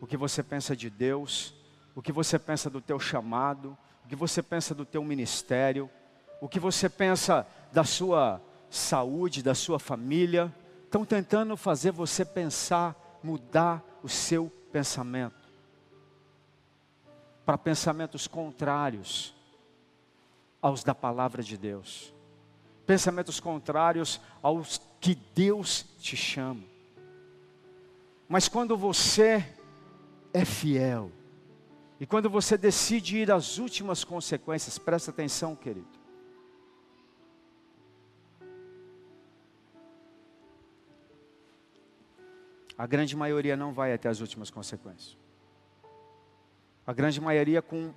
o 0.00 0.06
que 0.06 0.16
você 0.16 0.42
pensa 0.42 0.74
de 0.74 0.88
Deus, 0.88 1.54
o 1.94 2.00
que 2.00 2.10
você 2.10 2.38
pensa 2.38 2.70
do 2.70 2.80
teu 2.80 2.98
chamado, 2.98 3.76
o 4.02 4.08
que 4.08 4.16
você 4.16 4.42
pensa 4.42 4.74
do 4.74 4.86
teu 4.86 5.04
ministério, 5.04 5.90
o 6.40 6.48
que 6.48 6.58
você 6.58 6.88
pensa 6.88 7.46
da 7.70 7.84
sua 7.84 8.40
saúde 8.70 9.42
da 9.42 9.54
sua 9.54 9.78
família, 9.78 10.50
estão 10.86 11.04
tentando 11.04 11.54
fazer 11.54 11.90
você 11.90 12.24
pensar, 12.24 12.96
mudar 13.22 13.84
o 14.02 14.08
seu 14.08 14.50
pensamento 14.72 15.45
para 17.46 17.56
pensamentos 17.56 18.26
contrários 18.26 19.34
aos 20.60 20.84
da 20.84 20.94
palavra 20.94 21.42
de 21.42 21.56
Deus, 21.56 22.12
pensamentos 22.84 23.40
contrários 23.40 24.20
aos 24.42 24.80
que 25.00 25.14
Deus 25.14 25.86
te 25.98 26.16
chama. 26.16 26.64
Mas 28.28 28.48
quando 28.48 28.76
você 28.76 29.46
é 30.34 30.44
fiel, 30.44 31.10
e 31.98 32.04
quando 32.04 32.28
você 32.28 32.58
decide 32.58 33.16
ir 33.16 33.30
às 33.30 33.56
últimas 33.56 34.04
consequências, 34.04 34.76
presta 34.76 35.10
atenção, 35.10 35.56
querido. 35.56 35.96
a 42.78 42.86
grande 42.86 43.16
maioria 43.16 43.56
não 43.56 43.72
vai 43.72 43.92
até 43.92 44.08
as 44.08 44.20
últimas 44.20 44.50
consequências. 44.50 45.16
A 46.86 46.92
grande 46.92 47.20
maioria, 47.20 47.60
com 47.60 47.92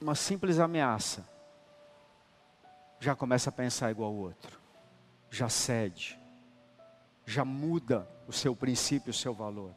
uma 0.00 0.14
simples 0.14 0.58
ameaça, 0.60 1.28
já 3.00 3.16
começa 3.16 3.50
a 3.50 3.52
pensar 3.52 3.90
igual 3.90 4.10
ao 4.10 4.16
outro, 4.16 4.60
já 5.30 5.48
cede, 5.48 6.18
já 7.26 7.44
muda 7.44 8.08
o 8.26 8.32
seu 8.32 8.54
princípio, 8.54 9.10
o 9.10 9.14
seu 9.14 9.34
valor. 9.34 9.74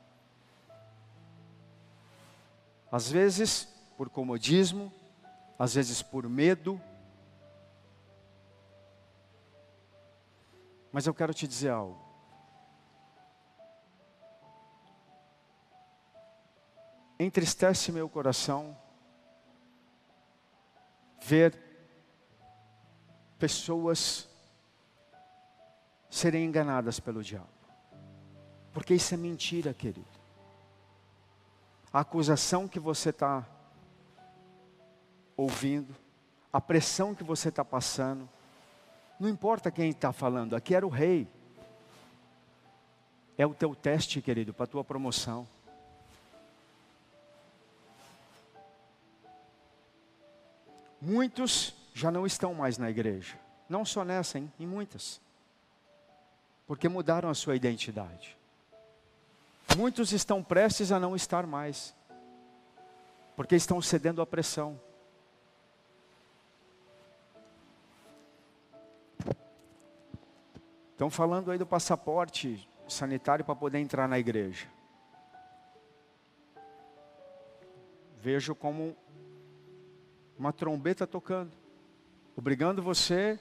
Às 2.92 3.10
vezes 3.10 3.68
por 3.98 4.10
comodismo, 4.10 4.92
às 5.58 5.76
vezes 5.76 6.02
por 6.02 6.28
medo. 6.28 6.82
Mas 10.92 11.08
eu 11.08 11.14
quero 11.14 11.34
te 11.34 11.48
dizer 11.48 11.70
algo. 11.70 12.11
Entristece 17.24 17.92
meu 17.92 18.10
coração 18.10 18.78
ver 21.24 21.58
pessoas 23.38 24.28
serem 26.10 26.46
enganadas 26.46 27.00
pelo 27.00 27.24
diabo. 27.24 27.48
Porque 28.74 28.94
isso 28.94 29.14
é 29.14 29.18
mentira, 29.18 29.74
querido. 29.74 30.08
A 31.94 32.00
acusação 32.00 32.68
que 32.68 32.80
você 32.80 33.10
está 33.10 33.46
ouvindo, 35.36 35.96
a 36.52 36.62
pressão 36.62 37.14
que 37.14 37.24
você 37.24 37.50
está 37.50 37.64
passando, 37.64 38.30
não 39.20 39.30
importa 39.30 39.70
quem 39.70 39.90
está 39.90 40.12
falando, 40.12 40.56
aqui 40.56 40.74
era 40.74 40.86
o 40.86 40.90
rei. 40.90 41.28
É 43.38 43.46
o 43.46 43.54
teu 43.54 43.76
teste, 43.76 44.22
querido, 44.22 44.54
para 44.54 44.64
a 44.66 44.68
tua 44.68 44.84
promoção. 44.84 45.48
Muitos 51.02 51.74
já 51.96 52.12
não 52.12 52.28
estão 52.28 52.54
mais 52.54 52.78
na 52.78 52.90
igreja. 52.90 53.36
Não 53.68 53.84
só 53.84 54.06
nessa, 54.06 54.38
hein? 54.38 54.52
em 54.60 54.68
muitas. 54.68 55.20
Porque 56.68 56.88
mudaram 56.88 57.30
a 57.30 57.34
sua 57.34 57.56
identidade. 57.56 58.38
Muitos 59.76 60.12
estão 60.12 60.44
prestes 60.44 60.92
a 60.92 61.00
não 61.00 61.16
estar 61.16 61.48
mais. 61.48 61.96
Porque 63.36 63.56
estão 63.56 63.82
cedendo 63.82 64.22
à 64.22 64.26
pressão. 64.28 64.80
Estão 70.92 71.10
falando 71.10 71.50
aí 71.50 71.58
do 71.58 71.66
passaporte 71.66 72.70
sanitário 72.88 73.44
para 73.44 73.56
poder 73.56 73.80
entrar 73.80 74.08
na 74.08 74.20
igreja. 74.20 74.68
Vejo 78.20 78.54
como 78.54 78.96
uma 80.42 80.52
trombeta 80.52 81.06
tocando, 81.06 81.52
obrigando 82.36 82.82
você 82.82 83.40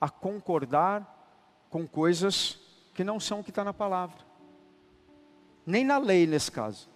a 0.00 0.08
concordar 0.08 1.06
com 1.68 1.86
coisas 1.86 2.58
que 2.94 3.04
não 3.04 3.20
são 3.20 3.40
o 3.40 3.44
que 3.44 3.50
está 3.50 3.62
na 3.62 3.74
palavra, 3.74 4.16
nem 5.66 5.84
na 5.84 5.98
lei 5.98 6.26
nesse 6.26 6.50
caso. 6.50 6.88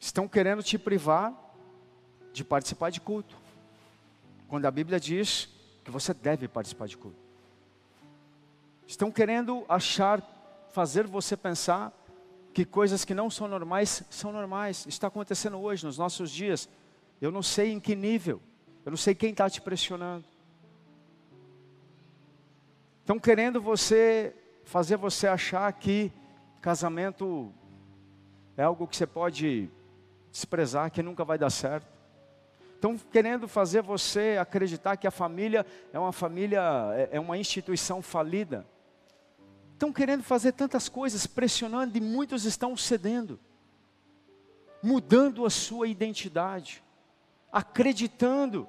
Estão 0.00 0.26
querendo 0.26 0.60
te 0.60 0.76
privar 0.76 1.32
de 2.32 2.42
participar 2.42 2.90
de 2.90 3.00
culto. 3.00 3.36
Quando 4.48 4.66
a 4.66 4.72
Bíblia 4.72 4.98
diz 4.98 5.48
que 5.84 5.90
você 5.92 6.12
deve 6.12 6.48
participar 6.48 6.88
de 6.88 6.96
culto. 6.96 7.16
Estão 8.88 9.12
querendo 9.12 9.64
achar, 9.68 10.20
fazer 10.72 11.06
você 11.06 11.36
pensar 11.36 11.92
que 12.58 12.64
coisas 12.64 13.04
que 13.04 13.14
não 13.14 13.30
são 13.30 13.46
normais 13.46 14.02
são 14.10 14.32
normais. 14.32 14.84
Está 14.88 15.06
acontecendo 15.06 15.60
hoje, 15.60 15.86
nos 15.86 15.96
nossos 15.96 16.28
dias. 16.28 16.68
Eu 17.20 17.30
não 17.30 17.40
sei 17.40 17.70
em 17.70 17.78
que 17.78 17.94
nível, 17.94 18.42
eu 18.84 18.90
não 18.90 18.96
sei 18.96 19.14
quem 19.14 19.30
está 19.30 19.48
te 19.48 19.60
pressionando. 19.60 20.24
Estão 22.98 23.16
querendo 23.16 23.62
você, 23.62 24.34
fazer 24.64 24.96
você 24.96 25.28
achar 25.28 25.72
que 25.72 26.10
casamento 26.60 27.54
é 28.56 28.64
algo 28.64 28.88
que 28.88 28.96
você 28.96 29.06
pode 29.06 29.70
desprezar, 30.32 30.90
que 30.90 31.00
nunca 31.00 31.24
vai 31.24 31.38
dar 31.38 31.50
certo. 31.50 31.86
Estão 32.74 32.98
querendo 32.98 33.46
fazer 33.46 33.82
você 33.82 34.36
acreditar 34.36 34.96
que 34.96 35.06
a 35.06 35.12
família 35.12 35.64
é 35.92 35.98
uma 35.98 36.12
família, 36.12 36.60
é, 36.96 37.10
é 37.12 37.20
uma 37.20 37.38
instituição 37.38 38.02
falida. 38.02 38.66
Estão 39.78 39.92
querendo 39.92 40.24
fazer 40.24 40.50
tantas 40.54 40.88
coisas, 40.88 41.24
pressionando, 41.24 41.96
e 41.96 42.00
muitos 42.00 42.44
estão 42.44 42.76
cedendo, 42.76 43.38
mudando 44.82 45.46
a 45.46 45.50
sua 45.50 45.86
identidade, 45.86 46.82
acreditando. 47.52 48.68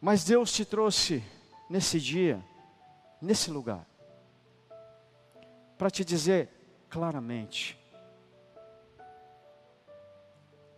Mas 0.00 0.22
Deus 0.22 0.52
te 0.52 0.64
trouxe 0.64 1.20
nesse 1.68 1.98
dia, 1.98 2.40
nesse 3.20 3.50
lugar, 3.50 3.84
para 5.76 5.90
te 5.90 6.04
dizer 6.04 6.48
claramente: 6.88 7.76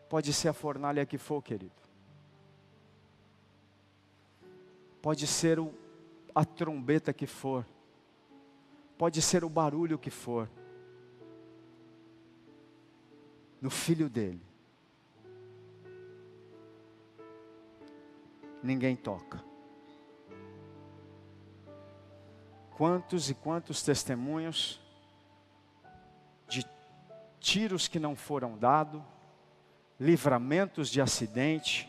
pode 0.09 0.33
ser 0.33 0.49
a 0.49 0.55
fornalha 0.55 1.05
que 1.05 1.19
for, 1.19 1.43
querido, 1.43 1.77
pode 5.03 5.27
ser 5.27 5.61
o, 5.61 5.75
a 6.37 6.45
trombeta 6.45 7.12
que 7.12 7.26
for, 7.26 7.66
pode 8.97 9.20
ser 9.20 9.43
o 9.43 9.49
barulho 9.49 9.99
que 9.99 10.11
for, 10.11 10.49
no 13.61 13.70
filho 13.70 14.09
dele, 14.09 14.47
ninguém 18.62 18.95
toca. 18.95 19.43
Quantos 22.76 23.30
e 23.30 23.34
quantos 23.34 23.82
testemunhos 23.82 24.80
tiros 27.47 27.87
que 27.87 28.01
não 28.01 28.16
foram 28.16 28.59
dados, 28.59 29.01
livramentos 30.01 30.91
de 30.91 31.01
acidente. 31.01 31.89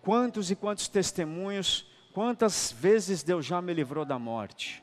Quantos 0.00 0.48
e 0.48 0.54
quantos 0.54 0.86
testemunhos, 0.86 1.90
quantas 2.14 2.72
vezes 2.72 3.22
Deus 3.22 3.44
já 3.44 3.60
me 3.60 3.74
livrou 3.74 4.04
da 4.04 4.18
morte? 4.18 4.82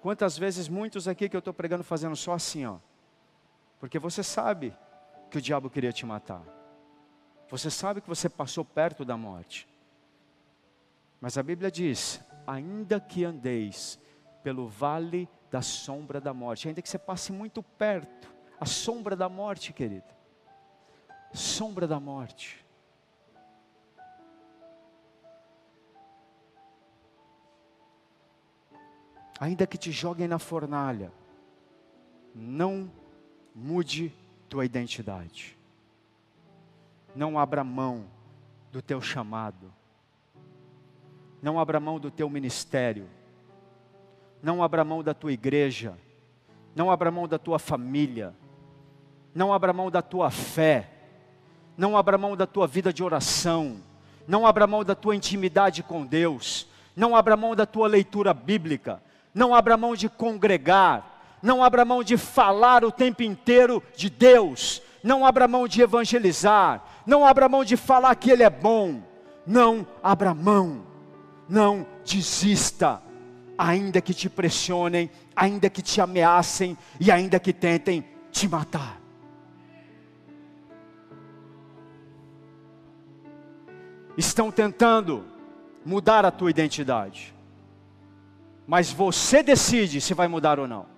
Quantas 0.00 0.38
vezes 0.38 0.68
muitos 0.68 1.08
aqui 1.08 1.28
que 1.28 1.36
eu 1.36 1.40
estou 1.40 1.52
pregando 1.52 1.82
fazendo 1.82 2.14
só 2.14 2.32
assim, 2.32 2.64
ó. 2.64 2.78
Porque 3.80 3.98
você 3.98 4.22
sabe 4.22 4.74
que 5.30 5.38
o 5.38 5.40
diabo 5.40 5.68
queria 5.68 5.92
te 5.92 6.06
matar. 6.06 6.42
Você 7.50 7.70
sabe 7.70 8.00
que 8.00 8.08
você 8.08 8.28
passou 8.28 8.64
perto 8.64 9.04
da 9.04 9.16
morte. 9.16 9.68
Mas 11.20 11.36
a 11.36 11.42
Bíblia 11.42 11.70
diz: 11.70 12.20
ainda 12.46 13.00
que 13.00 13.24
andeis 13.24 13.98
pelo 14.42 14.68
vale 14.68 15.28
da 15.50 15.62
sombra 15.62 16.20
da 16.20 16.32
morte, 16.32 16.68
ainda 16.68 16.80
que 16.80 16.88
você 16.88 16.98
passe 16.98 17.32
muito 17.32 17.62
perto, 17.62 18.32
a 18.60 18.66
sombra 18.66 19.16
da 19.16 19.28
morte, 19.28 19.72
querido. 19.72 20.14
Sombra 21.32 21.86
da 21.86 21.98
morte. 21.98 22.63
Ainda 29.40 29.66
que 29.66 29.76
te 29.76 29.90
joguem 29.90 30.28
na 30.28 30.38
fornalha, 30.38 31.12
não 32.34 32.90
mude 33.54 34.12
tua 34.48 34.64
identidade. 34.64 35.56
Não 37.14 37.38
abra 37.38 37.62
mão 37.62 38.06
do 38.72 38.80
teu 38.80 39.00
chamado. 39.00 39.72
Não 41.42 41.58
abra 41.58 41.78
mão 41.78 42.00
do 42.00 42.10
teu 42.10 42.28
ministério. 42.28 43.08
Não 44.42 44.62
abra 44.62 44.84
mão 44.84 45.02
da 45.02 45.14
tua 45.14 45.32
igreja. 45.32 45.96
Não 46.74 46.90
abra 46.90 47.10
mão 47.10 47.28
da 47.28 47.38
tua 47.38 47.58
família 47.58 48.34
não 49.34 49.52
abra 49.52 49.72
mão 49.72 49.90
da 49.90 50.00
tua 50.00 50.30
fé, 50.30 50.88
não 51.76 51.96
abra 51.96 52.16
mão 52.16 52.36
da 52.36 52.46
tua 52.46 52.66
vida 52.66 52.92
de 52.92 53.02
oração, 53.02 53.78
não 54.28 54.46
abra 54.46 54.66
mão 54.66 54.84
da 54.84 54.94
tua 54.94 55.16
intimidade 55.16 55.82
com 55.82 56.06
Deus, 56.06 56.68
não 56.94 57.16
abra 57.16 57.36
mão 57.36 57.56
da 57.56 57.66
tua 57.66 57.88
leitura 57.88 58.32
bíblica, 58.32 59.02
não 59.34 59.54
abra 59.54 59.76
mão 59.76 59.94
de 59.94 60.08
congregar, 60.08 61.38
não 61.42 61.62
abra 61.62 61.84
mão 61.84 62.02
de 62.02 62.16
falar 62.16 62.84
o 62.84 62.92
tempo 62.92 63.22
inteiro 63.22 63.82
de 63.96 64.08
Deus, 64.08 64.80
não 65.02 65.26
abra 65.26 65.48
mão 65.48 65.66
de 65.68 65.82
evangelizar, 65.82 66.82
não 67.04 67.26
abra 67.26 67.48
mão 67.48 67.64
de 67.64 67.76
falar 67.76 68.14
que 68.14 68.30
Ele 68.30 68.42
é 68.42 68.50
bom, 68.50 69.02
não 69.46 69.86
abra 70.02 70.32
mão, 70.32 70.86
não 71.48 71.86
desista, 72.04 73.02
ainda 73.58 74.00
que 74.00 74.14
te 74.14 74.28
pressionem, 74.28 75.10
ainda 75.34 75.68
que 75.68 75.82
te 75.82 76.00
ameacem 76.00 76.78
e 77.00 77.10
ainda 77.10 77.38
que 77.38 77.52
tentem 77.52 78.04
te 78.30 78.48
matar. 78.48 79.04
estão 84.16 84.50
tentando 84.50 85.24
mudar 85.84 86.24
a 86.24 86.30
tua 86.30 86.50
identidade. 86.50 87.33
Mas 88.66 88.90
você 88.90 89.42
decide 89.42 90.00
se 90.00 90.14
vai 90.14 90.28
mudar 90.28 90.58
ou 90.58 90.66
não. 90.66 90.93